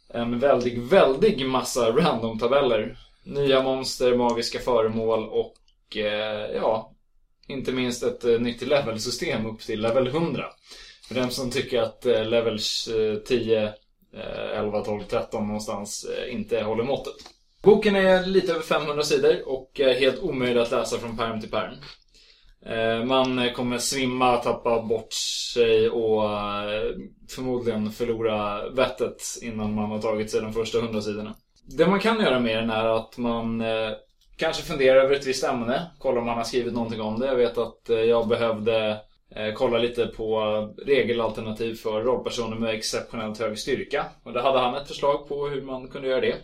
[0.08, 5.56] en väldig, väldig massa random-tabeller, nya monster, magiska föremål och
[6.54, 6.92] ja,
[7.48, 10.44] inte minst ett nytt levelsystem upp till level 100.
[11.08, 12.88] För den som tycker att levels
[13.26, 13.72] 10,
[14.12, 17.14] 11, 12, 13 någonstans eh, inte håller måttet.
[17.62, 21.50] Boken är lite över 500 sidor och eh, helt omöjlig att läsa från pärm till
[21.50, 21.74] pärm.
[22.66, 25.12] Eh, man kommer svimma, tappa bort
[25.54, 26.22] sig och
[27.30, 31.34] förmodligen förlora vettet innan man har tagit sig de första 100 sidorna.
[31.64, 33.62] Det man kan göra med den är att man
[34.36, 37.26] kanske funderar över ett visst ämne, kollar om man har skrivit någonting om det.
[37.26, 39.00] Jag vet att jag behövde
[39.54, 40.40] kolla lite på
[40.86, 44.06] regelalternativ för rollpersoner med exceptionellt hög styrka.
[44.22, 46.36] Och då hade han ett förslag på hur man kunde göra det.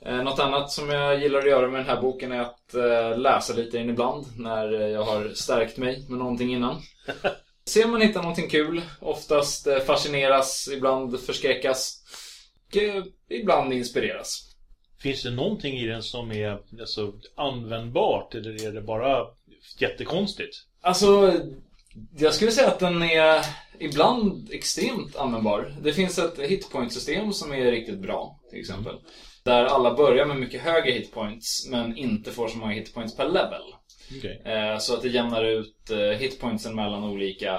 [0.00, 3.18] Eh, Något annat som jag gillar att göra med den här boken är att eh,
[3.18, 6.82] läsa lite in ibland när eh, jag har stärkt mig med någonting innan.
[7.64, 8.82] Se om man hittar någonting kul.
[9.00, 12.02] Oftast eh, fascineras, ibland förskräckas.
[12.68, 14.42] Och eh, ibland inspireras.
[15.02, 19.26] Finns det någonting i den som är alltså, användbart eller är det bara
[19.78, 20.56] jättekonstigt?
[20.80, 21.32] Alltså,
[22.18, 23.46] jag skulle säga att den är
[23.78, 25.74] ibland extremt användbar.
[25.82, 28.94] Det finns ett hitpoint-system som är riktigt bra, till exempel.
[29.44, 33.62] Där alla börjar med mycket högre hitpoints, men inte får så många hitpoints per level.
[34.18, 34.42] Okej.
[34.44, 37.54] Eh, Så att det jämnar ut eh, hitpointsen mellan olika,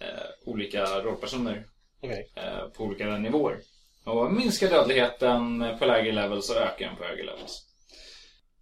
[0.00, 1.64] eh, olika rollpersoner
[2.36, 3.58] eh, på olika nivåer.
[4.04, 7.67] Och minskar dödligheten på lägre levels och ökar den på högre levels.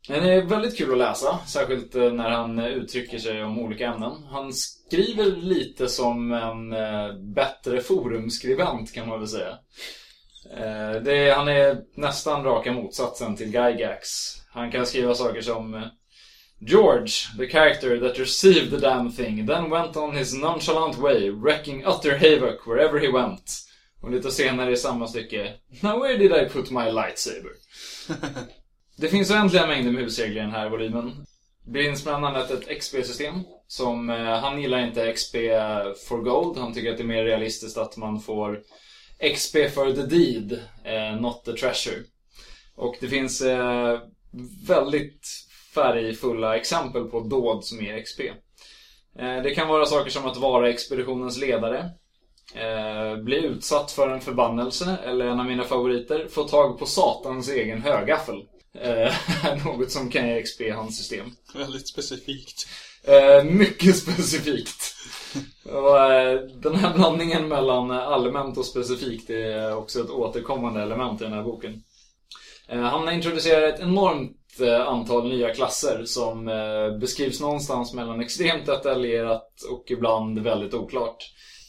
[0.08, 3.86] Den är väldigt kul att läsa, särskilt eh, när han eh, uttrycker sig om olika
[3.86, 4.24] ämnen.
[4.30, 9.58] Han skriver lite som en eh, bättre forumskribent kan man väl säga.
[11.04, 14.08] Det är, han är nästan raka motsatsen till Gygax.
[14.50, 15.90] Han kan skriva saker som
[16.60, 21.84] George, the character that received the damn thing, then went on his nonchalant way, wrecking
[21.84, 23.66] utter havoc wherever he went.
[24.02, 27.52] Och lite senare i samma stycke, Now where did I put my lightsaber?
[28.98, 31.26] Det finns oändliga mängder med husregler i den här volymen.
[31.64, 33.34] Det finns bland annat ett XP-system
[33.66, 35.36] som, eh, han gillar inte XP
[36.08, 36.58] for gold.
[36.58, 38.62] Han tycker att det är mer realistiskt att man får
[39.34, 40.52] XP for the deed,
[40.84, 42.02] eh, not the treasure.
[42.74, 44.00] Och det finns eh,
[44.68, 45.28] väldigt
[45.74, 48.20] färgfulla exempel på dåd som ger XP.
[49.18, 51.90] Eh, det kan vara saker som att vara expeditionens ledare.
[52.54, 57.48] Eh, bli utsatt för en förbannelse, eller en av mina favoriter, få tag på Satans
[57.48, 58.46] egen högaffel.
[58.82, 59.14] Eh,
[59.64, 61.30] något som kan ge XP i hans system.
[61.54, 62.68] Väldigt specifikt.
[63.04, 64.94] Eh, mycket specifikt.
[65.64, 71.24] Och, eh, den här blandningen mellan allmänt och specifikt är också ett återkommande element i
[71.24, 71.82] den här boken.
[72.68, 78.66] Eh, han introducerar ett enormt eh, antal nya klasser som eh, beskrivs någonstans mellan extremt
[78.66, 81.16] detaljerat och ibland väldigt oklart.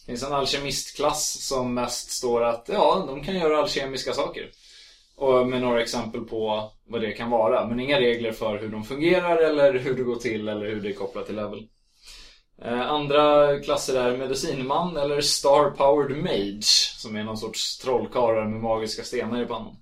[0.05, 4.49] Det finns en alkemistklass som mest står att ja, de kan göra alkemiska saker.
[5.17, 7.67] Och med några exempel på vad det kan vara.
[7.67, 10.89] Men inga regler för hur de fungerar eller hur det går till eller hur det
[10.89, 11.67] är kopplat till level.
[12.61, 18.61] Eh, andra klasser är medicinman eller Star Powered Mage som är någon sorts trollkarlar med
[18.61, 19.75] magiska stenar i pannan.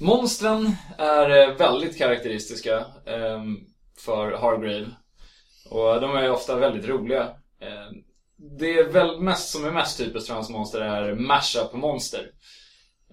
[0.00, 3.56] Monstren är eh, väldigt karaktäristiska ehm,
[3.98, 4.86] för Hargrave.
[5.70, 7.22] Och de är ofta väldigt roliga.
[7.60, 7.90] Eh,
[8.58, 12.30] det är väl mest som är mest typiskt för hans monster är mashup monster.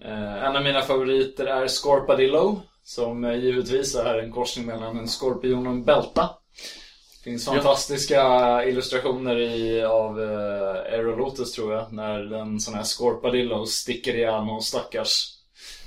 [0.02, 2.60] En av mina favoriter är Scorpadillo.
[2.84, 6.30] Som eh, givetvis är en korsning mellan en skorpion och en bälta.
[7.18, 11.92] Det finns fantastiska illustrationer i, av eh, Aerolotus tror jag.
[11.92, 15.36] När en sån här Scorpadillo sticker ihjäl någon stackars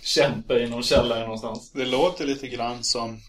[0.01, 1.71] kämpe i någon källare någonstans.
[1.71, 3.19] Det låter lite grann som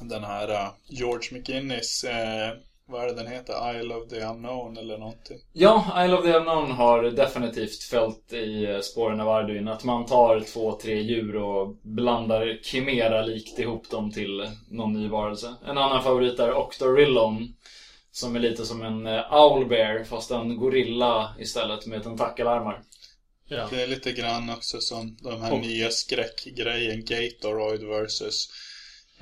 [0.00, 2.52] den här uh, George McInnes, eh,
[2.92, 3.80] vad är det den heter?
[3.80, 5.38] Isle of the Unknown eller någonting.
[5.52, 9.68] Ja, I Love the Unknown har definitivt följt i eh, spåren av Arduin.
[9.68, 15.54] Att man tar två, tre djur och blandar Chimera-likt ihop dem till någon ny varelse.
[15.66, 17.54] En annan favorit är Octorillon.
[18.14, 22.82] Som är lite som en eh, owlbear fast en gorilla istället med tentakelarmar.
[23.48, 23.66] Ja.
[23.70, 28.48] Det är lite grann också som de här Och- nya skräckgrejen Gatoroid versus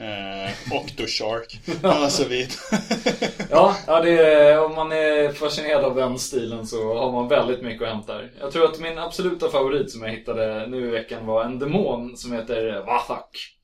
[0.01, 1.61] eh, Octoshark
[2.05, 2.51] och så vidare.
[3.51, 7.83] Ja, ja är, om man är fascinerad av den stilen så har man väldigt mycket
[7.83, 8.33] att hämta där.
[8.41, 12.17] Jag tror att min absoluta favorit som jag hittade nu i veckan var en demon
[12.17, 13.57] som heter Vathak.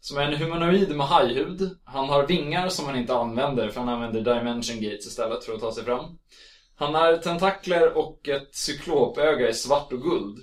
[0.00, 1.70] Som är en humanoid med hajhud.
[1.84, 5.60] Han har vingar som han inte använder för han använder dimension gates istället för att
[5.60, 6.18] ta sig fram.
[6.76, 10.38] Han har tentakler och ett cyklopöga i svart och guld.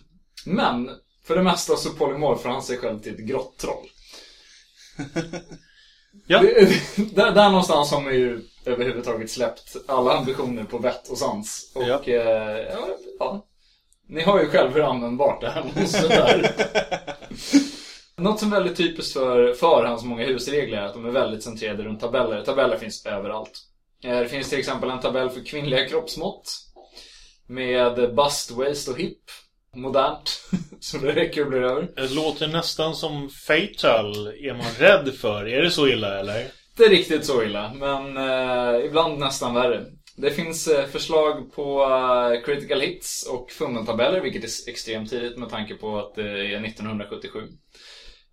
[0.45, 0.89] Men,
[1.27, 3.87] för det mesta så polymorfar han sig själv till ett gråttroll.
[6.27, 6.39] Ja.
[6.41, 11.71] Det, där, där någonstans har man ju överhuvudtaget släppt alla ambitioner på vett och sans.
[11.75, 12.01] Och Ja.
[12.05, 12.87] eh, ja,
[13.19, 13.45] ja.
[14.09, 16.55] Ni har ju själv hur användbart det här måste där.
[18.21, 21.43] Något som är väldigt typiskt för, för hans många husregler är att de är väldigt
[21.43, 22.45] centrerade runt tabeller.
[22.45, 23.59] Tabeller finns överallt.
[24.03, 26.51] Eh, Det finns till exempel en tabell för kvinnliga kroppsmått.
[27.47, 29.19] Med bust, waist och hip.
[29.75, 30.41] Modernt.
[30.79, 31.87] Så det räcker och blir över.
[31.95, 34.27] Det låter nästan som Fatal.
[34.27, 35.47] Är man rädd för?
[35.47, 36.45] Är det så illa eller?
[36.79, 39.85] Inte riktigt så illa, men eh, ibland nästan värre.
[40.17, 45.49] Det finns eh, förslag på eh, critical hits och fummeltabeller, vilket är extremt tidigt med
[45.49, 46.21] tanke på att det
[46.53, 47.39] är 1977.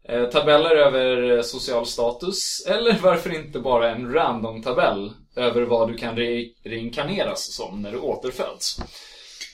[0.08, 6.16] Eh, tabeller över social status, eller varför inte bara en random-tabell över vad du kan
[6.18, 8.80] re- reinkarneras som när du återföds.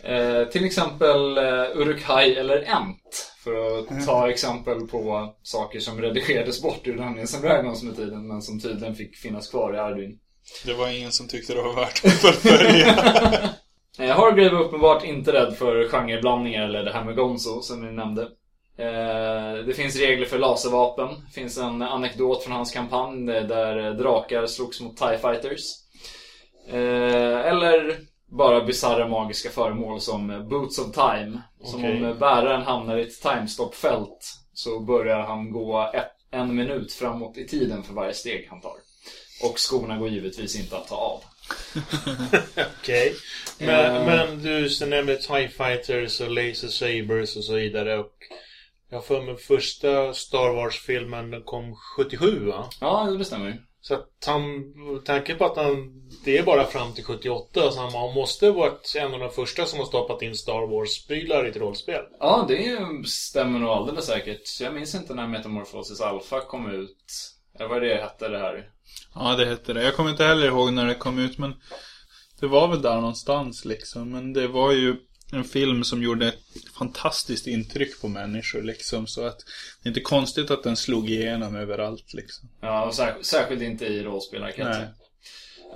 [0.09, 6.63] Eh, till exempel eh, Uruk-hai eller Ent, för att ta exempel på saker som redigerades
[6.63, 10.19] bort ur Dungeons and Dragons med tiden, men som tydligen fick finnas kvar i Arduin.
[10.65, 12.95] Det var ingen som tyckte det var värt att förfölja.
[13.99, 17.93] Eh, Hargrave är uppenbart inte rädd för genreblandningar eller det här med Gonzo som vi
[17.93, 18.23] nämnde.
[18.79, 21.09] Eh, Det finns regler för laservapen.
[21.09, 25.63] Det finns en anekdot från hans kampanj där drakar slogs mot TIE Fighters.
[26.69, 27.97] Eh, Eller
[28.31, 31.43] bara bisarra magiska föremål som Boots of Time.
[31.65, 32.07] Som Okej.
[32.11, 37.47] om bäraren hamnar i ett timestop-fält så börjar han gå ett, en minut framåt i
[37.49, 38.77] tiden för varje steg han tar.
[39.43, 41.21] Och skorna går givetvis inte att ta av.
[42.81, 43.15] Okej.
[43.59, 44.07] Men, Eh.
[44.07, 47.99] men du nämnde TIE Fighters och Laser Sabers och så vidare.
[47.99, 48.13] Och
[48.91, 52.71] jag för mig första Star Wars-filmen kom 77 va?
[52.81, 53.55] Ja, det stämmer ju.
[53.81, 57.81] Så att han, med tanke på att han, det är bara fram till 78, så
[57.81, 61.49] han, han måste varit en av de första som har stoppat in Star Wars-prylar i
[61.49, 62.03] ett rollspel.
[62.21, 62.79] Ja, det
[63.09, 64.61] stämmer nog alldeles säkert.
[64.61, 67.33] Jag minns inte när Metamorphosis Alpha kom ut.
[67.55, 68.71] Eller vad det hette det här.
[69.15, 69.83] Ja, det hette det.
[69.83, 71.55] Jag kommer inte heller ihåg när det kom ut, men
[72.41, 74.11] det var väl där någonstans liksom.
[74.11, 74.97] Men det var ju
[75.33, 79.07] en film som gjorde ett fantastiskt intryck på människor liksom.
[79.07, 79.39] Så att
[79.83, 82.49] det är inte konstigt att den slog igenom överallt liksom.
[82.61, 84.89] Ja, och sär- särskilt inte i rollspelarkretsar.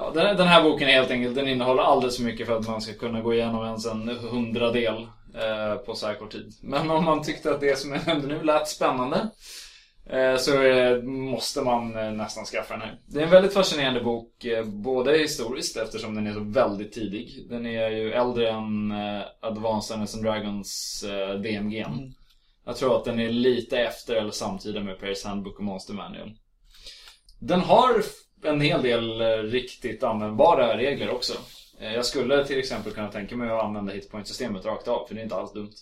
[0.00, 2.68] Ja, den, den här boken är helt enkelt, den innehåller alldeles för mycket för att
[2.68, 6.52] man ska kunna gå igenom ens en hundradel eh, på så här kort tid.
[6.62, 9.28] Men om man tyckte att det som nämnde nu lät spännande
[10.10, 12.98] eh, så eh, måste man eh, nästan skaffa den här.
[13.06, 17.46] Det är en väldigt fascinerande bok, eh, både historiskt eftersom den är så väldigt tidig.
[17.48, 21.04] Den är ju äldre än eh, Advanced Dungeons Dragons
[21.42, 21.86] DMG.
[22.66, 26.32] Jag tror att den är lite efter eller samtida med Pairs Handbook och Monster Manual.
[27.38, 28.02] Den har
[28.44, 31.32] en hel del eh, riktigt användbara regler också.
[31.80, 35.20] Eh, Jag skulle till exempel kunna tänka mig att använda hitpoint-systemet rakt av, för det
[35.20, 35.72] är inte alls dumt.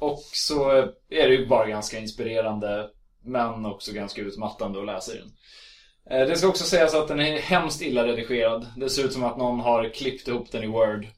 [0.00, 2.90] Och så eh, är det ju bara ganska inspirerande,
[3.24, 5.30] men också ganska utmattande att läsa i den.
[6.28, 8.66] Det ska också sägas att den är hemskt illa redigerad.
[8.76, 11.06] Det ser ut som att någon har klippt ihop den i Word.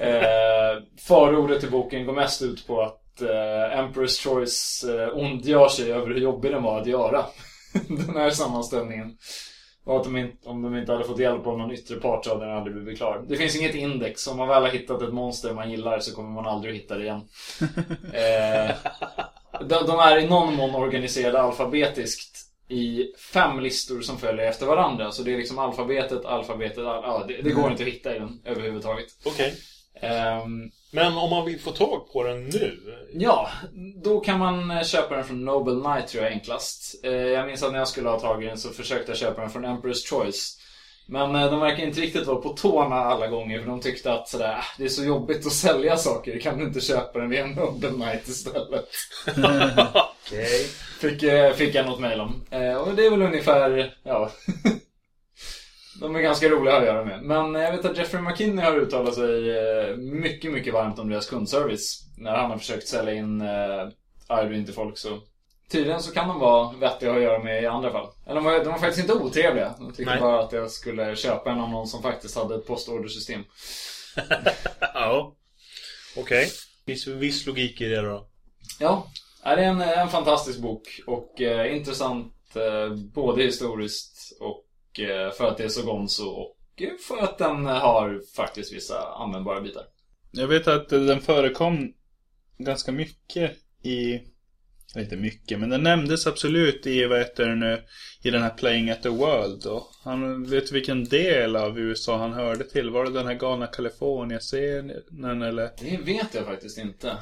[0.00, 5.92] Eh, förordet till boken går mest ut på att eh, Emperor's Choice eh, ondgör sig
[5.92, 7.26] över hur jobbig den var att göra.
[7.88, 9.16] den här sammanställningen.
[9.84, 12.30] Och att de inte, om de inte hade fått hjälp av någon yttre part så
[12.34, 13.24] hade den aldrig blivit klar.
[13.28, 14.26] Det finns inget index.
[14.26, 17.04] Om man väl har hittat ett monster man gillar så kommer man aldrig hitta det
[17.04, 17.20] igen.
[18.12, 18.76] eh,
[19.60, 22.38] de, de är i någon mån organiserade alfabetiskt
[22.68, 25.12] i fem listor som följer efter varandra.
[25.12, 28.18] Så det är liksom alfabetet, alfabetet, al- ja, det, det går inte att hitta i
[28.18, 29.06] den överhuvudtaget.
[29.24, 29.54] Okej.
[30.00, 32.78] Ehm, Men om man vill få tag på den nu?
[33.12, 33.48] Ja,
[34.04, 36.94] då kan man eh, köpa den från Noble Knight tror jag är enklast.
[37.04, 39.50] Eh, Jag minns att när jag skulle ha tagit den så försökte jag köpa den
[39.50, 40.58] från Emperor's Choice.
[41.06, 44.28] Men eh, de verkar inte riktigt vara på tårna alla gånger för de tyckte att
[44.28, 47.46] sådär, "Ah, det är så jobbigt att sälja saker, kan du inte köpa den via
[47.56, 48.84] Noble Knight istället?
[50.26, 50.66] Okej.
[51.00, 51.24] Fick,
[51.56, 52.34] fick jag något mejl om.
[52.86, 54.30] Och det är väl ungefär, ja.
[56.00, 57.22] De är ganska roliga att göra med.
[57.22, 61.26] Men jag vet att Jeffrey McKinney har uttalat sig eh, mycket, mycket varmt om deras
[61.26, 62.04] kundservice.
[62.18, 63.88] När han har försökt sälja in eh,
[64.26, 65.20] Arduin till folk så
[65.70, 68.08] Tydligen så kan de vara vettiga att göra med i andra fall.
[68.26, 69.74] Eller de var, de var faktiskt inte otrevliga.
[69.78, 70.20] De tyckte Nej.
[70.20, 73.44] bara att jag skulle köpa en av någon som faktiskt hade ett postordersystem.
[74.94, 75.34] Ja.
[76.16, 76.50] Okej.
[76.86, 78.26] Finns det viss logik i det då?
[78.80, 79.06] Ja,
[79.44, 84.13] det är en, en fantastisk bok och eh, intressant eh, både historiskt eh,
[85.36, 89.60] för att det är så gonzo och eh, för att den har faktiskt vissa användbara
[89.60, 89.84] bitar.
[90.30, 91.92] Jag vet att den förekom
[92.58, 94.20] ganska mycket i
[94.96, 97.82] Inte mycket, men den nämndes absolut i, vad heter det nu,
[98.22, 99.66] i den här Playing at the World.
[99.66, 102.90] Och han vet vilken del av USA han hörde till.
[102.90, 105.70] Var det den här Ghana California-scenen eller?
[105.78, 107.16] Det vet jag faktiskt inte.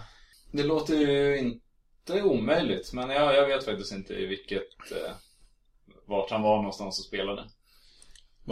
[0.52, 4.90] Det låter ju inte omöjligt, men jag, jag vet faktiskt inte i vilket...
[4.90, 5.12] Eh,
[6.06, 7.44] vart han var någonstans och spelade.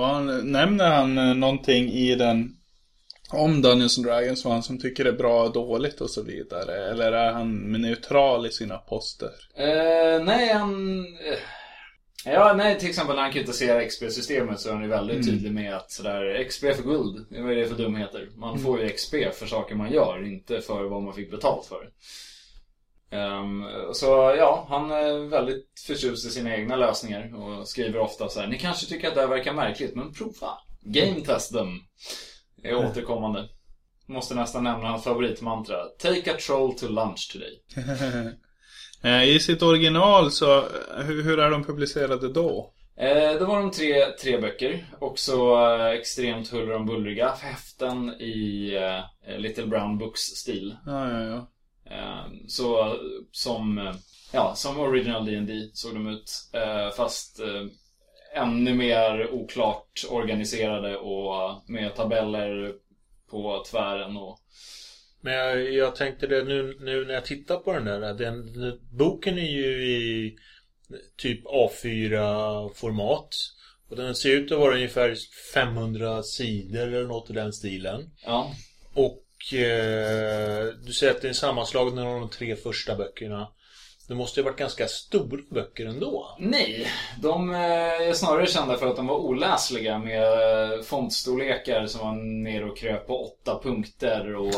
[0.05, 2.57] Han, nämner han eh, någonting i den
[3.33, 6.23] om Dungeons and Dragons vad han som tycker det är bra och dåligt och så
[6.23, 6.91] vidare?
[6.91, 9.31] Eller är han neutral i sina poster?
[9.57, 10.99] Eh, nej, han...
[11.01, 11.39] eh,
[12.25, 15.75] Ja, nej, till exempel när han kritiserar XP-systemet så är han ju väldigt tydlig med
[15.77, 18.29] att sådär, XP för guld, vad är det för dumheter?
[18.37, 21.89] Man får ju XP för saker man gör, inte för vad man fick betalt för.
[23.11, 28.41] Ehm, så ja, han är väldigt förtjust i sina egna lösningar och skriver ofta så
[28.41, 30.59] här: Ni kanske tycker att det här verkar märkligt, men prova.
[30.81, 31.79] Game test them.
[32.63, 33.49] Är återkommande.
[34.07, 35.85] Måste nästan nämna hans favoritmantra.
[35.99, 37.63] Take a troll to lunch today.
[39.03, 42.73] Eh, I sitt original så, eh, hur, hur är de publicerade då?
[42.97, 44.85] Eh, det var de tre, tre böcker.
[44.99, 47.35] Också eh, extremt huller om bullriga.
[47.41, 48.75] Häften i
[49.27, 50.77] eh, Little Brown Books-stil.
[50.87, 51.51] Ja, ja, ja.
[51.91, 52.97] Eh, så
[53.33, 53.95] som,
[54.33, 56.33] ja, som original D&D såg de ut.
[56.53, 57.65] Eh, fast eh,
[58.35, 62.75] ännu mer oklart organiserade och med tabeller
[63.31, 64.39] på tvären och
[65.21, 68.15] Men jag, jag tänkte det nu, nu när jag tittar på den där.
[68.15, 70.37] Den, boken är ju i
[71.17, 73.29] typ A4-format.
[73.89, 75.17] Och den ser ut att vara ungefär
[75.55, 78.11] 500 sidor eller något i den stilen.
[78.25, 78.55] ja,
[78.95, 83.49] Och eh, du säger att det är en sammanslagning av de tre första böckerna.
[84.09, 86.37] Det måste ju ha varit ganska stora böcker ändå.
[86.39, 86.87] Nej,
[87.23, 87.59] de eh,
[88.09, 92.79] är snarare kända för att de var oläsliga med eh, fontstorlekar som var ner och
[92.79, 94.55] kröp på åtta punkter och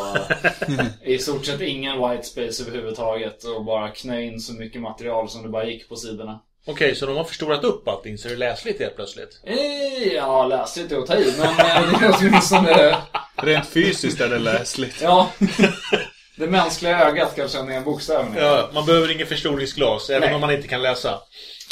[1.03, 5.43] i stort sett ingen white space överhuvudtaget och bara knö in så mycket material som
[5.43, 6.41] det bara gick på sidorna.
[6.67, 9.41] Okej, så de har förstorat upp allting så det är läsligt helt plötsligt.
[9.45, 12.97] Eh, ja, läsligt är att ta i, men det är åtminstone...
[13.43, 15.03] Rent fysiskt är det läsligt.
[15.03, 15.33] Ja,
[16.37, 18.41] det mänskliga ögat kan känna igen bokstäverna.
[18.41, 20.35] Ja, man behöver ingen förstoringsglas, även Nej.
[20.35, 21.21] om man inte kan läsa.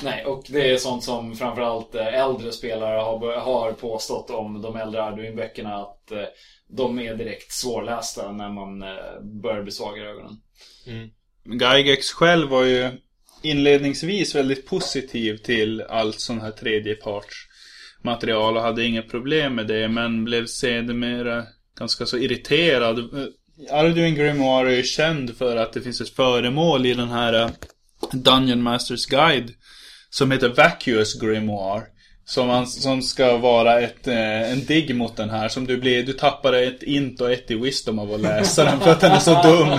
[0.03, 4.77] Nej, och det är sånt som framförallt eh, äldre spelare har, har påstått om de
[4.77, 6.25] äldre Arduin-böckerna att eh,
[6.69, 10.41] de är direkt svårlästa när man eh, börjar bli svag i ögonen.
[11.45, 12.91] Gygax själv var ju
[13.43, 17.47] inledningsvis väldigt positiv till allt sån här tredjeparts
[18.03, 21.45] material och hade inga problem med det men blev sedermera
[21.81, 22.98] ganska så irriterad.
[22.98, 23.27] Eh,
[23.70, 27.51] Arduin Grimoire är ju känd för att det finns ett föremål i den här eh,
[28.12, 29.51] Dungeon Masters Guide
[30.11, 31.82] som heter Vacuous Grimoire.
[32.31, 35.48] Som, man, som ska vara ett, eh, en digg mot den här.
[35.48, 38.81] Som du blir, du tappar ett int och ett i wisdom av att läsa den
[38.81, 39.69] för att den är så dum.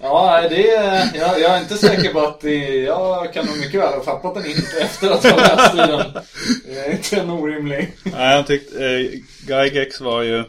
[0.00, 3.80] Ja, det är, jag, jag är inte säker på att det, jag kan nog mycket
[3.80, 6.22] väl ha fattat den inte efter att ha läst den.
[6.64, 7.92] Det är inte en orimlig.
[8.02, 10.44] Nej, jag tyckte eh, Gygax var ju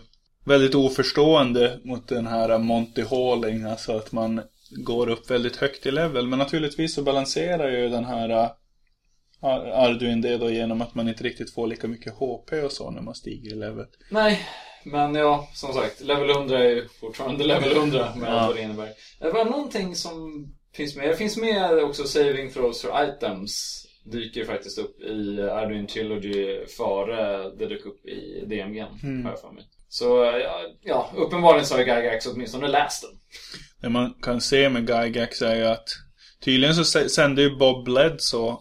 [0.46, 3.64] väldigt oförstående mot den här Monty Halling.
[3.64, 4.42] Alltså att man
[4.72, 6.28] går upp väldigt högt i level.
[6.28, 8.50] Men naturligtvis så balanserar ju den här eh,
[9.42, 13.02] Arduin det då genom att man inte riktigt får lika mycket HP och så när
[13.02, 13.86] man stiger i level.
[14.12, 14.40] Nej,
[14.86, 18.62] men ja, som sagt, level 100 är ju fortfarande level 100 med allt vad det
[18.62, 18.90] innebär.
[19.20, 20.46] Det var någonting som
[20.76, 21.10] finns med.
[21.10, 23.82] Det finns med också saving throws for items.
[24.12, 28.82] Dyker faktiskt upp i Arduin Trilogy före det dök upp i DMG,
[29.24, 29.64] har jag för mig.
[29.88, 30.06] Så
[30.44, 33.12] ja, ja, uppenbarligen så har Gygax åtminstone läst den.
[33.82, 35.88] Det man kan se med Gygax är ju att
[36.44, 38.58] tydligen så sände ju Bob Bledsoe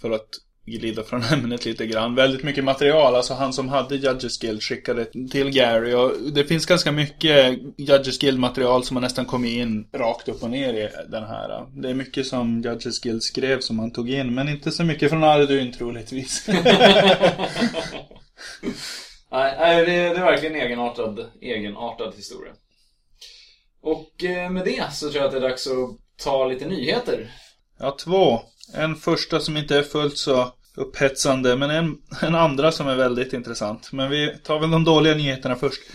[0.00, 0.28] för att
[0.66, 2.14] glida från ämnet lite grann.
[2.14, 6.66] Väldigt mycket material, alltså han som hade Judges Guild skickade till Gary och det finns
[6.66, 10.88] ganska mycket Judges Guild material som har nästan kommit in rakt upp och ner i
[11.08, 11.66] den här.
[11.82, 15.10] Det är mycket som Judges Guild skrev som han tog in, men inte så mycket
[15.10, 16.46] från Arduin troligtvis.
[19.32, 22.52] Nej, det, det är verkligen egenartad, egenartad historia.
[23.82, 27.30] Och eh, med det så tror jag att det är dags att ta lite nyheter.
[27.78, 28.40] Ja, två.
[28.74, 33.32] En första som inte är fullt så upphetsande, men en, en andra som är väldigt
[33.32, 33.92] intressant.
[33.92, 35.80] Men vi tar väl de dåliga nyheterna först.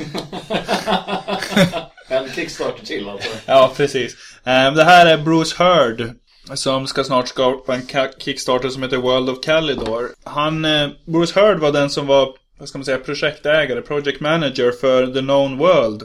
[2.07, 3.29] En Kickstarter till alltså.
[3.45, 4.15] Ja, precis.
[4.43, 6.09] Eh, Det här är Bruce Heard.
[6.53, 7.87] Som ska snart skapa en
[8.19, 10.09] Kickstarter som heter World of Calidor.
[10.23, 12.29] Han, eh, Bruce Heard var den som var,
[12.59, 16.03] vad ska man säga, projektägare, project manager för The Known World.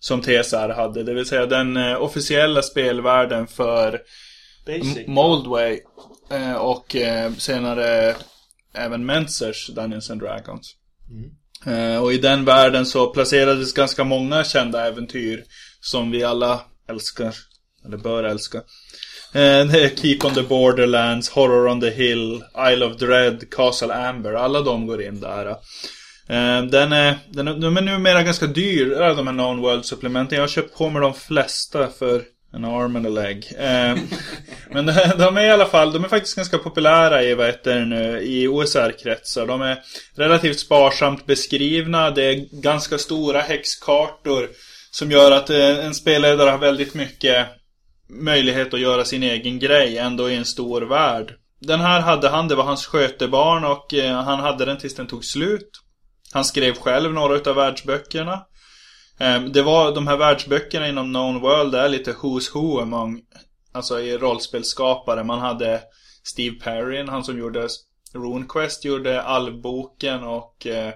[0.00, 4.00] Som TSR hade, det vill säga den eh, officiella spelvärlden för
[4.66, 5.06] Basic.
[5.06, 5.80] Moldway.
[6.30, 8.16] eh, Och eh, senare
[8.74, 10.74] även Menzers Dungeons and Dragons.
[11.66, 15.44] Eh, Och i den världen så placerades ganska många kända äventyr
[15.80, 17.34] som vi alla älskar.
[17.86, 18.58] eller bör älska.
[19.34, 24.32] Eh, Keep on the Borderlands, Horror on the Hill, Isle of Dread, Castle Amber.
[24.32, 25.56] Alla de går in där.
[26.70, 30.36] Den är, den är, de är numera ganska dyra de här known world supplementen.
[30.36, 32.22] Jag har köpt på mig de flesta för
[32.52, 33.52] en arm and a leg.
[33.58, 33.96] Eh,
[34.70, 34.86] men
[35.18, 38.20] de är i alla fall, de är faktiskt ganska populära i, vad heter det nu,
[38.22, 39.46] i OSR-kretsar.
[39.46, 39.78] De är
[40.16, 42.10] relativt sparsamt beskrivna.
[42.10, 44.48] Det är ganska stora häxkartor.
[44.90, 47.46] Som gör att eh, en spelledare har väldigt mycket
[48.08, 51.34] möjlighet att göra sin egen grej ändå i en stor värld.
[51.60, 55.06] Den här hade han, det var hans skötebarn och eh, han hade den tills den
[55.06, 55.70] tog slut.
[56.32, 58.40] Han skrev själv några utav världsböckerna.
[59.18, 63.20] Ehm, det var de här världsböckerna inom Known World är lite who's who among,
[63.72, 65.24] alltså i rollspelsskapare.
[65.24, 65.80] Man hade
[66.24, 67.68] Steve Perrin, han som gjorde
[68.14, 70.92] RuneQuest, gjorde Alvboken och eh,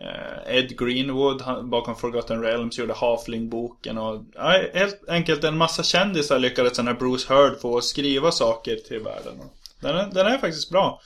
[0.00, 6.38] eh, Ed Greenwood bakom Forgotten Realms gjorde Halfling-boken och ja, helt enkelt en massa kändisar
[6.38, 9.40] lyckades den här Bruce Heard få skriva saker till världen.
[9.80, 11.00] Den är, den är faktiskt bra.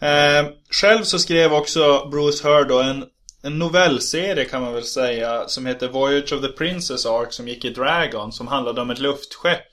[0.00, 3.04] Eh, själv så skrev också Bruce Heard då en,
[3.42, 7.64] en novellserie kan man väl säga som heter Voyage of the Princess Ark som gick
[7.64, 9.66] i Dragon som handlade om ett luftskepp.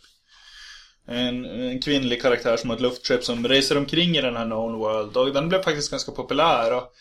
[1.08, 4.78] En, en kvinnlig karaktär som har ett luftskepp som reser omkring i den här known
[4.78, 6.74] world och den blev faktiskt ganska populär.
[6.74, 6.92] Och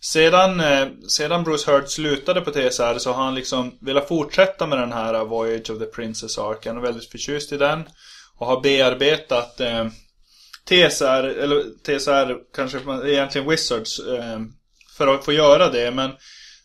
[0.00, 4.78] sedan, eh, sedan Bruce Hurt slutade på TSR så har han liksom velat fortsätta med
[4.78, 6.66] den här Voyage of the Princess Ark.
[6.66, 7.84] Han är väldigt förtjust i den.
[8.38, 9.86] Och har bearbetat eh,
[10.64, 12.78] TSR, eller TSR kanske
[13.08, 14.40] egentligen Wizards eh,
[14.96, 15.90] för att få göra det.
[15.90, 16.10] Men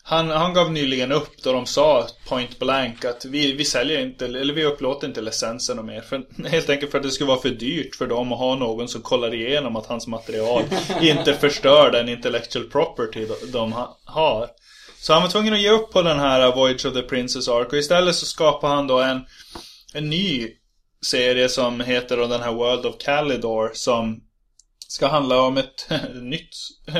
[0.04, 4.26] han, han gav nyligen upp då de sa point blank att vi, vi säljer inte,
[4.26, 6.02] eller vi upplåter inte licensen mer.
[6.02, 8.88] För, helt enkelt för att det skulle vara för dyrt för dem att ha någon
[8.88, 10.64] som kollar igenom att hans material
[11.02, 13.74] inte förstör den intellectual property de
[14.06, 14.48] har.
[15.00, 17.68] Så han var tvungen att ge upp på den här Voyage of the Princess Ark
[17.68, 19.22] och istället så skapade han då en,
[19.94, 20.48] en ny
[21.06, 24.22] serie som heter då den här World of Calidor som
[24.92, 26.56] ska handla om ett nytt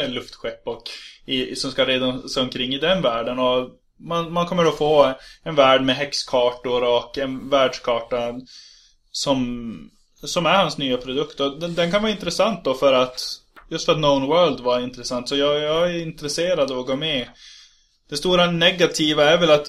[0.08, 0.84] luftskepp och
[1.26, 3.40] i, som ska reda sig omkring i den världen.
[3.40, 3.70] Och
[4.00, 5.14] man, man kommer att få
[5.44, 8.34] en värld med häxkartor och en världskarta
[9.12, 9.92] som,
[10.24, 11.40] som är hans nya produkt.
[11.40, 13.22] Och den, den kan vara intressant då för att
[13.70, 15.30] Just för att Known World var intressant.
[15.30, 17.28] Så jag, jag är intresserad av att gå med.
[18.10, 19.68] Det stora negativa är väl att,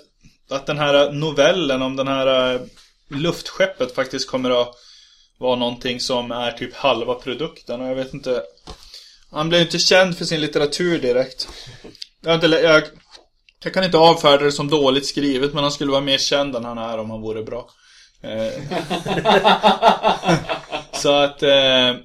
[0.51, 2.61] att den här novellen om den här eh,
[3.09, 4.75] luftskeppet faktiskt kommer att
[5.43, 7.81] vara någonting som är typ halva produkten.
[7.81, 8.43] Och jag vet inte
[9.33, 11.49] han blev inte känd för sin litteratur direkt.
[12.21, 12.83] Jag, inte, jag,
[13.65, 16.65] jag kan inte avfärda det som dåligt skrivet, men han skulle vara mer känd än
[16.65, 17.71] han är om han vore bra.
[18.23, 18.53] Eh,
[20.93, 21.43] så att...
[21.43, 21.97] Eh,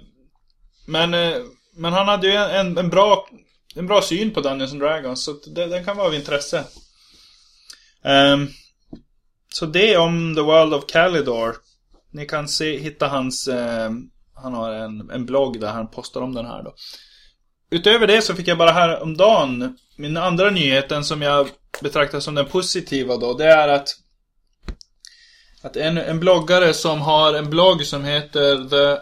[0.86, 1.36] men, eh,
[1.76, 3.28] men han hade ju en, en, bra,
[3.76, 6.64] en bra syn på Dungeons and Dragons, så det, den kan vara av intresse.
[8.04, 8.50] Um,
[9.54, 11.56] så det om The World of Calidor.
[12.12, 13.48] Ni kan se, hitta hans...
[13.48, 13.92] Eh,
[14.34, 16.74] han har en, en blogg där han postar om den här då.
[17.70, 21.48] Utöver det så fick jag bara här om dagen min andra nyheten som jag
[21.82, 23.34] betraktar som den positiva då.
[23.34, 23.90] Det är att
[25.62, 29.02] att en, en bloggare som har en blogg som heter The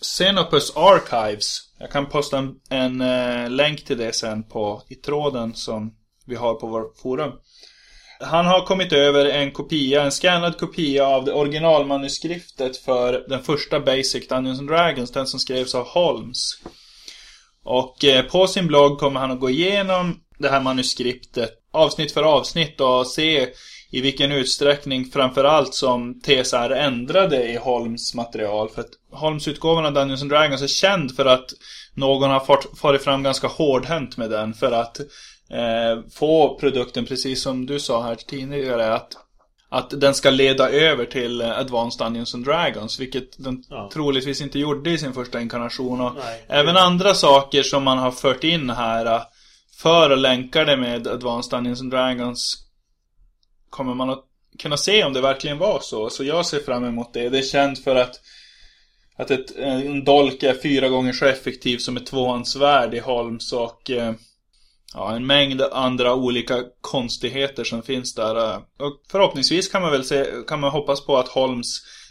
[0.00, 1.58] Xenopus Archives.
[1.78, 5.94] Jag kan posta en, en eh, länk till det sen på i tråden som
[6.26, 7.32] vi har på vårt forum.
[8.20, 13.80] Han har kommit över en kopia, en scannad kopia av det originalmanuskriptet för den första
[13.80, 16.52] Basic Dungeons and Dragons, den som skrevs av Holmes.
[17.64, 22.22] Och eh, på sin blogg kommer han att gå igenom det här manuskriptet avsnitt för
[22.22, 23.48] avsnitt och se
[23.90, 28.68] i vilken utsträckning framförallt som TSR ändrade i Holms material.
[28.68, 31.50] För att Holms-utgåvan av Dungeons and Dragons är känd för att
[31.94, 34.96] någon har farit fram ganska hårdhänt med den för att
[36.12, 39.16] få produkten, precis som du sa här tidigare, att
[39.72, 43.90] att den ska leda över till eh, Advanced Dungeons and Dragons, vilket den ja.
[43.92, 46.00] troligtvis inte gjorde i sin första inkarnation.
[46.00, 46.12] Och
[46.48, 49.22] även andra saker som man har fört in här eh,
[49.76, 52.66] för att länka det med Advanced Dungeons and Dragons
[53.70, 54.24] kommer man att
[54.58, 56.10] kunna se om det verkligen var så.
[56.10, 57.28] Så jag ser fram emot det.
[57.28, 58.20] Det är känt för att
[59.16, 63.90] att ett, en dolk är fyra gånger så effektiv som ett tvåhandsvärd i Holmes och
[63.90, 64.14] eh,
[64.94, 68.36] ja, en mängd andra olika konstigheter som finns där.
[68.36, 71.66] Eh, och förhoppningsvis kan man väl se, kan man hoppas på att Holmes,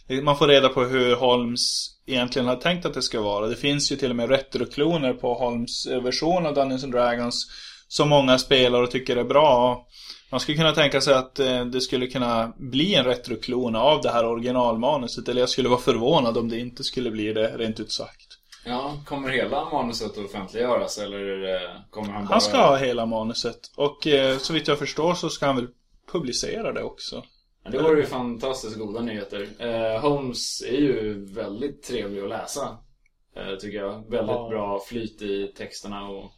[0.07, 3.47] eh, man får reda på hur Holmes egentligen har tänkt att det ska vara.
[3.47, 7.47] Det finns ju till och med retrokloner på Holmes eh, version av Dungeons and Dragons
[7.87, 9.85] som många spelar och tycker är bra.
[10.31, 11.35] Man skulle kunna tänka sig att
[11.71, 15.29] det skulle kunna bli en retroklon av det här originalmanuset.
[15.29, 18.28] Eller jag skulle vara förvånad om det inte skulle bli det, rent ut sagt.
[18.69, 22.31] Ja, kommer hela manuset att offentliggöras eller kommer han bara...
[22.31, 23.59] Han ska ha hela manuset.
[23.75, 25.67] Och eh, så vitt jag förstår så ska han väl
[26.11, 27.23] publicera det också.
[27.63, 29.47] Ja, det vore ju fantastiskt goda nyheter.
[29.59, 32.77] Eh, Holmes är ju väldigt trevlig att läsa.
[33.35, 33.91] Eh, tycker jag.
[34.09, 34.47] Väldigt Ja.
[34.49, 36.31] bra flyt i texterna och...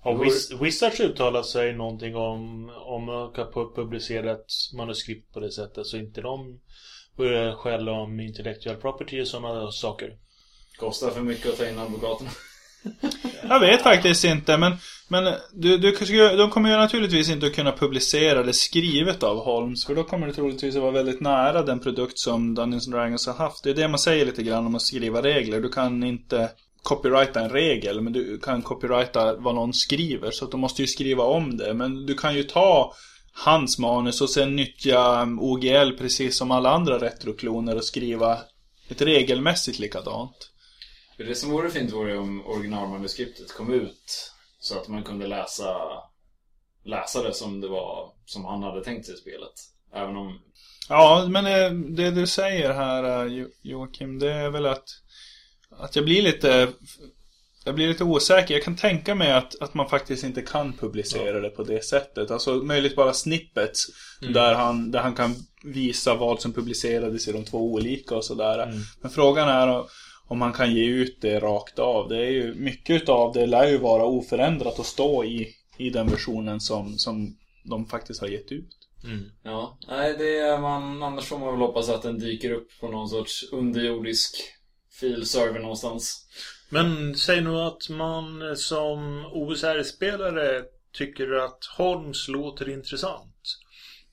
[0.00, 4.46] Har Går- Wiz- Wizards uttalat sig någonting om om pu- publicera ett
[4.76, 6.60] manuskript på det sättet så inte de
[7.16, 10.16] börjar skälla om intellectual property och sådana saker?
[10.78, 12.30] Kostar för mycket att ta in advokaterna.
[13.48, 14.72] Jag vet faktiskt inte, men,
[15.08, 15.92] men du, du,
[16.36, 20.26] de kommer ju naturligtvis inte att kunna publicera det skrivet av Holmes, för då kommer
[20.26, 23.64] det troligtvis att vara väldigt nära den produkt som Dungeons Dragons har haft.
[23.64, 25.60] Det är det man säger lite grann om att skriva regler.
[25.60, 26.50] Du kan inte
[26.82, 30.88] copyrighta en regel, men du kan copyrighta vad någon skriver, så att de måste ju
[30.88, 31.74] skriva om det.
[31.74, 32.94] Men du kan ju ta
[33.32, 38.38] hans manus och sen nyttja um, OGL precis som alla andra retrokloner och skriva
[38.88, 40.50] ett regelmässigt likadant.
[41.16, 45.76] För det som vore fint vore om originalmanuskriptet kom ut så att man kunde läsa,
[46.84, 49.52] läsa det som det var, som han hade tänkt sig i spelet.
[49.94, 50.40] Även om,
[50.88, 54.88] Ja, men eh, det du säger här eh, Jo- Joakim, det är väl att,
[55.70, 56.68] att jag blir lite
[57.66, 58.54] jag blir lite osäker.
[58.54, 62.30] Jag kan tänka mig att, att man faktiskt inte kan publicera det på det sättet.
[62.30, 63.86] Alltså möjligt bara snippets
[64.20, 68.72] där, han, där han kan visa vad som publicerades i de två olika och sådär.
[69.00, 69.84] Men frågan är
[70.28, 72.08] om man kan ge ut det rakt av.
[72.08, 76.10] Det är ju, mycket utav det lär ju vara oförändrat och stå i, i den
[76.10, 78.70] versionen som, som de faktiskt har gett ut.
[79.42, 82.88] ja, nej det är man, annars får man väl hoppas att den dyker upp på
[82.88, 84.36] någon sorts underjordisk
[85.00, 86.26] filserver någonstans.
[86.68, 93.58] Men säg nu att man som OSR-spelare tycker att Holmes låter intressant.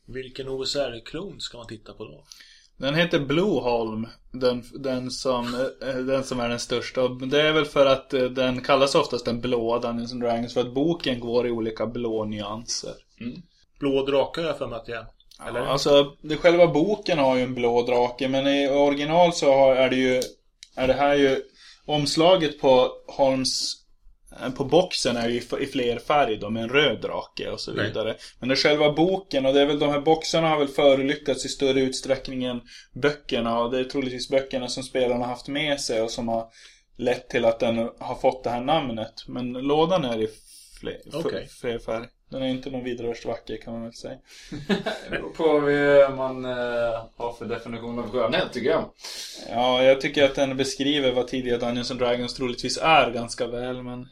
[0.06, 2.26] Vilken OSR-klon ska man titta på då?
[2.78, 7.08] Den heter Blueholm, den, den, som, eh, den som är den största.
[7.08, 10.62] Det är väl för att eh, den kallas oftast den blåa Dungeons and Dragons för
[10.62, 12.94] att boken går i olika blå nyanser.
[13.80, 15.06] Blå drake har jag för mig att det är.
[15.48, 15.60] Eller?
[15.60, 19.76] Ja, alltså, det, själva boken har ju en blå drake, men i original så har,
[19.76, 20.22] är det ju
[20.76, 21.44] är det här ju
[21.86, 23.81] omslaget på Holmes eh,
[24.56, 27.88] på boxen är ju i fler färg då, med en röd drake och så Nej.
[27.88, 28.16] vidare.
[28.40, 31.46] Men det är själva boken och det är väl de här boxarna har väl förolyckats
[31.46, 32.62] i större utsträckning än
[32.94, 36.48] böckerna och det är troligtvis böckerna som spelarna haft med sig och som har
[36.98, 39.14] lett till att den har fått det här namnet.
[39.28, 40.30] Men lådan är i
[40.80, 41.48] fler, Okej.
[41.62, 42.08] fler färg.
[42.32, 44.18] Den är inte någon vidare vacker kan man väl säga.
[44.68, 45.60] Det beror på
[46.08, 48.90] vad man eh, har för definition av skönhet tycker jag.
[49.50, 53.84] Ja, jag tycker att den beskriver vad tidiga Dungeons and Dragons troligtvis är ganska väl,
[53.84, 54.08] men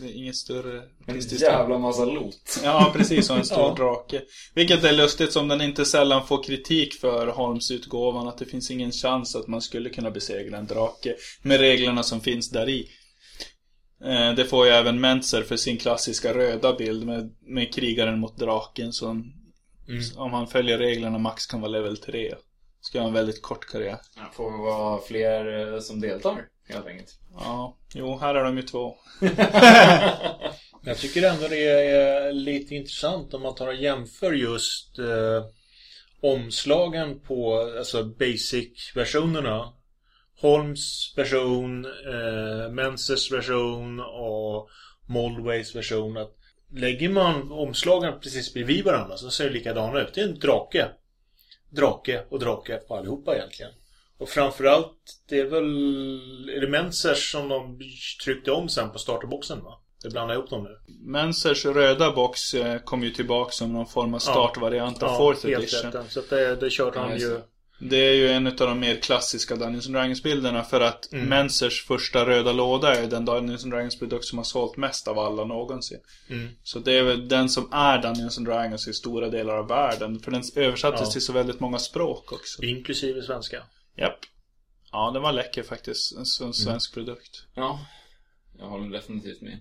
[0.00, 2.60] det är inget större En jävla massa lot.
[2.64, 3.30] Ja, precis.
[3.30, 3.84] Och en stor Ja.
[3.84, 4.22] drake.
[4.54, 8.28] Vilket är lustigt som den inte sällan får kritik för Holmes-utgåvan.
[8.28, 12.20] Att det finns ingen chans att man skulle kunna besegra en drake med reglerna som
[12.20, 12.88] finns där i.
[14.04, 18.38] Eh, Det får ju även Mentzer för sin klassiska röda bild med, med krigaren mot
[18.38, 19.32] draken som
[20.16, 22.34] om han följer reglerna max kan vara level 3.
[22.80, 23.98] Ska ha en väldigt kort karriär.
[24.16, 27.18] Ja, får vi vara fler eh, som deltar helt enkelt.
[27.34, 28.96] Ja, jo, här är de ju två.
[30.86, 35.44] Jag tycker ändå det är lite intressant om man tar och jämför just eh,
[36.20, 39.72] omslagen på alltså basic-versionerna.
[40.40, 44.68] Holmes version, eh, Menses version och
[45.08, 46.16] Moldways version.
[46.16, 46.36] Att
[46.72, 50.14] lägger man omslagen precis bredvid varandra så ser det likadana ut.
[50.14, 50.88] Det är en drake.
[51.70, 53.72] Drake och drake på allihopa egentligen.
[54.18, 57.80] Och framförallt, det är väl är det Mensers som de
[58.24, 59.80] tryckte om sen på starterboxen va?
[60.02, 60.78] Det blandar ihop dem nu.
[61.12, 65.64] Mensers röda box eh, kom ju tillbaka som någon form av startvariant av Fourth helt
[65.64, 65.90] Edition.
[65.92, 66.12] rätt.
[66.12, 67.40] Så det, det körde Ja, han ju.
[67.78, 67.96] Det.
[67.96, 71.26] Är ju en av de mer klassiska Dungeons and Dragons-bilderna för att Mm.
[71.28, 75.44] Mensers första röda låda är den Dungeons and Dragons-produkt som har sålt mest av alla
[75.44, 75.98] någonsin.
[76.30, 76.48] Mm.
[76.62, 80.20] Så det är väl den som är Dungeons and Dragons i stora delar av världen.
[80.20, 81.10] För den översattes Ja.
[81.12, 82.62] till så väldigt många språk också.
[82.62, 83.62] Inklusive svenska.
[83.96, 84.18] Japp.
[84.92, 86.12] Ja, den var läcker faktiskt.
[86.12, 86.52] En Mm.
[86.52, 87.44] svensk produkt.
[87.54, 87.80] Ja,
[88.58, 89.58] jag håller definitivt med.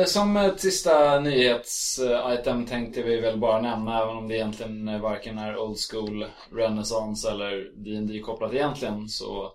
[0.00, 5.38] Eh, som ett sista nyhetsitem tänkte vi väl bara nämna, även om det egentligen varken
[5.38, 9.52] är old school, renaissance eller D&D kopplat egentligen, så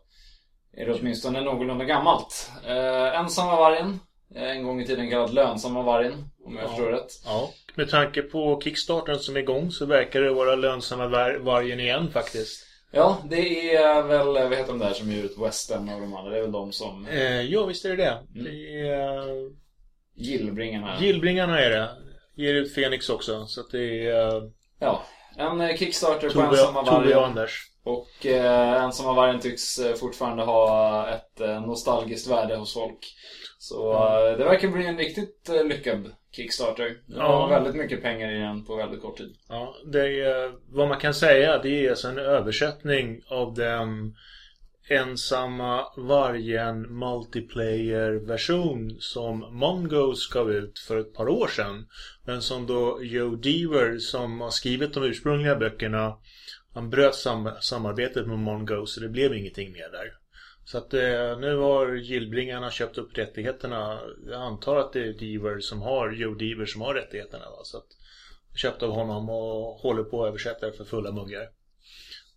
[0.78, 2.52] är det åtminstone någorlunda gammalt.
[2.68, 4.00] Eh, ensamma vargen,
[4.36, 6.14] eh, en gång i tiden kallad lönsamma vargen,
[6.46, 6.68] om jag Ja.
[6.68, 7.22] förstår rätt.
[7.26, 7.50] Ja.
[7.76, 12.12] Med tanke på Kickstarten som är igång så verkar det vara lönsamma var- vargen igen
[12.14, 12.68] faktiskt.
[12.92, 16.32] Ja, det är väl, vad heter de där som ger ut Western och de andra?
[16.32, 18.10] Det är väl de som Eh, ja, visst är det det.
[18.40, 18.44] Mm.
[18.44, 19.50] Det är...
[20.16, 20.98] Gillbringarna.
[21.02, 21.90] Gillbringarna är det.
[22.36, 23.46] Ger ut Fenix också.
[23.46, 24.36] Så att det är...
[24.38, 24.44] eh,
[24.80, 25.04] Ja,
[25.38, 27.24] En eh, Kickstarter på ensamma Tove och vargen.
[27.24, 27.68] Anders.
[27.84, 33.16] Och eh, ensamma vargen tycks eh, fortfarande ha ett eh, nostalgiskt värde hos folk.
[33.60, 36.84] Så eh, det verkar bli en riktigt eh, lyckad Kickstarter.
[37.06, 37.48] Det Ja.
[37.48, 39.36] väldigt mycket pengar i den på väldigt kort tid.
[39.50, 44.16] Ja, det är, vad man kan säga det är alltså en översättning av den
[44.90, 51.88] ensamma vargen multiplayer-version som Mongoose gav ut för ett par år sedan.
[52.26, 56.18] Men som då Joe Deaver som har skrivit de ursprungliga böckerna
[56.74, 60.14] han bröt sam samarbetet med Mongo, så det blev ingenting mer där.
[60.66, 64.00] Så att eh, nu har Gillbringarna köpt upp rättigheterna.
[64.26, 67.46] Jag antar att det är Deaver som har, Joe Deaver som har rättigheterna.
[67.46, 67.60] Va?
[67.64, 67.88] Så att
[68.56, 71.50] köpt av honom och håller på att översätta det för fulla muggar.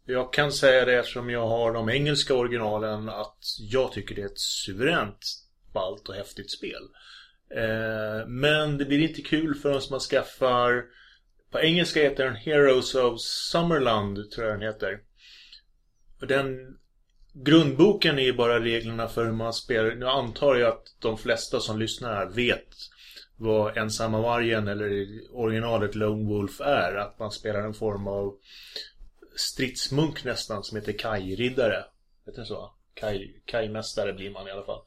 [0.06, 4.26] Jag kan säga det eftersom jag har de engelska originalen att jag tycker det är
[4.26, 5.18] ett suveränt
[5.72, 6.82] ballt och häftigt spel.
[7.50, 10.84] Eh, men det blir inte kul förrän man skaffar
[11.54, 15.00] på engelska heter den Heroes of Summerland tror jag den heter.
[16.20, 16.78] Och den
[17.32, 19.94] Grundboken är ju bara reglerna för hur man spelar.
[19.94, 22.68] Nu antar jag att de flesta som lyssnar här vet
[23.36, 26.94] vad Ensamma Vargen eller i originalet Lone Wolf är.
[26.94, 28.34] Att man spelar en form av
[29.36, 31.84] stridsmunk nästan som heter kajriddare.
[32.26, 32.74] Vet du så?
[32.94, 33.42] Kaj,
[34.16, 34.82] blir man i alla fall.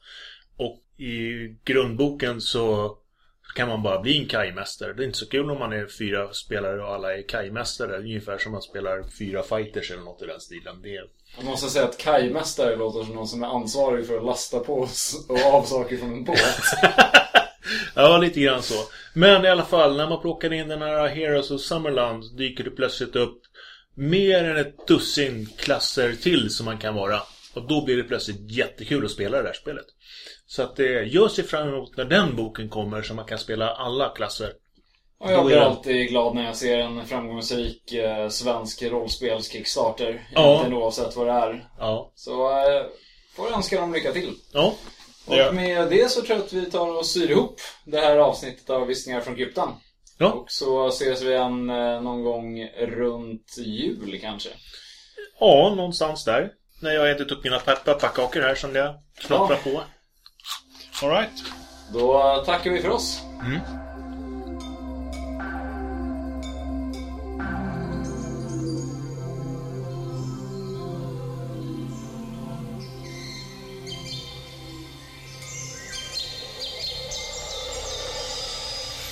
[0.56, 2.98] Och i grundboken så
[3.54, 4.92] kan man bara bli en Kaj-mästare.
[4.92, 7.98] Det är inte så kul om man är fyra spelare och alla är Kaj-mästare.
[7.98, 10.82] Ungefär som man spelar fyra fighters eller något i den stilen.
[10.82, 11.04] Det är
[11.36, 14.84] Jag måste säga att kajmästare låter som någon som är ansvarig för att lasta på
[14.84, 16.38] s- och av saker från en båt.
[17.94, 18.74] Ja, lite grann så.
[19.14, 22.70] Men i alla fall, när man plockar in den här Heroes of Summerland dyker det
[22.70, 23.42] plötsligt upp
[23.94, 27.20] mer än ett dussin klasser till som man kan vara.
[27.54, 29.86] Och då blir det plötsligt jättekul att spela det här spelet.
[30.50, 33.70] Så att det jag ser fram emot när den boken kommer så man kan spela
[33.70, 34.52] alla klasser.
[35.20, 40.28] Och jag blir alltid glad när jag ser en framgångsrik eh, svensk rollspels-kickstarter.
[40.34, 40.66] Ja.
[40.72, 41.68] Oavsett vad det är.
[41.78, 42.12] Ja.
[42.14, 42.86] Så eh,
[43.36, 44.32] får jag önska dem lycka till.
[44.52, 44.74] Ja.
[45.26, 45.52] Och Ja.
[45.52, 48.86] med det så tror jag att vi tar och syr ihop det här avsnittet av
[48.86, 49.72] Viskningar från kryptan.
[50.18, 50.32] Ja.
[50.32, 54.48] Och så ses vi igen eh, någon gång runt jul kanske.
[55.40, 56.50] Ja, någonstans där.
[56.82, 59.80] När jag har ätit upp mina pe- pepparkakor här som jag knopprar på.
[61.02, 61.44] Alright.
[61.92, 63.22] Då tackar vi för oss.
[63.40, 63.60] Mm.